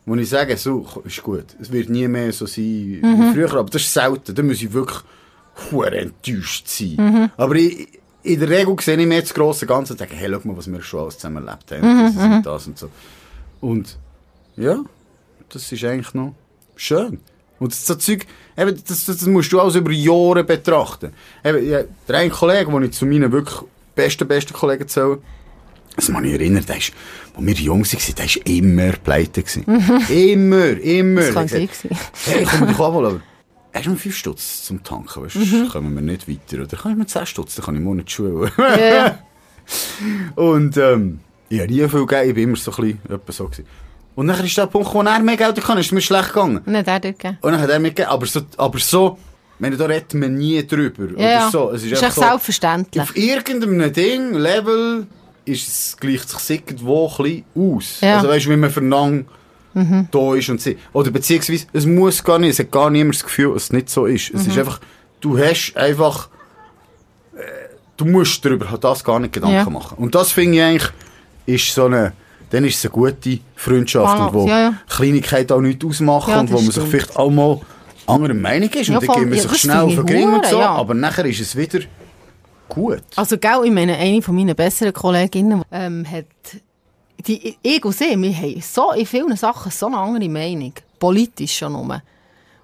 wo 0.05 0.15
ich 0.15 0.29
sage, 0.29 0.57
so, 0.57 0.85
ist 1.05 1.21
gut. 1.21 1.45
Es 1.61 1.71
wird 1.71 1.89
nie 1.89 2.07
mehr 2.07 2.33
so 2.33 2.45
sein 2.47 2.99
Mhm. 3.01 3.01
wie 3.01 3.33
früher, 3.33 3.53
aber 3.53 3.69
das 3.69 3.83
ist 3.83 3.93
selten. 3.93 4.33
Da 4.33 4.41
muss 4.43 4.61
ich 4.61 4.73
wirklich 4.73 4.99
enttäuscht 5.81 6.67
sein. 6.67 6.95
Mhm. 6.97 7.29
Aber 7.37 7.55
ich, 7.55 7.87
in 8.23 8.39
der 8.39 8.49
Regel 8.49 8.75
sehe 8.81 8.97
ich 8.97 9.07
mir 9.07 9.21
das 9.21 9.33
grosse 9.33 9.65
Ganze 9.65 9.93
und 9.93 9.99
sage, 9.99 10.15
hey, 10.15 10.29
schau 10.31 10.47
mal, 10.47 10.57
was 10.57 10.71
wir 10.71 10.81
schon 10.81 11.01
alles 11.01 11.17
zusammen 11.17 11.45
erlebt 11.45 11.71
haben. 11.71 11.81
Mhm, 11.87 12.13
das 12.15 12.23
und 12.25 12.43
das 12.45 12.67
und 12.67 12.79
so. 12.79 12.89
Und 13.61 13.97
ja, 14.57 14.79
das 15.49 15.71
ist 15.71 15.83
eigentlich 15.83 16.13
noch 16.13 16.33
schön. 16.75 17.19
Und 17.59 17.71
das, 17.71 17.85
so 17.85 17.95
Zeug, 17.95 18.25
eben, 18.57 18.81
das, 18.87 19.05
das, 19.05 19.25
musst 19.25 19.51
du 19.51 19.59
alles 19.59 19.75
über 19.75 19.91
Jahre 19.91 20.43
betrachten. 20.43 21.13
Eben, 21.43 21.69
ja, 21.69 21.83
der 22.07 22.17
eine 22.17 22.29
Kollege, 22.29 22.71
den 22.71 22.83
ich 22.83 22.91
zu 22.91 23.05
meinen 23.05 23.31
wirklich 23.31 23.59
besten, 23.95 24.27
besten 24.27 24.53
Kollegen 24.53 24.87
zähle, 24.87 25.19
das 25.95 26.09
man 26.09 26.23
mich 26.23 26.33
erinnert, 26.33 26.67
der 26.67 26.77
ist, 26.77 26.91
als 27.35 27.45
wir 27.45 27.53
jung 27.53 27.85
waren, 27.85 28.15
der 28.15 28.25
war 28.25 28.47
immer 28.47 28.91
pleite. 28.93 29.43
immer, 30.09 30.79
immer. 30.79 31.21
Das 31.21 31.33
kann 31.33 31.47
sein 31.47 31.69
Hey, 32.25 32.47
komm 32.49 32.67
dich 32.67 32.79
abholen, 32.79 33.05
aber 33.05 33.21
hast 33.73 33.85
du 33.85 33.91
noch 33.91 33.99
5 33.99 34.15
Stutz 34.15 34.63
zum 34.63 34.83
Tanken, 34.83 35.23
weißt, 35.23 35.35
sonst 35.35 35.71
kommen 35.71 35.93
wir 35.93 36.01
nicht 36.01 36.27
weiter. 36.27 36.63
Oder 36.63 36.77
kannst 36.77 36.85
du 36.85 36.95
mir 36.95 37.05
10 37.05 37.25
Stutz, 37.27 37.55
dann 37.55 37.65
kann 37.65 37.75
ich 37.75 37.81
morgen 37.81 37.99
in 37.99 38.05
die. 38.05 38.61
Ja, 38.61 38.77
ja. 38.77 39.19
Und 40.35 40.77
ähm, 40.77 41.19
ich 41.49 41.59
habe 41.59 41.71
nie 41.71 41.87
viel 41.87 42.05
gegeben, 42.05 42.29
ich 42.29 42.35
bin 42.35 42.43
immer 42.43 42.57
so 42.57 42.71
ein 42.71 42.97
bisschen 42.97 43.21
so 43.29 43.45
gewesen. 43.45 43.65
Und 44.15 44.27
dann 44.27 44.43
ist 44.45 44.57
der 44.57 44.67
Punkt, 44.67 44.93
wo 44.93 45.01
er 45.01 45.19
mehr 45.19 45.37
Geld 45.37 45.61
kann, 45.61 45.77
ist 45.77 45.91
mir 45.91 46.01
schlecht 46.01 46.29
gegangen. 46.29 46.61
Nicht 46.65 46.87
er 46.87 46.99
dir 46.99 47.13
gegeben. 47.13 47.37
Und 47.41 47.51
dann 47.53 47.61
hat 47.61 47.69
er 47.69 47.79
mir 47.79 47.89
gegeben, 47.89 48.09
aber 48.09 48.25
so, 48.25 48.41
aber 48.57 48.79
so, 48.79 49.17
meine, 49.59 49.77
da 49.77 49.85
redet 49.85 50.13
man 50.13 50.35
nie 50.35 50.65
drüber. 50.65 51.19
Ja, 51.19 51.29
ja. 51.29 51.49
So. 51.49 51.71
Es 51.71 51.83
ist, 51.83 51.91
ist 51.93 52.03
echt 52.03 52.13
so, 52.13 52.21
selbstverständlich. 52.21 53.01
auf 53.01 53.15
irgendeinem 53.15 53.91
Ding, 53.91 54.33
Level, 54.33 55.07
ist 55.45 55.67
es, 55.67 55.97
gleicht 55.97 56.29
sich 56.29 56.61
irgendwo 56.67 57.07
ein 57.07 57.23
bisschen 57.23 57.45
aus. 57.55 58.01
Ja. 58.01 58.07
Mhm. 58.09 58.15
Also 58.17 58.27
weißt 58.29 58.45
du, 58.45 58.49
wie 58.51 58.57
man 58.57 58.69
füreinander 58.69 59.25
da 60.11 60.35
ist 60.35 60.49
und 60.49 60.61
sie. 60.61 60.77
Oder 60.93 61.09
beziehungsweise, 61.09 61.65
es 61.73 61.85
muss 61.87 62.23
gar 62.23 62.37
nicht, 62.37 62.51
es 62.51 62.59
hat 62.59 62.71
gar 62.71 62.91
niemand 62.91 63.15
das 63.15 63.23
Gefühl, 63.23 63.53
dass 63.55 63.63
es 63.63 63.73
nicht 63.73 63.89
so 63.89 64.05
ist. 64.05 64.31
Mhm. 64.31 64.39
Es 64.39 64.47
ist 64.47 64.57
einfach, 64.57 64.79
du 65.19 65.35
hast 65.37 65.73
einfach, 65.75 66.29
äh, 67.35 67.39
du 67.97 68.05
musst 68.05 68.45
darüber 68.45 68.77
das 68.77 69.03
gar 69.03 69.19
nicht 69.19 69.33
Gedanken 69.33 69.55
Ja. 69.55 69.69
machen. 69.69 69.97
Und 69.97 70.13
das 70.13 70.31
finde 70.31 70.57
ich 70.57 70.63
eigentlich, 70.63 70.91
ist 71.47 71.73
so 71.73 71.85
eine, 71.85 72.13
dann 72.53 72.65
ist 72.65 72.75
es 72.77 72.85
eine 72.85 72.91
gute 72.91 73.39
Freundschaft 73.55 74.15
Balance, 74.15 74.37
und 74.37 74.43
wo 74.43 74.47
ja, 74.47 74.59
ja. 74.59 74.73
Kleinigkeiten 74.87 75.53
auch 75.53 75.61
nichts 75.61 75.83
ausmachen 75.83 76.29
Ja, 76.29 76.39
und 76.41 76.51
wo 76.51 76.57
man 76.57 76.65
sich 76.65 76.73
stimmt. 76.73 76.89
vielleicht 76.89 77.15
auch 77.15 77.31
mal 77.31 77.59
anderer 78.05 78.35
Meinung 78.35 78.69
ist 78.69 78.89
und 78.89 79.07
dann 79.07 79.29
man 79.29 79.33
Ja, 79.33 79.41
sich 79.41 79.57
schnell 79.57 79.77
auf 79.77 80.05
den 80.05 80.29
und 80.29 80.45
so, 80.45 80.59
aber 80.59 80.93
nachher 80.93 81.25
ist 81.25 81.39
es 81.39 81.55
wieder 81.55 81.79
gut. 82.69 83.01
Also, 83.15 83.39
gell, 83.39 83.61
ich 83.65 83.71
meine, 83.71 83.97
eine 83.97 84.21
von 84.21 84.35
meinen 84.35 84.55
besseren 84.55 84.93
Kolleginnen 84.93 85.63
ähm, 85.71 86.05
hat, 86.09 86.25
die, 87.25 87.57
ich 87.59 87.83
und 87.83 87.95
sie, 87.95 88.15
wir 88.21 88.37
haben 88.37 88.61
so 88.61 88.91
in 88.91 89.07
vielen 89.07 89.35
Sachen 89.35 89.71
so 89.71 89.87
eine 89.87 89.97
andere 89.97 90.29
Meinung. 90.29 90.73
Politisch 90.99 91.57
schon 91.57 91.73
nur. 91.73 92.03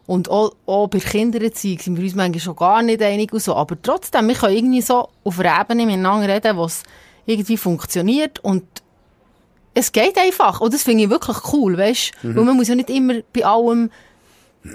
Und 0.05 0.29
auch, 0.29 0.53
auch 0.67 0.87
bei 0.87 0.99
Kindererziehung 0.99 1.79
sind 1.79 1.97
wir 1.97 2.03
uns 2.03 2.13
manchmal 2.13 2.39
schon 2.39 2.55
gar 2.55 2.83
nicht 2.83 3.01
einig 3.01 3.33
und 3.33 3.41
so. 3.41 3.55
Aber 3.55 3.75
trotzdem, 3.81 4.27
wir 4.27 4.35
können 4.35 4.55
irgendwie 4.55 4.81
so 4.81 5.09
auf 5.23 5.39
einer 5.39 5.61
Ebene 5.61 5.87
miteinander 5.87 6.31
reden, 6.31 6.57
wo 6.57 6.65
es 6.65 6.83
irgendwie 7.25 7.57
funktioniert 7.57 8.39
und 8.43 8.63
es 9.73 9.91
geht 9.91 10.17
einfach. 10.17 10.61
Und 10.61 10.73
das 10.73 10.83
finde 10.83 11.03
ich 11.05 11.09
wirklich 11.09 11.37
cool, 11.53 11.77
weißt 11.77 12.11
du? 12.23 12.35
Weil 12.35 12.43
man 12.43 12.55
muss 12.55 12.67
ja 12.67 12.75
nicht 12.75 12.89
immer 12.89 13.15
bei 13.33 13.45
allem 13.45 13.89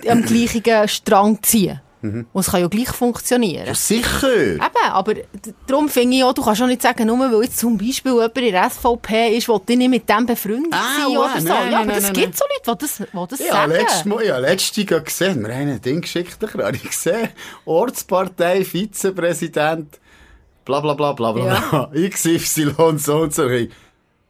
am 0.08 0.22
gleichen 0.22 0.88
Strang 0.88 1.42
ziehen. 1.42 1.80
Und 2.02 2.28
es 2.34 2.50
kann 2.50 2.60
ja 2.60 2.68
gleich 2.68 2.88
funktionieren. 2.90 3.66
Ja, 3.66 3.74
sicher. 3.74 4.36
Eben, 4.56 4.60
aber 4.92 5.14
darum 5.66 5.88
finde 5.88 6.18
ich 6.18 6.22
auch, 6.24 6.34
du 6.34 6.42
kannst 6.42 6.60
auch 6.60 6.66
nicht 6.66 6.82
sagen, 6.82 7.06
nur 7.06 7.18
weil 7.18 7.44
jetzt 7.44 7.58
zum 7.58 7.78
Beispiel 7.78 8.12
jemand 8.12 8.36
in 8.36 8.52
der 8.52 8.68
SVP 8.68 9.38
ist, 9.38 9.48
will 9.48 9.60
ich 9.66 9.76
nicht 9.78 9.88
mit 9.88 10.06
dem 10.06 10.26
befreundet 10.26 10.74
Ah, 10.74 10.96
sein 10.98 11.16
wow, 11.16 11.30
oder 11.32 11.40
so. 11.40 11.48
nein, 11.48 11.64
ja, 11.64 11.64
nein, 11.70 11.74
aber 11.88 11.92
das 11.94 12.02
nein, 12.04 12.12
gibt 12.12 12.36
so 12.36 12.44
Leute, 12.44 12.78
die 12.78 12.86
das, 12.86 12.96
die 12.98 13.26
das 13.30 13.38
Ja, 13.40 13.52
sagen. 13.52 13.72
letztes 13.72 14.04
Mal, 14.04 14.26
ja, 14.26 14.36
letztes 14.38 14.90
Jahr 14.90 15.00
gesehen, 15.00 15.46
wir 15.46 15.54
haben 15.54 15.68
ein 15.70 15.80
Ding 15.80 16.02
geschickt, 16.02 16.36
da 16.40 16.52
habe 16.52 16.76
ich 16.76 16.82
gesehen, 16.82 17.28
Ortspartei, 17.64 18.64
Vizepräsident, 18.66 19.98
bla 20.66 20.80
bla 20.80 20.92
bla 20.92 21.12
bla 21.14 21.32
bla, 21.32 21.46
Ja. 21.46 21.90
XY 22.10 22.74
und 22.76 23.00
so 23.00 23.16
und 23.20 23.34
so. 23.34 23.48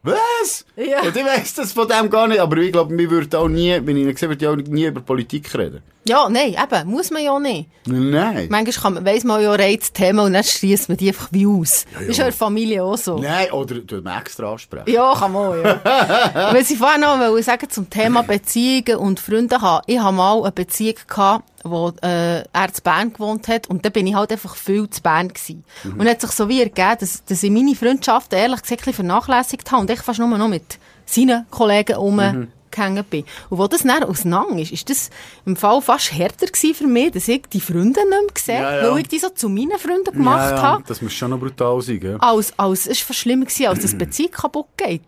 Was? 0.05 0.65
Ja. 0.75 1.01
Und 1.01 1.15
ich 1.15 1.25
weiss 1.25 1.53
das 1.55 1.71
von 1.71 1.87
dem 1.87 2.09
gar 2.09 2.27
nicht, 2.27 2.39
aber 2.39 2.57
ich 2.57 2.71
glaube, 2.71 2.97
wir 2.97 3.09
würden 3.09 3.35
auch 3.35 3.47
nie, 3.47 3.79
wenn 3.83 3.97
ich 3.97 4.13
gesehen 4.13 4.29
würde, 4.29 4.49
auch 4.49 4.55
nie 4.55 4.85
über 4.85 5.01
Politik 5.01 5.53
reden. 5.55 5.81
Ja, 6.07 6.29
nein, 6.29 6.55
eben, 6.61 6.89
muss 6.89 7.09
man 7.09 7.23
ja 7.23 7.39
nicht. 7.39 7.67
Nein. 7.87 8.47
Manchmal 8.49 8.83
kann 8.83 8.93
man, 8.93 9.05
weiss 9.05 9.23
man 9.23 9.41
ja 9.41 9.51
Reizthemen 9.53 10.23
und 10.23 10.33
dann 10.33 10.43
schließt 10.43 10.87
man 10.87 10.97
die 10.97 11.07
einfach 11.07 11.29
wie 11.31 11.47
aus. 11.47 11.85
ja. 11.93 12.01
Ist 12.01 12.17
ja 12.17 12.25
in 12.25 12.31
der 12.31 12.37
Familie 12.37 12.83
auch 12.83 12.97
so. 12.97 13.17
Nein, 13.17 13.51
oder 13.51 13.75
du 13.79 14.01
man 14.01 14.21
extra 14.21 14.51
ansprechen. 14.51 14.91
Ja, 14.91 15.15
kann 15.15 15.31
man 15.31 15.47
auch, 15.47 15.55
ja. 15.55 16.53
Weil 16.53 16.63
sie 16.63 16.75
vorher 16.75 16.99
noch 16.99 17.41
sagen, 17.41 17.67
zum 17.71 17.89
Thema 17.89 18.21
Beziehungen 18.21 18.97
und 18.97 19.19
Freunde 19.19 19.59
haben. 19.61 19.83
Ich 19.87 19.97
habe 19.97 20.15
mal 20.15 20.39
eine 20.43 20.51
Beziehung 20.51 20.95
gehabt, 21.07 21.43
wo 21.65 21.91
äh, 22.01 22.41
er 22.41 22.73
zu 22.73 22.81
Bern 22.81 23.11
gewohnt 23.11 23.47
hat 23.47 23.67
und 23.67 23.83
dann 23.83 23.91
bin 23.91 24.07
ich 24.07 24.15
halt 24.15 24.31
einfach 24.31 24.55
viel 24.55 24.89
zu 24.89 25.01
Bern 25.01 25.29
gewesen. 25.29 25.63
Und 25.83 26.01
es 26.05 26.11
hat 26.11 26.21
sich 26.21 26.31
so 26.31 26.47
wie 26.47 26.61
ergeben, 26.61 26.95
dass, 26.99 27.25
dass 27.25 27.43
ich 27.43 27.51
meine 27.51 27.75
Freundschaften 27.75 28.37
ehrlich 28.37 28.61
gesagt 28.61 28.81
ein 28.81 28.85
bisschen 28.85 28.93
vernachlässigt 29.07 29.71
habe 29.71 29.81
und 29.81 29.89
ich 29.89 29.99
fast 30.01 30.19
nur 30.19 30.27
noch 30.37 30.47
mit 30.47 30.77
seinen 31.05 31.45
Kollegen 31.49 31.95
rumgehangen 31.95 33.03
bin. 33.09 33.25
Und 33.49 33.57
wo 33.57 33.67
das 33.67 33.83
dann 33.83 34.03
auseinander 34.03 34.59
ist, 34.61 34.71
ist 34.71 34.89
das 34.89 35.09
im 35.45 35.55
Fall 35.55 35.81
fast 35.81 36.11
härter 36.13 36.45
gewesen 36.47 36.75
für 36.75 36.87
mich, 36.87 37.11
dass 37.11 37.27
ich 37.27 37.43
die 37.51 37.61
Freunde 37.61 37.99
nicht 38.01 38.09
mehr 38.09 38.19
gesehen 38.33 38.61
Ja, 38.61 38.83
ja. 38.83 38.91
weil 38.91 39.01
ich 39.01 39.07
die 39.07 39.19
so 39.19 39.29
zu 39.29 39.49
meinen 39.49 39.77
Freunden 39.79 40.13
gemacht 40.13 40.51
ja, 40.51 40.55
ja, 40.55 40.61
habe 40.61 40.83
Das 40.87 41.01
muss 41.01 41.13
schon 41.13 41.31
noch 41.31 41.39
brutal 41.39 41.81
sein, 41.81 41.99
gell? 41.99 42.17
als, 42.19 42.57
als, 42.59 42.87
es 42.87 43.07
war 43.09 43.13
schlimmer 43.13 43.45
gewesen, 43.45 43.67
als 43.67 43.79
das 43.79 43.97
Beziehung 43.97 44.31
kaputt 44.31 44.67
geht. 44.77 45.01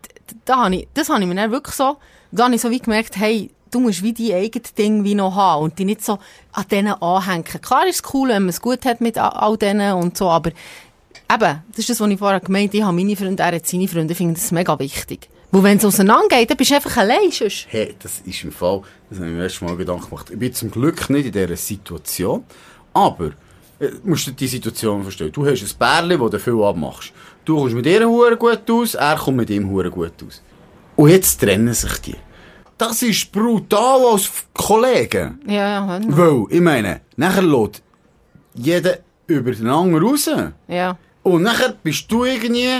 Da 0.44 0.64
habe 0.64 0.76
ich, 0.76 0.88
das 0.94 1.08
habe 1.08 1.20
ich 1.20 1.26
mir 1.26 1.34
dann 1.34 1.50
wirklich 1.50 1.74
so, 1.74 1.96
da 2.30 2.44
habe 2.44 2.54
ich 2.54 2.60
so 2.60 2.70
wie 2.70 2.78
gemerkt, 2.78 3.16
hey, 3.16 3.50
du 3.70 3.80
musst 3.80 4.02
wie 4.02 4.12
die 4.12 4.32
eigenen 4.34 4.64
Dinge 4.76 5.04
wie 5.04 5.14
noch 5.14 5.34
haben 5.34 5.64
und 5.64 5.78
die 5.78 5.84
nicht 5.84 6.04
so 6.04 6.18
an 6.52 6.64
denen 6.70 6.94
anhängen. 6.94 7.44
Klar 7.44 7.86
ist 7.86 8.04
es 8.04 8.14
cool, 8.14 8.28
wenn 8.28 8.42
man 8.42 8.50
es 8.50 8.60
gut 8.60 8.84
hat 8.84 9.00
mit 9.00 9.18
all- 9.18 9.56
denen 9.56 9.94
und 9.94 10.16
so, 10.16 10.28
aber 10.28 10.50
eben, 10.50 11.62
das 11.70 11.78
ist 11.78 11.90
das, 11.90 12.00
was 12.00 12.08
ich 12.10 12.18
vorher 12.18 12.40
gemeint 12.40 12.70
habe, 12.70 12.76
ich 12.78 12.82
habe 12.84 12.96
meine 12.96 13.16
Freunde, 13.16 13.42
er 13.42 13.56
hat 13.56 13.66
seine 13.66 13.88
Freunde, 13.88 14.12
ich 14.12 14.18
finde 14.18 14.34
das 14.34 14.50
mega 14.52 14.78
wichtig. 14.78 15.28
Weil 15.50 15.62
wenn 15.62 15.78
es 15.78 15.84
auseinandergeht, 15.84 16.50
dann 16.50 16.56
bist 16.58 16.70
du 16.70 16.74
einfach 16.74 16.96
allein 16.98 17.30
sonst. 17.30 17.66
Hey, 17.70 17.94
das 17.98 18.20
ist 18.24 18.44
im 18.44 18.52
Fall, 18.52 18.82
das 19.08 19.18
habe 19.18 19.30
ich 19.30 19.34
mir 19.34 19.42
erst 19.44 19.62
mal 19.62 19.76
Gedanken 19.76 20.10
gemacht. 20.10 20.28
Ich 20.30 20.38
bin 20.38 20.52
zum 20.52 20.70
Glück 20.70 21.08
nicht 21.08 21.26
in 21.26 21.32
dieser 21.32 21.56
Situation, 21.56 22.44
aber 22.92 23.30
äh, 23.80 23.90
musst 24.04 24.26
du 24.26 24.32
die 24.32 24.46
Situation 24.46 25.02
verstehen. 25.02 25.32
Du 25.32 25.46
hast 25.46 25.62
ein 25.62 25.78
Bärli, 25.78 26.18
das 26.18 26.30
du 26.30 26.38
viel 26.38 26.62
abmachst. 26.62 27.12
Du 27.46 27.56
kommst 27.56 27.74
mit 27.74 27.86
ihr 27.86 28.06
hure 28.06 28.36
gut 28.36 28.70
aus, 28.70 28.94
er 28.94 29.16
kommt 29.16 29.38
mit 29.38 29.48
ihm 29.48 29.70
hure 29.70 29.90
gut 29.90 30.12
aus. 30.26 30.42
Und 30.96 31.08
jetzt 31.08 31.40
trennen 31.40 31.72
sich 31.72 31.96
die. 31.98 32.16
Das 32.78 33.02
ist 33.02 33.30
brutal 33.32 34.00
als 34.12 34.30
Kollegen. 34.54 35.40
Ja, 35.46 35.86
ja. 35.86 36.00
Weil, 36.06 36.44
ich 36.50 36.60
meine, 36.60 37.00
nachher 37.16 37.42
lässt 37.42 37.82
jeder 38.54 38.98
über 39.26 39.50
den 39.52 39.66
anderen 39.68 40.04
raus. 40.06 40.30
ja. 40.68 40.96
Und 41.24 41.42
nachher 41.42 41.74
bist 41.82 42.10
du 42.10 42.24
irgendwie 42.24 42.70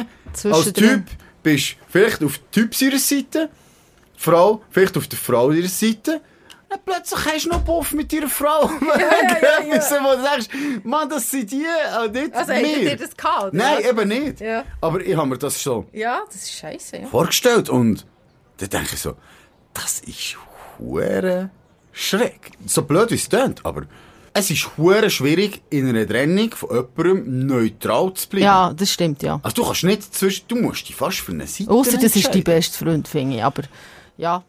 als. 0.44 0.72
Typ, 0.72 1.02
bist 1.42 1.76
vielleicht 1.88 2.22
auf 2.24 2.38
Typ 2.50 2.80
ihrer 2.80 2.98
Seite, 2.98 3.50
Frau 4.16 4.62
vielleicht 4.70 4.96
auf 4.96 5.06
der 5.08 5.18
Frau 5.18 5.50
ihrer 5.50 5.68
Seite. 5.68 6.20
Dann 6.70 6.78
plötzlich 6.84 7.20
hast 7.26 7.44
du 7.46 7.48
noch 7.50 7.60
Boff 7.60 7.92
mit 7.92 8.12
ihrer 8.12 8.28
Frau. 8.28 8.70
Ja, 8.80 8.98
ja, 8.98 9.74
ja. 9.74 9.80
Wo 10.02 10.16
du 10.16 10.22
sagst, 10.22 10.50
Mann, 10.84 11.08
das 11.08 11.30
sind 11.30 11.50
die, 11.50 11.64
und 12.04 12.12
nicht 12.14 12.34
Also, 12.34 12.52
habt 12.52 12.62
wir. 12.64 12.82
ihr 12.82 12.96
das 12.96 13.16
gehabt? 13.16 13.54
Nein, 13.54 13.78
was? 13.78 13.84
eben 13.90 14.08
nicht. 14.08 14.40
Ja. 14.40 14.64
Aber 14.80 15.00
ich 15.00 15.16
habe 15.16 15.28
mir 15.28 15.38
das 15.38 15.62
so 15.62 15.86
Ja, 15.92 16.20
das 16.26 16.36
ist 16.36 16.52
scheiße, 16.52 16.96
ja. 16.98 17.06
vorgestellt 17.06 17.68
und 17.68 18.06
dann 18.58 18.68
denke 18.70 18.94
ich 18.94 19.00
so, 19.00 19.14
das 19.74 20.00
ist 20.00 20.36
hure 20.78 21.50
schräg. 21.92 22.52
So 22.66 22.82
blöd 22.82 23.10
wie 23.10 23.14
es 23.16 23.28
klingt, 23.28 23.64
aber 23.64 23.82
es 24.34 24.50
ist 24.50 24.68
hure 24.76 25.10
schwierig, 25.10 25.62
in 25.70 25.88
einer 25.88 26.06
Trennung 26.06 26.50
von 26.52 26.70
jemandem 26.96 27.46
neutral 27.46 28.12
zu 28.14 28.28
bleiben. 28.28 28.44
Ja, 28.44 28.72
das 28.72 28.92
stimmt, 28.92 29.22
ja. 29.22 29.40
Also 29.42 29.54
du 29.56 29.64
kannst 29.64 29.84
nicht 29.84 30.14
zwischen, 30.14 30.46
du 30.48 30.56
musst 30.56 30.88
dich 30.88 30.94
fast 30.94 31.18
für 31.18 31.32
eine 31.32 31.46
Seite 31.46 31.70
Ausser 31.70 31.98
das 31.98 32.14
ist 32.14 32.32
dein 32.34 32.44
beste 32.44 32.78
Freund, 32.84 33.08
finde 33.08 33.36
ich. 33.36 33.44
Aber 33.44 33.62
ja, 34.16 34.44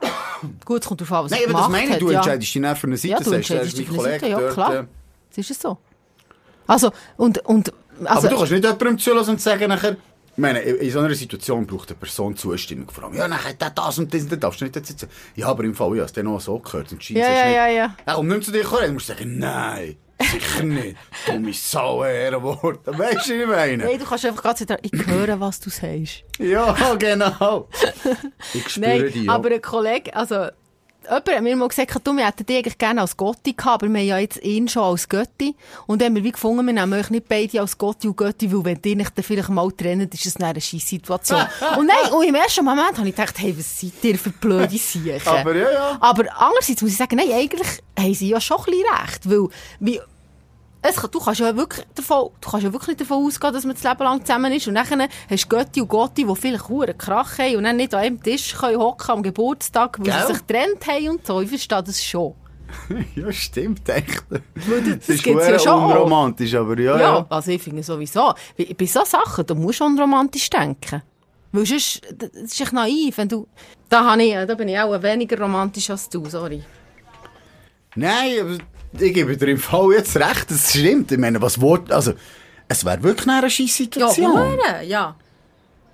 gut, 0.65 0.81
es 0.81 0.87
kommt 0.87 1.01
darauf 1.01 1.11
an, 1.13 1.25
was 1.25 1.31
Nein, 1.31 1.41
er 1.43 1.49
aber 1.49 1.59
das 1.59 1.69
meine 1.69 1.91
ich, 1.93 1.97
du 1.97 2.11
ja. 2.11 2.17
entscheidest 2.17 2.55
dich 2.55 2.61
nicht 2.61 2.77
für 2.77 2.87
eine 2.87 2.97
Seite, 2.97 3.13
Ja, 3.13 3.19
du 3.19 3.31
entscheidest 3.31 3.77
dich 3.77 3.87
für 3.87 3.93
eine 3.93 4.03
Seite, 4.03 4.27
ja, 4.27 4.39
dort. 4.39 4.53
klar. 4.53 4.75
äh, 4.75 4.83
Das 5.29 5.37
ist 5.37 5.51
es 5.51 5.59
so. 5.61 5.77
Also, 6.67 6.91
und, 7.17 7.39
und, 7.45 7.73
Aber 8.01 8.11
also, 8.11 8.27
du 8.29 8.35
kannst 8.37 8.51
nicht 8.51 8.63
jemandem 8.63 8.99
zulassen 8.99 9.31
und 9.31 9.41
sagen 9.41 9.69
nachher, 9.69 9.97
ich 10.39 10.41
meine, 10.41 10.61
in 10.61 10.89
so 10.89 10.99
einer 10.99 11.13
Situation 11.13 11.67
braucht 11.67 11.89
eine 11.89 11.97
Person 11.97 12.33
Zustimmung. 12.33 12.89
Vor 12.89 13.03
allem, 13.03 13.13
ja, 13.13 13.27
nachher 13.27 13.49
hat 13.49 13.61
der 13.61 13.71
das 13.71 13.99
und 13.99 14.13
das 14.13 14.21
und 14.21 14.31
das, 14.31 14.39
darfst 14.39 14.61
du 14.61 14.65
nicht 14.65 14.75
jetzt 14.77 14.87
sitzen. 14.87 15.09
Ja, 15.35 15.47
aber 15.47 15.65
im 15.65 15.75
Fall, 15.75 15.97
ja, 15.97 16.03
hast 16.03 16.15
du 16.15 16.23
noch 16.23 16.39
so 16.39 16.59
gehört 16.59 16.93
und 16.93 17.09
ja, 17.09 17.29
ja, 17.29 17.49
ja, 17.49 17.67
ja. 17.67 17.95
Er 18.05 18.13
kommt 18.13 18.29
nicht 18.29 18.45
zu 18.45 18.53
dir 18.53 18.63
kommen, 18.63 18.83
dann 18.83 18.93
musst 18.93 19.09
du 19.09 19.13
sagen, 19.13 19.37
nein, 19.37 19.97
sicher 20.17 20.63
nicht. 20.63 20.95
Dumme 21.27 21.51
Sau, 21.51 22.05
Ehrenwort. 22.05 22.79
Weißt 22.85 23.27
du, 23.27 23.33
wie 23.33 23.41
ich 23.41 23.47
meine? 23.47 23.83
Nein, 23.83 23.99
du 23.99 24.05
kannst 24.05 24.25
einfach 24.25 24.43
ganz 24.43 24.61
wieder, 24.61 24.77
ich 24.81 24.93
höre, 25.07 25.37
was 25.41 25.59
du 25.59 25.69
sagst. 25.69 26.23
Ja, 26.39 26.73
genau. 26.97 27.67
Ich 28.53 28.69
spüre 28.69 28.87
Nein, 28.87 29.01
dich. 29.07 29.15
ja. 29.23 29.33
aber 29.33 29.51
ein 29.51 29.61
Kollege, 29.61 30.15
also, 30.15 30.47
jemand 31.03 31.29
hat 31.29 31.41
mir 31.41 31.55
mal 31.55 31.67
gesagt, 31.67 31.95
du, 32.03 32.13
wir 32.13 32.25
hätten 32.25 32.45
dich 32.45 32.57
eigentlich 32.57 32.77
gerne 32.77 33.01
als 33.01 33.17
Gotti 33.17 33.53
gehabt, 33.53 33.83
aber 33.83 33.91
wir 33.91 33.99
haben 33.99 34.07
ja 34.07 34.17
jetzt 34.17 34.43
ihn 34.43 34.67
schon 34.67 34.83
als 34.83 35.07
Götti. 35.07 35.55
Und 35.87 36.01
dann 36.01 36.07
haben 36.07 36.15
wir 36.15 36.23
wie 36.23 36.31
gefunden, 36.31 36.65
wir 36.65 36.73
nehmen 36.73 36.93
euch 36.93 37.09
nicht 37.09 37.27
beide 37.27 37.61
als 37.61 37.77
Gotti 37.77 38.07
und 38.07 38.17
Götti, 38.17 38.51
weil 38.51 38.65
wenn 38.65 38.81
die 38.81 38.95
nicht 38.95 39.17
dann 39.17 39.23
vielleicht 39.23 39.49
mal 39.49 39.71
trennen, 39.71 40.09
ist 40.11 40.25
es 40.25 40.35
eine 40.37 40.61
scheisse 40.61 40.87
Situation. 40.87 41.41
und 41.77 41.87
nein, 41.87 42.13
und 42.13 42.27
im 42.27 42.35
ersten 42.35 42.65
Moment 42.65 42.97
habe 42.97 43.07
ich 43.07 43.15
gedacht, 43.15 43.37
hey, 43.39 43.57
was 43.57 43.79
seid 43.79 44.03
ihr 44.03 44.17
für 44.17 44.31
blöde 44.31 44.77
Siechen? 44.77 45.21
Aber 45.25 45.55
ja, 45.55 45.71
ja. 45.71 45.97
Aber 45.99 46.25
andererseits 46.37 46.81
muss 46.81 46.91
ich 46.91 46.97
sagen, 46.97 47.15
nein, 47.15 47.31
eigentlich 47.31 47.67
haben 47.97 48.13
sie 48.13 48.29
ja 48.29 48.41
schon 48.41 48.57
ein 48.57 48.65
bisschen 48.65 48.85
recht, 49.01 49.29
weil, 49.29 49.47
wie, 49.79 49.99
kann- 50.81 51.11
du 51.11 51.19
kannst 51.19 51.39
ja 51.41 51.55
wirklich 51.55 51.85
davon, 51.93 52.29
du 52.39 52.49
kannst 52.49 52.63
ja 52.65 52.71
wirklich 52.71 52.89
nicht 52.97 53.01
davon 53.01 53.25
ausgehen, 53.25 53.53
dass 53.53 53.65
man 53.65 53.75
das 53.75 53.83
Leben 53.83 54.03
lang 54.03 54.25
zusammen 54.25 54.51
ist. 54.53 54.67
Und 54.67 54.75
dann 54.75 55.07
hast 55.29 55.43
du 55.45 55.47
Götti 55.49 55.81
und 55.81 55.87
Gotti, 55.89 56.25
die 56.25 56.35
vielleicht 56.35 56.69
einen 56.69 56.97
Krach 56.97 57.37
haben 57.37 57.55
und 57.57 57.63
dann 57.65 57.75
nicht 57.77 57.93
an 57.93 57.99
einem 58.01 58.23
Tisch 58.23 58.53
können 58.55 58.79
hocken 58.79 59.11
am 59.11 59.23
Geburtstag, 59.23 59.99
weil 59.99 60.05
Gell? 60.05 60.21
sie 60.27 60.33
sich 60.33 60.47
getrennt 60.47 60.87
haben 60.87 61.09
und 61.09 61.27
so. 61.27 61.41
Ich 61.41 61.49
verstehe 61.49 61.83
das 61.83 62.03
schon. 62.03 62.33
Ja, 63.15 63.31
stimmt, 63.31 63.89
echt. 63.89 64.23
das 64.29 64.41
Das 64.99 65.09
ist 65.09 65.25
ja 65.25 65.57
schon 65.59 65.83
unromantisch, 65.83 66.53
aber 66.53 66.79
ja, 66.79 66.95
Ja, 66.97 67.01
ja. 67.17 67.25
also 67.27 67.51
ich 67.51 67.61
finde 67.61 67.81
sowieso. 67.81 68.33
Bei, 68.77 68.85
so 68.85 69.03
Sachen, 69.05 69.45
da 69.45 69.55
musst 69.55 69.79
du 69.79 69.85
schon 69.85 69.99
romantisch 69.99 70.49
denken. 70.51 71.01
Weil 71.51 71.65
sonst, 71.65 72.01
das 72.15 72.29
ist 72.29 72.61
echt 72.61 72.73
naiv, 72.73 73.17
wenn 73.17 73.27
du, 73.27 73.47
da, 73.89 74.15
ich, 74.17 74.33
da 74.45 74.53
bin 74.53 74.67
ich 74.67 74.79
auch 74.79 75.01
weniger 75.01 75.39
romantisch 75.41 75.89
als 75.89 76.07
du, 76.09 76.23
sorry. 76.29 76.63
Nein, 77.95 78.33
aber 78.41 78.57
ich 78.93 79.13
gebe 79.13 79.37
dir 79.37 79.47
im 79.47 79.57
Fall 79.57 79.93
jetzt 79.93 80.15
recht, 80.17 80.49
das 80.49 80.71
stimmt. 80.71 81.11
Ich 81.11 81.17
meine, 81.17 81.41
was 81.41 81.59
Wort, 81.61 81.91
also, 81.91 82.13
es 82.67 82.85
wäre 82.85 83.01
wirklich 83.03 83.27
eine 83.27 83.49
scheisse 83.49 83.83
Situation. 83.83 84.31
hure, 84.31 84.83
ja. 84.85 85.15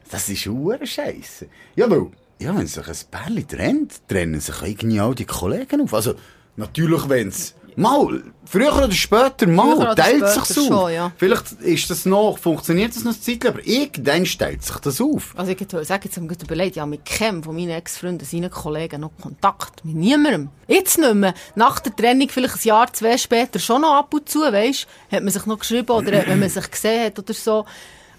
Das 0.10 0.30
ist 0.30 0.46
hure 0.46 0.86
Scheiße. 0.86 1.48
Ja, 1.76 1.90
weil, 1.90 2.08
ja, 2.40 2.56
wenn 2.56 2.68
sich 2.68 2.88
ein 2.88 2.96
Pärchen 3.10 3.48
trennt, 3.48 4.08
trennen 4.08 4.40
sich 4.40 4.62
irgendwie 4.62 5.02
auch 5.02 5.16
die 5.16 5.26
Kollegen 5.26 5.82
auf. 5.82 5.94
Also, 5.94 6.16
natürlich, 6.56 7.10
wenn 7.10 7.30
es 7.30 7.56
mal, 7.76 8.24
früher 8.46 8.76
oder 8.76 8.92
später, 8.92 9.48
mal, 9.48 9.76
oder 9.76 9.96
teilt 9.96 10.18
später 10.18 10.46
sich 10.46 10.58
auf. 10.58 10.68
schon, 10.68 10.94
ja. 10.94 11.12
Vielleicht 11.18 11.52
ist 11.62 11.90
das 11.90 12.06
noch, 12.06 12.38
funktioniert 12.38 12.96
das 12.96 13.04
noch 13.04 13.14
eine 13.14 13.22
Zeit, 13.22 13.46
aber 13.46 13.66
irgendwann 13.66 14.26
teilt 14.26 14.64
sich 14.64 14.76
das 14.78 15.02
auf. 15.02 15.34
Also 15.36 15.52
ich 15.52 15.60
würde 15.60 15.84
sagen, 15.84 16.04
jetzt 16.06 16.22
wir 16.22 16.42
überlegt, 16.42 16.76
ja, 16.76 16.86
mit 16.86 17.06
keinem 17.06 17.44
von 17.44 17.56
meinen 17.56 17.72
Ex-Freunden, 17.72 18.26
seinen 18.26 18.50
Kollegen 18.50 19.02
noch 19.02 19.12
Kontakt. 19.22 19.84
Mit 19.86 19.96
niemandem. 19.96 20.50
Jetzt 20.68 20.98
nicht 20.98 21.14
mehr. 21.14 21.34
Nach 21.56 21.80
der 21.80 21.96
Trennung, 21.96 22.30
vielleicht 22.30 22.56
ein 22.56 22.68
Jahr, 22.68 22.92
zwei 22.94 23.18
später, 23.18 23.60
schon 23.60 23.82
noch 23.82 23.96
ab 23.96 24.14
und 24.14 24.30
zu, 24.30 24.40
weisst 24.42 24.88
hat 25.12 25.24
man 25.24 25.32
sich 25.32 25.46
noch 25.46 25.60
geschrieben 25.60 25.92
oder 25.92 26.28
wenn 26.28 26.40
man 26.40 26.50
sich 26.50 26.70
gesehen 26.70 27.06
hat 27.06 27.20
oder 27.20 27.34
so. 27.34 27.66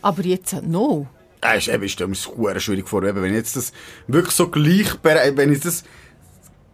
Aber 0.02 0.22
jetzt, 0.22 0.52
äh, 0.52 0.62
no. 0.62 1.06
Ja, 1.42 1.52
ist, 1.52 1.68
eben, 1.68 1.84
ich 1.84 1.98
mir 1.98 2.54
das 2.54 2.62
schwierig 2.62 2.88
vor, 2.88 3.02
wenn 3.02 3.34
jetzt 3.34 3.56
das 3.56 3.72
wirklich 4.06 4.34
so 4.34 4.48
gleich, 4.48 4.96
wenn 5.02 5.52
jetzt 5.52 5.64
das 5.64 5.84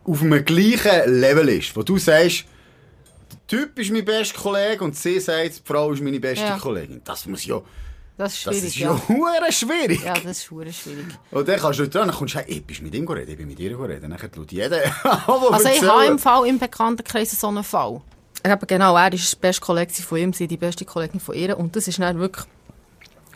auf 0.05 0.23
einem 0.23 0.45
gleichen 0.45 1.21
Level 1.21 1.49
ist, 1.49 1.77
wo 1.77 1.83
du 1.83 1.99
sagst, 1.99 2.45
Typ 3.53 3.79
ist 3.79 3.91
mein 3.91 4.03
bester 4.03 4.41
Kollege 4.41 4.83
und 4.83 4.97
sie 4.97 5.21
sagt, 5.21 5.59
die 5.59 5.61
Frau 5.63 5.93
ist 5.93 6.03
meine 6.03 6.19
beste 6.19 6.47
Ja. 6.47 6.57
Kollegin. 6.57 7.03
Das 7.05 7.27
muss 7.27 7.45
ja, 7.45 7.61
Das 8.17 8.33
ist 8.33 8.47
das 8.47 8.55
schwierig, 8.55 8.69
ist 8.69 8.77
ja. 8.79 9.03
hure 9.09 9.53
schwierig. 9.53 10.03
Ja, 10.03 10.15
das 10.15 10.39
ist 10.39 10.51
hure 10.51 10.73
schwierig. 10.73 11.05
Und 11.31 11.47
dann 11.47 11.61
kannst 11.61 11.79
du 11.79 11.87
dran, 11.87 12.09
dann 12.09 12.17
kommst 12.17 12.35
du, 12.35 12.39
hey, 12.39 12.47
ich 12.49 12.65
bist 12.65 12.81
mit 12.81 12.95
ihm 12.95 13.07
reden, 13.07 13.31
ich 13.31 13.37
bin 13.37 13.47
mit 13.49 13.61
ihr 13.61 13.79
reden. 13.79 14.11
Dann 14.11 14.19
schaut 14.19 14.51
jeder 14.53 14.81
Also 15.05 15.69
ich 15.69 15.83
habe 15.83 16.07
im 16.07 16.19
Fall 16.19 16.47
im 16.47 16.59
Bekanntenkreis 16.59 17.39
so 17.39 17.49
einen 17.49 17.63
Fall. 17.63 18.01
Eben 18.43 18.67
genau, 18.67 18.97
er 18.97 19.13
ist 19.13 19.31
der 19.35 19.41
beste 19.47 19.61
Kollege 19.61 19.93
von 19.93 20.17
ihm, 20.17 20.33
sie 20.33 20.49
die 20.49 20.57
beste 20.57 20.87
Kollegin 20.87 21.21
von 21.21 21.35
ihr. 21.35 21.59
Und 21.59 21.77
das 21.77 21.89
ist 21.89 21.99
dann 21.99 22.19
wirklich 22.19 22.47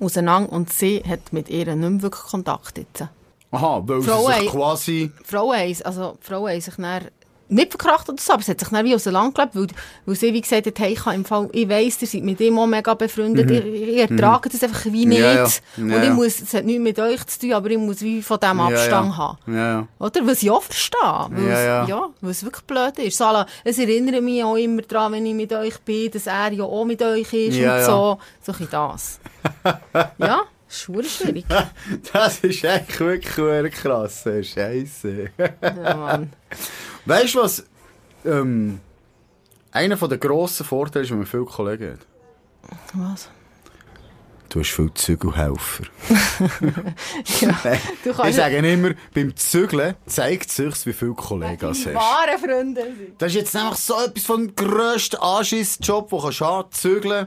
auseinander 0.00 0.50
und 0.50 0.72
sie 0.72 1.02
hat 1.06 1.30
mit 1.30 1.50
ihr 1.50 1.66
nicht 1.74 1.90
mehr 1.90 2.00
wirklich 2.00 2.22
Kontakt 2.22 2.78
jetzt. 2.78 3.04
Aha, 3.50 3.82
weil 3.84 4.00
Frauen 4.00 4.32
sie 4.32 4.40
sich 4.40 4.50
quasi... 4.50 5.12
Die 5.20 5.24
Frauen 5.24 5.76
also, 5.84 6.16
die 6.22 6.26
Frauen 6.26 6.50
haben 6.52 6.60
sich 6.62 6.74
dann 6.76 7.08
nicht 7.48 7.70
verkracht 7.70 8.08
oder 8.08 8.20
so, 8.20 8.32
aber 8.32 8.42
es 8.42 8.48
hat 8.48 8.60
sich 8.60 8.68
dann 8.68 8.84
wie 8.84 8.94
auseinandergelebt, 8.94 9.54
weil, 9.54 9.66
weil 10.06 10.16
sie 10.16 10.32
wie 10.32 10.40
gesagt 10.40 10.66
hat, 10.66 10.78
hey, 10.78 10.92
ich, 10.92 11.06
im 11.06 11.24
Fall, 11.24 11.48
ich 11.52 11.68
weiss, 11.68 12.00
ihr 12.02 12.08
seid 12.08 12.22
mit 12.24 12.40
ihm 12.40 12.58
auch 12.58 12.66
mega 12.66 12.94
befreundet, 12.94 13.50
ihr, 13.50 13.64
ihr 13.64 14.10
ertragt 14.10 14.52
das 14.52 14.62
einfach 14.62 14.84
wie 14.86 15.06
nicht. 15.06 15.20
Mhm. 15.20 15.24
Ja, 15.24 15.34
ja. 15.34 15.44
Und 15.76 15.90
Ja, 15.90 16.02
ich 16.02 16.10
muss, 16.10 16.40
es 16.40 16.54
hat 16.54 16.64
nichts 16.64 16.82
mit 16.82 16.98
euch 16.98 17.24
zu 17.26 17.40
tun, 17.40 17.52
aber 17.52 17.70
ich 17.70 17.78
muss 17.78 18.00
wie 18.02 18.22
von 18.22 18.40
diesem 18.40 18.60
Abstand 18.60 19.16
haben. 19.16 19.38
Ja. 19.54 19.86
Oder? 19.98 20.26
Was 20.26 20.42
ich 20.42 20.50
auch 20.50 20.62
verstehe. 20.62 20.98
Weil 21.02 21.46
Ja, 21.48 21.52
es, 21.52 21.66
ja. 21.66 21.84
ja, 21.86 22.08
weil 22.20 22.30
es 22.30 22.44
wirklich 22.44 22.64
blöd 22.64 22.98
ist. 22.98 23.18
So, 23.18 23.24
à 23.24 23.32
la, 23.32 23.46
es 23.64 23.78
erinnert 23.78 24.22
mich 24.22 24.42
auch 24.42 24.56
immer 24.56 24.82
daran, 24.82 25.12
wenn 25.12 25.26
ich 25.26 25.34
mit 25.34 25.52
euch 25.52 25.78
bin, 25.80 26.10
dass 26.10 26.26
er 26.26 26.52
ja 26.52 26.64
auch 26.64 26.84
mit 26.84 27.02
euch 27.02 27.32
ist 27.32 27.58
und 27.58 27.84
so. 27.84 28.18
So 28.42 28.52
ein 28.52 28.68
das. 28.70 29.20
ja, 30.18 30.42
schon 30.68 31.04
schwierig. 31.04 31.44
Das 32.12 32.40
ist 32.40 32.64
echt 32.64 32.98
wirklich 33.00 33.74
krass, 33.74 34.24
Scheiße. 34.24 35.30
Ja, 35.38 35.96
Mann. 35.96 36.32
Weißt 37.06 37.34
du 37.34 37.40
was? 37.40 37.64
Ähm, 38.24 38.80
einer 39.72 39.96
der 39.96 40.18
grossen 40.18 40.64
Vorteile 40.66 41.04
ist, 41.04 41.10
wenn 41.10 41.18
man 41.18 41.26
viele 41.26 41.44
Kollegen 41.44 41.92
hat. 41.92 42.00
Was? 42.94 43.28
Du 44.48 44.60
hast 44.60 44.70
viele 44.70 44.94
Zügelhelfer. 44.94 45.84
Ja. 47.40 47.50
Du 48.04 48.12
kannst- 48.12 48.30
ich 48.30 48.36
sage 48.36 48.56
immer, 48.58 48.90
beim 49.12 49.34
Zügeln 49.36 49.94
zeigt 50.06 50.50
sich, 50.50 50.86
wie 50.86 50.92
viele 50.92 51.14
Kollegen 51.14 51.58
du 51.58 51.68
hast. 51.68 51.86
Wahre 51.94 52.38
Freunde 52.38 52.82
sind. 52.82 53.20
Das 53.20 53.28
ist 53.32 53.34
jetzt 53.34 53.54
nämlich 53.54 53.74
so 53.76 53.94
etwas 54.00 54.24
vom 54.24 54.54
grössten 54.54 55.16
Anschissjob, 55.16 56.08
den 56.10 56.18
du 56.18 56.24
kannst 56.24 56.40
haben, 56.40 56.70
zügeln. 56.72 57.26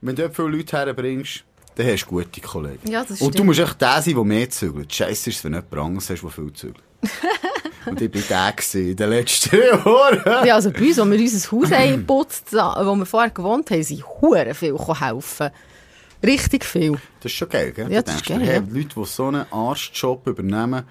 Wenn 0.00 0.16
du 0.16 0.22
dort 0.22 0.36
viele 0.36 0.48
Leute 0.48 0.76
herbringst, 0.76 1.44
dann 1.76 1.86
hast 1.86 2.04
du 2.04 2.08
gute 2.08 2.40
Kollegen. 2.40 2.90
Ja, 2.90 3.04
Und 3.20 3.38
du 3.38 3.44
musst 3.44 3.60
echt 3.60 3.80
der 3.80 4.00
sein, 4.02 4.14
der 4.14 4.24
mehr 4.24 4.48
zügelt. 4.50 4.92
Scheiße 4.94 5.30
ist 5.30 5.36
es, 5.38 5.44
wenn 5.44 5.52
jemand 5.52 5.72
anderes 5.74 6.08
hast, 6.10 6.22
der 6.22 6.30
viel 6.30 6.52
zügelt. 6.54 6.82
Und 7.86 8.00
ich 8.00 8.10
bin 8.10 8.24
der 8.28 8.52
gewesen 8.52 8.90
in 8.90 8.96
den 8.96 9.10
letzten 9.10 9.56
Jahren. 9.84 10.46
Ja, 10.46 10.54
also 10.54 10.70
bei 10.70 10.80
uns, 10.80 10.98
als 10.98 11.10
wir 11.10 11.20
unser 11.20 11.52
Haus 11.52 11.88
geputzt 11.94 12.52
haben, 12.52 12.86
wo 12.86 12.94
wir 12.96 13.06
vorher 13.06 13.30
gewohnt 13.30 13.70
haben, 13.70 13.82
sind 13.82 14.04
hure 14.20 14.54
viel 14.54 14.76
helfen. 14.76 15.50
Richtig 16.24 16.64
viel. 16.64 16.92
Das 17.20 17.30
ist 17.30 17.38
schon 17.38 17.48
geil, 17.48 17.72
gell? 17.72 17.92
Ja, 17.92 18.02
das 18.02 18.16
ist 18.16 18.26
geil, 18.26 18.38
dir, 18.38 18.44
ja. 18.46 18.52
hey, 18.52 18.62
Leute, 18.68 18.88
die 18.96 19.04
so 19.04 19.26
einen 19.26 19.46
Arschjob 19.52 20.26
übernehmen, 20.26 20.84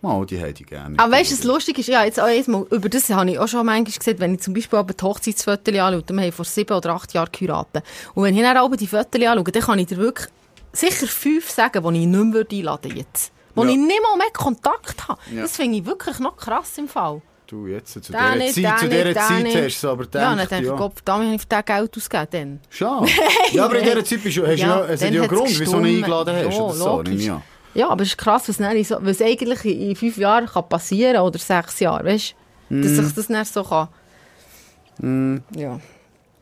mal, 0.00 0.26
die 0.26 0.38
hätte 0.38 0.62
ich 0.62 0.68
gerne. 0.68 0.98
Aber 0.98 1.12
weißt 1.12 1.30
du, 1.30 1.38
was 1.38 1.44
lustig 1.44 1.78
ist? 1.78 1.88
Ja, 1.88 2.04
jetzt 2.04 2.18
auch 2.18 2.24
einmal, 2.24 2.66
über 2.70 2.88
das 2.88 3.08
habe 3.10 3.30
ich 3.30 3.38
auch 3.38 3.46
schon 3.48 3.64
manchmal 3.64 3.92
gesehen, 3.96 4.18
wenn 4.18 4.34
ich 4.34 4.40
zum 4.40 4.54
Beispiel 4.54 4.78
aber 4.78 4.94
die 4.94 5.04
Hochzeitsfotos 5.04 5.74
anschaue, 5.74 6.02
wir 6.08 6.22
haben 6.22 6.32
vor 6.32 6.44
sieben 6.44 6.76
oder 6.76 6.90
acht 6.90 7.12
Jahren 7.14 7.30
geheiratet. 7.30 7.84
Und 8.14 8.24
wenn 8.24 8.36
ich 8.36 8.42
dann 8.42 8.56
aber 8.56 8.76
die 8.76 8.86
Fotos 8.86 9.22
anschaue, 9.22 9.44
dann 9.44 9.62
kann 9.62 9.78
ich 9.78 9.86
dir 9.86 9.98
wirklich 9.98 10.28
sicher 10.72 11.06
fünf 11.06 11.50
sagen, 11.50 11.82
die 11.82 12.00
ich 12.00 12.06
nicht 12.06 12.24
mehr 12.24 12.46
einladen 12.50 12.84
würde 12.84 12.98
jetzt. 12.98 13.32
Wo 13.54 13.64
Ja. 13.64 13.70
ich 13.70 13.76
nicht 13.76 14.02
mal 14.02 14.16
mehr 14.16 14.30
Kontakt 14.32 15.08
habe. 15.08 15.20
Ja. 15.34 15.42
Das 15.42 15.56
finde 15.56 15.78
ich 15.78 15.86
wirklich 15.86 16.18
noch 16.18 16.36
krass 16.36 16.76
im 16.78 16.88
Fall. 16.88 17.20
Du, 17.46 17.66
jetzt, 17.66 17.92
zu 17.92 18.00
dieser 18.00 18.34
nicht, 18.36 18.54
Zeit, 18.54 18.78
zu 18.78 18.86
nicht, 18.86 19.04
dieser 19.04 19.14
Zeit 19.14 19.42
nicht. 19.42 19.56
hast 19.56 19.82
du 19.84 19.90
aber 19.90 20.04
ja, 20.04 20.08
dann 20.10 20.32
gedacht, 20.36 20.50
denke 20.52 20.64
ich, 20.64 20.70
ja. 20.70 20.76
Gott, 20.76 20.92
damit 21.04 21.26
habe 21.26 21.34
ich 21.36 21.42
für 21.42 21.62
Geld 21.62 21.96
ausgegeben. 21.98 22.60
Schon. 22.70 23.06
Ja, 23.52 23.64
aber 23.66 23.78
in 23.78 23.84
dieser 23.84 24.04
Zeit 24.04 24.22
bist 24.22 24.36
du, 24.38 24.46
hast 24.46 24.58
ja, 24.58 24.84
es 24.86 25.02
hat 25.02 25.12
ja 25.12 25.20
einen 25.20 25.28
Grund, 25.30 25.48
wieso 25.50 25.58
du 25.58 25.64
gestummt. 25.82 25.86
eingeladen 25.86 26.34
hast. 26.36 26.56
Ja, 26.56 26.70
so, 26.70 27.02
ich 27.02 27.30
an. 27.30 27.42
Ja, 27.74 27.88
aber 27.90 28.02
es 28.02 28.08
ist 28.08 28.18
krass, 28.18 28.48
was, 28.48 28.56
dann 28.56 28.74
was 29.06 29.20
eigentlich 29.20 29.64
in 29.66 29.96
fünf 29.96 30.16
Jahren 30.16 30.46
kann 30.46 30.66
passieren 30.68 31.20
oder 31.20 31.38
sechs 31.38 31.78
Jahren, 31.80 32.06
weißt 32.06 32.34
du? 32.70 32.74
Mhm. 32.74 32.82
Dass 32.82 32.92
sich 32.92 33.14
das 33.14 33.26
dann 33.26 33.44
so 33.44 33.62
kann. 33.64 35.42
Ja. 35.54 35.78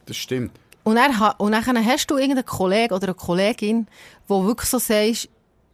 Das 0.07 0.17
stimmt. 0.17 0.53
Und 0.85 0.97
dann, 0.97 1.11
und 1.39 1.53
dann 1.53 1.87
hast 1.87 2.07
du 2.11 2.17
irgendeinen 2.17 2.47
Kollegen 2.47 2.95
oder 2.95 3.09
eine 3.09 3.15
Kollegin, 3.15 3.87
wo 4.29 4.45
wirklich 4.47 4.69
so 4.71 4.79
sagst, 4.79 5.29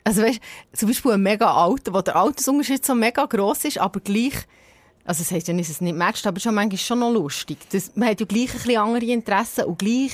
also 0.06 0.22
weißt, 0.22 0.40
zum 0.72 0.88
Beispiel 0.88 1.12
ein 1.12 1.22
mega 1.22 1.52
alter, 1.52 1.92
wo 1.92 2.00
der 2.00 2.14
Altersunterschied 2.14 2.86
so 2.86 2.94
mega 2.94 3.26
gross 3.26 3.64
ist, 3.64 3.78
aber 3.78 3.98
gleich, 3.98 4.34
also 5.04 5.24
das 5.24 5.32
heisst 5.32 5.48
ja 5.48 5.54
nicht, 5.54 5.68
dass 5.68 5.76
es 5.76 5.80
nicht 5.80 5.96
merkst, 5.96 6.24
aber 6.28 6.38
schon 6.38 6.54
manchmal 6.54 6.78
schon 6.78 7.00
noch 7.00 7.10
lustig. 7.10 7.58
Das, 7.72 7.96
man 7.96 8.10
hat 8.10 8.20
ja 8.20 8.26
gleich 8.26 8.50
ein 8.50 8.56
bisschen 8.56 8.76
andere 8.76 9.04
Interessen 9.04 9.64
und 9.64 9.80
gleich, 9.80 10.12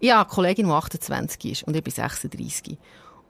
ja, 0.00 0.22
eine 0.22 0.28
Kollegin, 0.28 0.66
die 0.66 0.72
28 0.72 1.52
ist 1.52 1.62
und 1.62 1.76
ich 1.76 1.84
bin 1.84 1.92
36. 1.92 2.76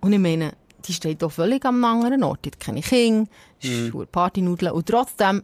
Und 0.01 0.15
ich 0.15 0.19
meine, 0.19 0.55
die 0.87 0.95
steht 0.95 1.21
doch 1.21 1.33
völlig 1.33 1.63
am 1.67 1.85
anderen 1.85 2.25
Ort. 2.25 2.47
Die 2.47 2.51
hat 2.51 2.61
keine 2.61 2.81
Kinder, 2.81 3.31
ist 3.61 3.93
mhm. 3.93 4.07
Partynudeln 4.11 4.73
und 4.73 4.89
trotzdem, 4.89 5.43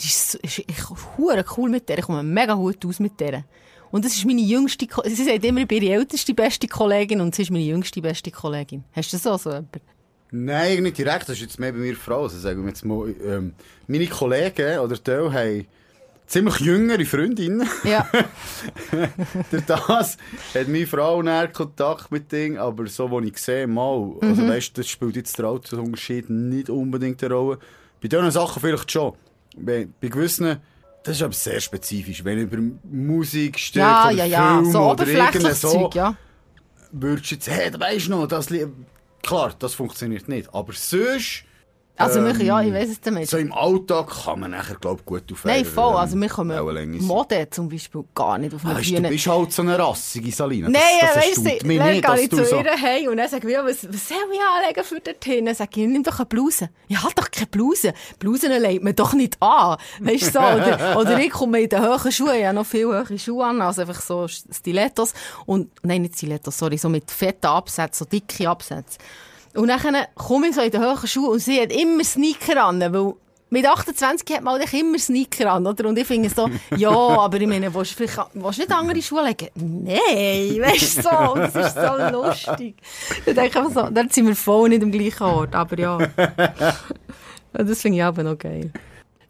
die 0.00 0.06
ist, 0.08 0.34
ist, 0.34 0.58
ich 0.58 0.90
hure 1.16 1.44
cool 1.56 1.70
mit 1.70 1.88
der, 1.88 1.98
ich 1.98 2.06
komme 2.06 2.24
mega 2.24 2.54
gut 2.54 2.84
aus 2.84 2.98
mit 2.98 3.20
der. 3.20 3.44
Und 3.94 4.04
das 4.04 4.14
ist 4.16 4.24
meine 4.26 4.40
jüngste, 4.40 4.88
Ko- 4.88 5.02
sie 5.06 5.22
sagt 5.24 5.44
immer, 5.44 5.60
ich 5.60 5.68
bin 5.68 5.80
ihre 5.80 5.94
älteste 6.00 6.34
beste 6.34 6.66
Kollegin 6.66 7.20
und 7.20 7.32
sie 7.32 7.42
ist 7.42 7.50
meine 7.52 7.62
jüngste 7.62 8.02
beste 8.02 8.32
Kollegin. 8.32 8.82
Hast 8.92 9.12
du 9.12 9.16
das 9.16 9.24
auch 9.28 9.38
so 9.38 9.50
jemand? 9.50 9.68
Nein, 10.32 10.82
nicht 10.82 10.98
direkt, 10.98 11.28
das 11.28 11.36
ist 11.36 11.42
jetzt 11.42 11.60
mehr 11.60 11.70
bei 11.70 11.78
mir 11.78 11.94
Frau. 11.94 12.24
Also 12.24 12.36
sagen 12.40 12.62
wir 12.62 12.70
jetzt 12.70 12.84
mal, 12.84 13.14
ähm, 13.24 13.52
meine 13.86 14.08
Kollegen 14.08 14.80
oder 14.80 15.00
Teil 15.00 15.32
haben 15.32 15.66
ziemlich 16.26 16.58
jüngere 16.58 17.04
Freundinnen. 17.04 17.68
Ja. 17.84 18.04
Durch 19.52 19.64
das 19.64 19.88
hat 20.54 20.68
meine 20.68 20.88
Frau 20.88 21.22
näher 21.22 21.46
Kontakt 21.52 22.10
mit 22.10 22.32
Ding, 22.32 22.58
aber 22.58 22.88
so, 22.88 23.08
wo 23.08 23.20
ich 23.20 23.38
sehe, 23.38 23.68
mal, 23.68 24.12
also 24.20 24.42
Mhm. 24.42 24.48
weißt, 24.48 24.76
das 24.76 24.88
spielt 24.88 25.14
jetzt 25.14 25.38
der 25.38 25.44
Altersunterschied 25.46 26.30
nicht 26.30 26.68
unbedingt 26.68 27.22
eine 27.22 27.32
Rolle. 27.32 27.58
Bei 28.02 28.08
diesen 28.08 28.30
Sachen 28.32 28.60
vielleicht 28.60 28.90
schon. 28.90 29.12
Bei, 29.56 29.86
bei 30.00 30.08
gewissen, 30.08 30.56
das 31.04 31.16
ist 31.16 31.22
aber 31.22 31.34
sehr 31.34 31.60
spezifisch. 31.60 32.24
Wenn 32.24 32.38
über 32.38 32.56
Musik, 32.82 33.58
Stück 33.58 33.80
ja, 33.80 34.06
oder 34.06 34.12
ja, 34.12 34.24
ja, 34.24 34.54
Film 34.54 34.72
so 34.72 34.90
oder 34.90 35.06
irgendein 35.06 35.54
so, 35.54 35.70
Zeug, 35.70 35.94
ja. 35.94 36.16
würdest 36.92 37.30
du 37.30 37.34
jetzt, 37.34 37.50
hey, 37.50 37.70
du 37.70 37.78
weisst 37.78 38.08
noch, 38.08 38.26
das 38.26 38.48
klar, 39.22 39.54
das 39.58 39.74
funktioniert 39.74 40.28
nicht. 40.28 40.52
Aber 40.54 40.72
sonst, 40.72 41.44
Also, 41.96 42.18
Ähm, 42.18 42.38
wir, 42.38 42.44
ja, 42.44 42.60
ich 42.60 42.72
weiss 42.72 42.88
es 42.90 43.00
damit. 43.00 43.28
So 43.28 43.36
im 43.38 43.52
Alltag 43.52 44.08
kann 44.24 44.40
man 44.40 44.50
nachher, 44.50 44.74
glaube 44.74 45.00
ich, 45.00 45.06
gut 45.06 45.32
auf 45.32 45.44
Nein, 45.44 45.64
voll. 45.64 45.94
Also, 45.94 46.16
wir 46.16 46.28
sein. 46.28 47.06
Mode 47.06 47.48
zum 47.50 47.68
Beispiel 47.68 48.04
gar 48.12 48.36
nicht 48.38 48.52
auf 48.52 48.64
einer 48.64 48.80
du 48.80 48.90
Bühne. 48.90 49.08
bist 49.08 49.26
halt 49.28 49.52
so 49.52 49.62
eine 49.62 49.78
rassige 49.78 50.32
Salina. 50.32 50.68
Nein, 50.68 50.82
das, 51.00 51.14
das 51.14 51.24
weißt 51.24 51.36
du, 51.36 51.42
dann 51.44 51.68
nicht, 51.92 52.04
gehe 52.06 52.20
ich 52.20 52.28
du 52.30 52.36
zu 52.38 52.44
so... 52.46 52.56
ihr 52.56 52.82
heim 52.82 53.08
und 53.10 53.16
dann 53.18 53.28
sage 53.28 53.48
ich, 53.48 53.56
was, 53.56 53.88
was 53.88 54.08
soll 54.08 54.18
ich 54.32 54.40
anlegen 54.40 54.84
für 54.84 55.00
dorthin? 55.00 55.46
Dann 55.46 55.54
sage 55.54 55.82
ich, 55.82 55.86
nimm 55.86 56.02
doch 56.02 56.18
eine 56.18 56.26
Bluse. 56.26 56.70
Ich 56.88 57.00
habe 57.00 57.14
doch 57.14 57.30
keine 57.30 57.46
Bluse. 57.46 57.94
Blusen 58.18 58.50
legt 58.50 58.82
man 58.82 58.96
doch 58.96 59.12
nicht 59.12 59.40
an. 59.40 59.76
Weißt 60.00 60.22
du 60.22 60.30
so? 60.32 60.38
Oder, 60.40 60.96
oder 60.98 61.20
ich 61.20 61.30
komme 61.30 61.60
in 61.60 61.68
den 61.68 61.80
hohen 61.80 62.10
Schuhen, 62.10 62.34
ich 62.34 62.44
habe 62.44 62.56
noch 62.56 62.66
viel 62.66 62.86
hohe 62.86 63.18
Schuhe 63.18 63.44
an, 63.44 63.60
also 63.60 63.82
einfach 63.82 64.00
so 64.00 64.26
Stilettos. 64.26 65.14
Und, 65.46 65.70
nein, 65.84 66.02
nicht 66.02 66.16
Stilettos, 66.16 66.58
sorry, 66.58 66.76
so 66.76 66.88
mit 66.88 67.08
fetten 67.08 67.46
Absätzen, 67.46 68.04
so 68.04 68.10
dicke 68.10 68.48
Absätze. 68.48 68.98
Und 69.54 69.68
dann 69.68 70.06
komme 70.14 70.48
ich 70.48 70.54
so 70.54 70.62
in 70.62 70.70
den 70.70 70.82
hohen 70.82 71.06
Schuhen 71.06 71.30
und 71.30 71.38
sie 71.38 71.60
hat 71.60 71.72
immer 71.72 72.02
Sneaker 72.04 72.64
an, 72.64 72.80
weil 72.80 73.14
mit 73.50 73.66
28 73.66 74.36
hat 74.36 74.42
man 74.42 74.58
halt 74.58 74.72
immer 74.74 74.98
Sneaker 74.98 75.52
an, 75.52 75.66
oder? 75.66 75.88
Und 75.88 75.96
ich 75.96 76.06
finde 76.06 76.28
so, 76.28 76.50
ja, 76.76 76.90
aber 76.90 77.40
ich 77.40 77.46
meine, 77.46 77.72
willst 77.72 77.92
du 77.92 77.96
vielleicht, 78.04 78.30
willst 78.34 78.58
du 78.58 78.62
nicht 78.62 78.72
andere 78.72 79.02
Schuhe 79.02 79.24
legen? 79.24 79.48
Nein, 79.54 80.60
weißt 80.60 80.98
du 80.98 81.02
so, 81.02 81.32
und 81.32 81.54
das 81.54 81.54
ist 81.54 81.74
so 81.74 82.10
lustig. 82.12 82.74
Dann 83.24 83.34
denke 83.34 83.50
ich 83.50 83.56
einfach 83.56 83.86
so, 83.86 83.90
dann 83.90 84.10
sind 84.10 84.26
wir 84.26 84.34
voll 84.34 84.70
nicht 84.70 84.82
am 84.82 84.90
gleichen 84.90 85.22
Ort, 85.22 85.54
aber 85.54 85.78
ja. 85.78 85.98
Das 87.56 87.82
finde 87.82 87.98
ich 87.98 88.04
aber 88.04 88.24
noch 88.24 88.36
geil. 88.36 88.72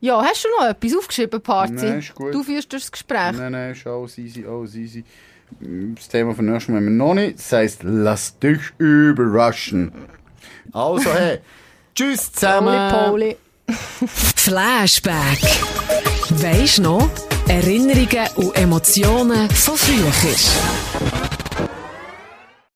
Ja, 0.00 0.22
hast 0.22 0.44
du 0.44 0.48
noch 0.58 0.66
etwas 0.70 0.96
aufgeschrieben, 0.96 1.42
Party? 1.42 1.74
Nein, 1.74 1.98
ist 1.98 2.14
gut. 2.14 2.32
Du 2.32 2.42
führst 2.42 2.72
das 2.72 2.90
Gespräch. 2.90 3.32
Nein, 3.32 3.52
nein, 3.52 3.72
ist 3.72 3.86
alles 3.86 4.16
easy, 4.16 4.46
alles 4.46 4.74
easy. 4.74 5.04
Das 5.60 6.08
Thema 6.08 6.34
von 6.34 6.46
nächstem 6.46 6.74
Mal 6.74 6.80
haben 6.80 6.86
wir 6.86 6.92
noch 6.92 7.14
nicht. 7.14 7.38
Das 7.38 7.52
heisst, 7.52 7.80
lass 7.82 8.38
dich 8.38 8.60
überraschen. 8.78 9.92
Also, 10.72 11.12
hey, 11.12 11.38
tschüss 11.94 12.32
zusammen. 12.32 12.90
Poli, 12.90 13.36
Poli. 13.66 14.06
Flashback. 14.36 15.40
Weisst 16.30 16.80
noch? 16.80 17.08
Erinnerungen 17.48 18.28
und 18.36 18.56
Emotionen 18.56 19.48
von 19.50 19.76
früher. 19.76 21.23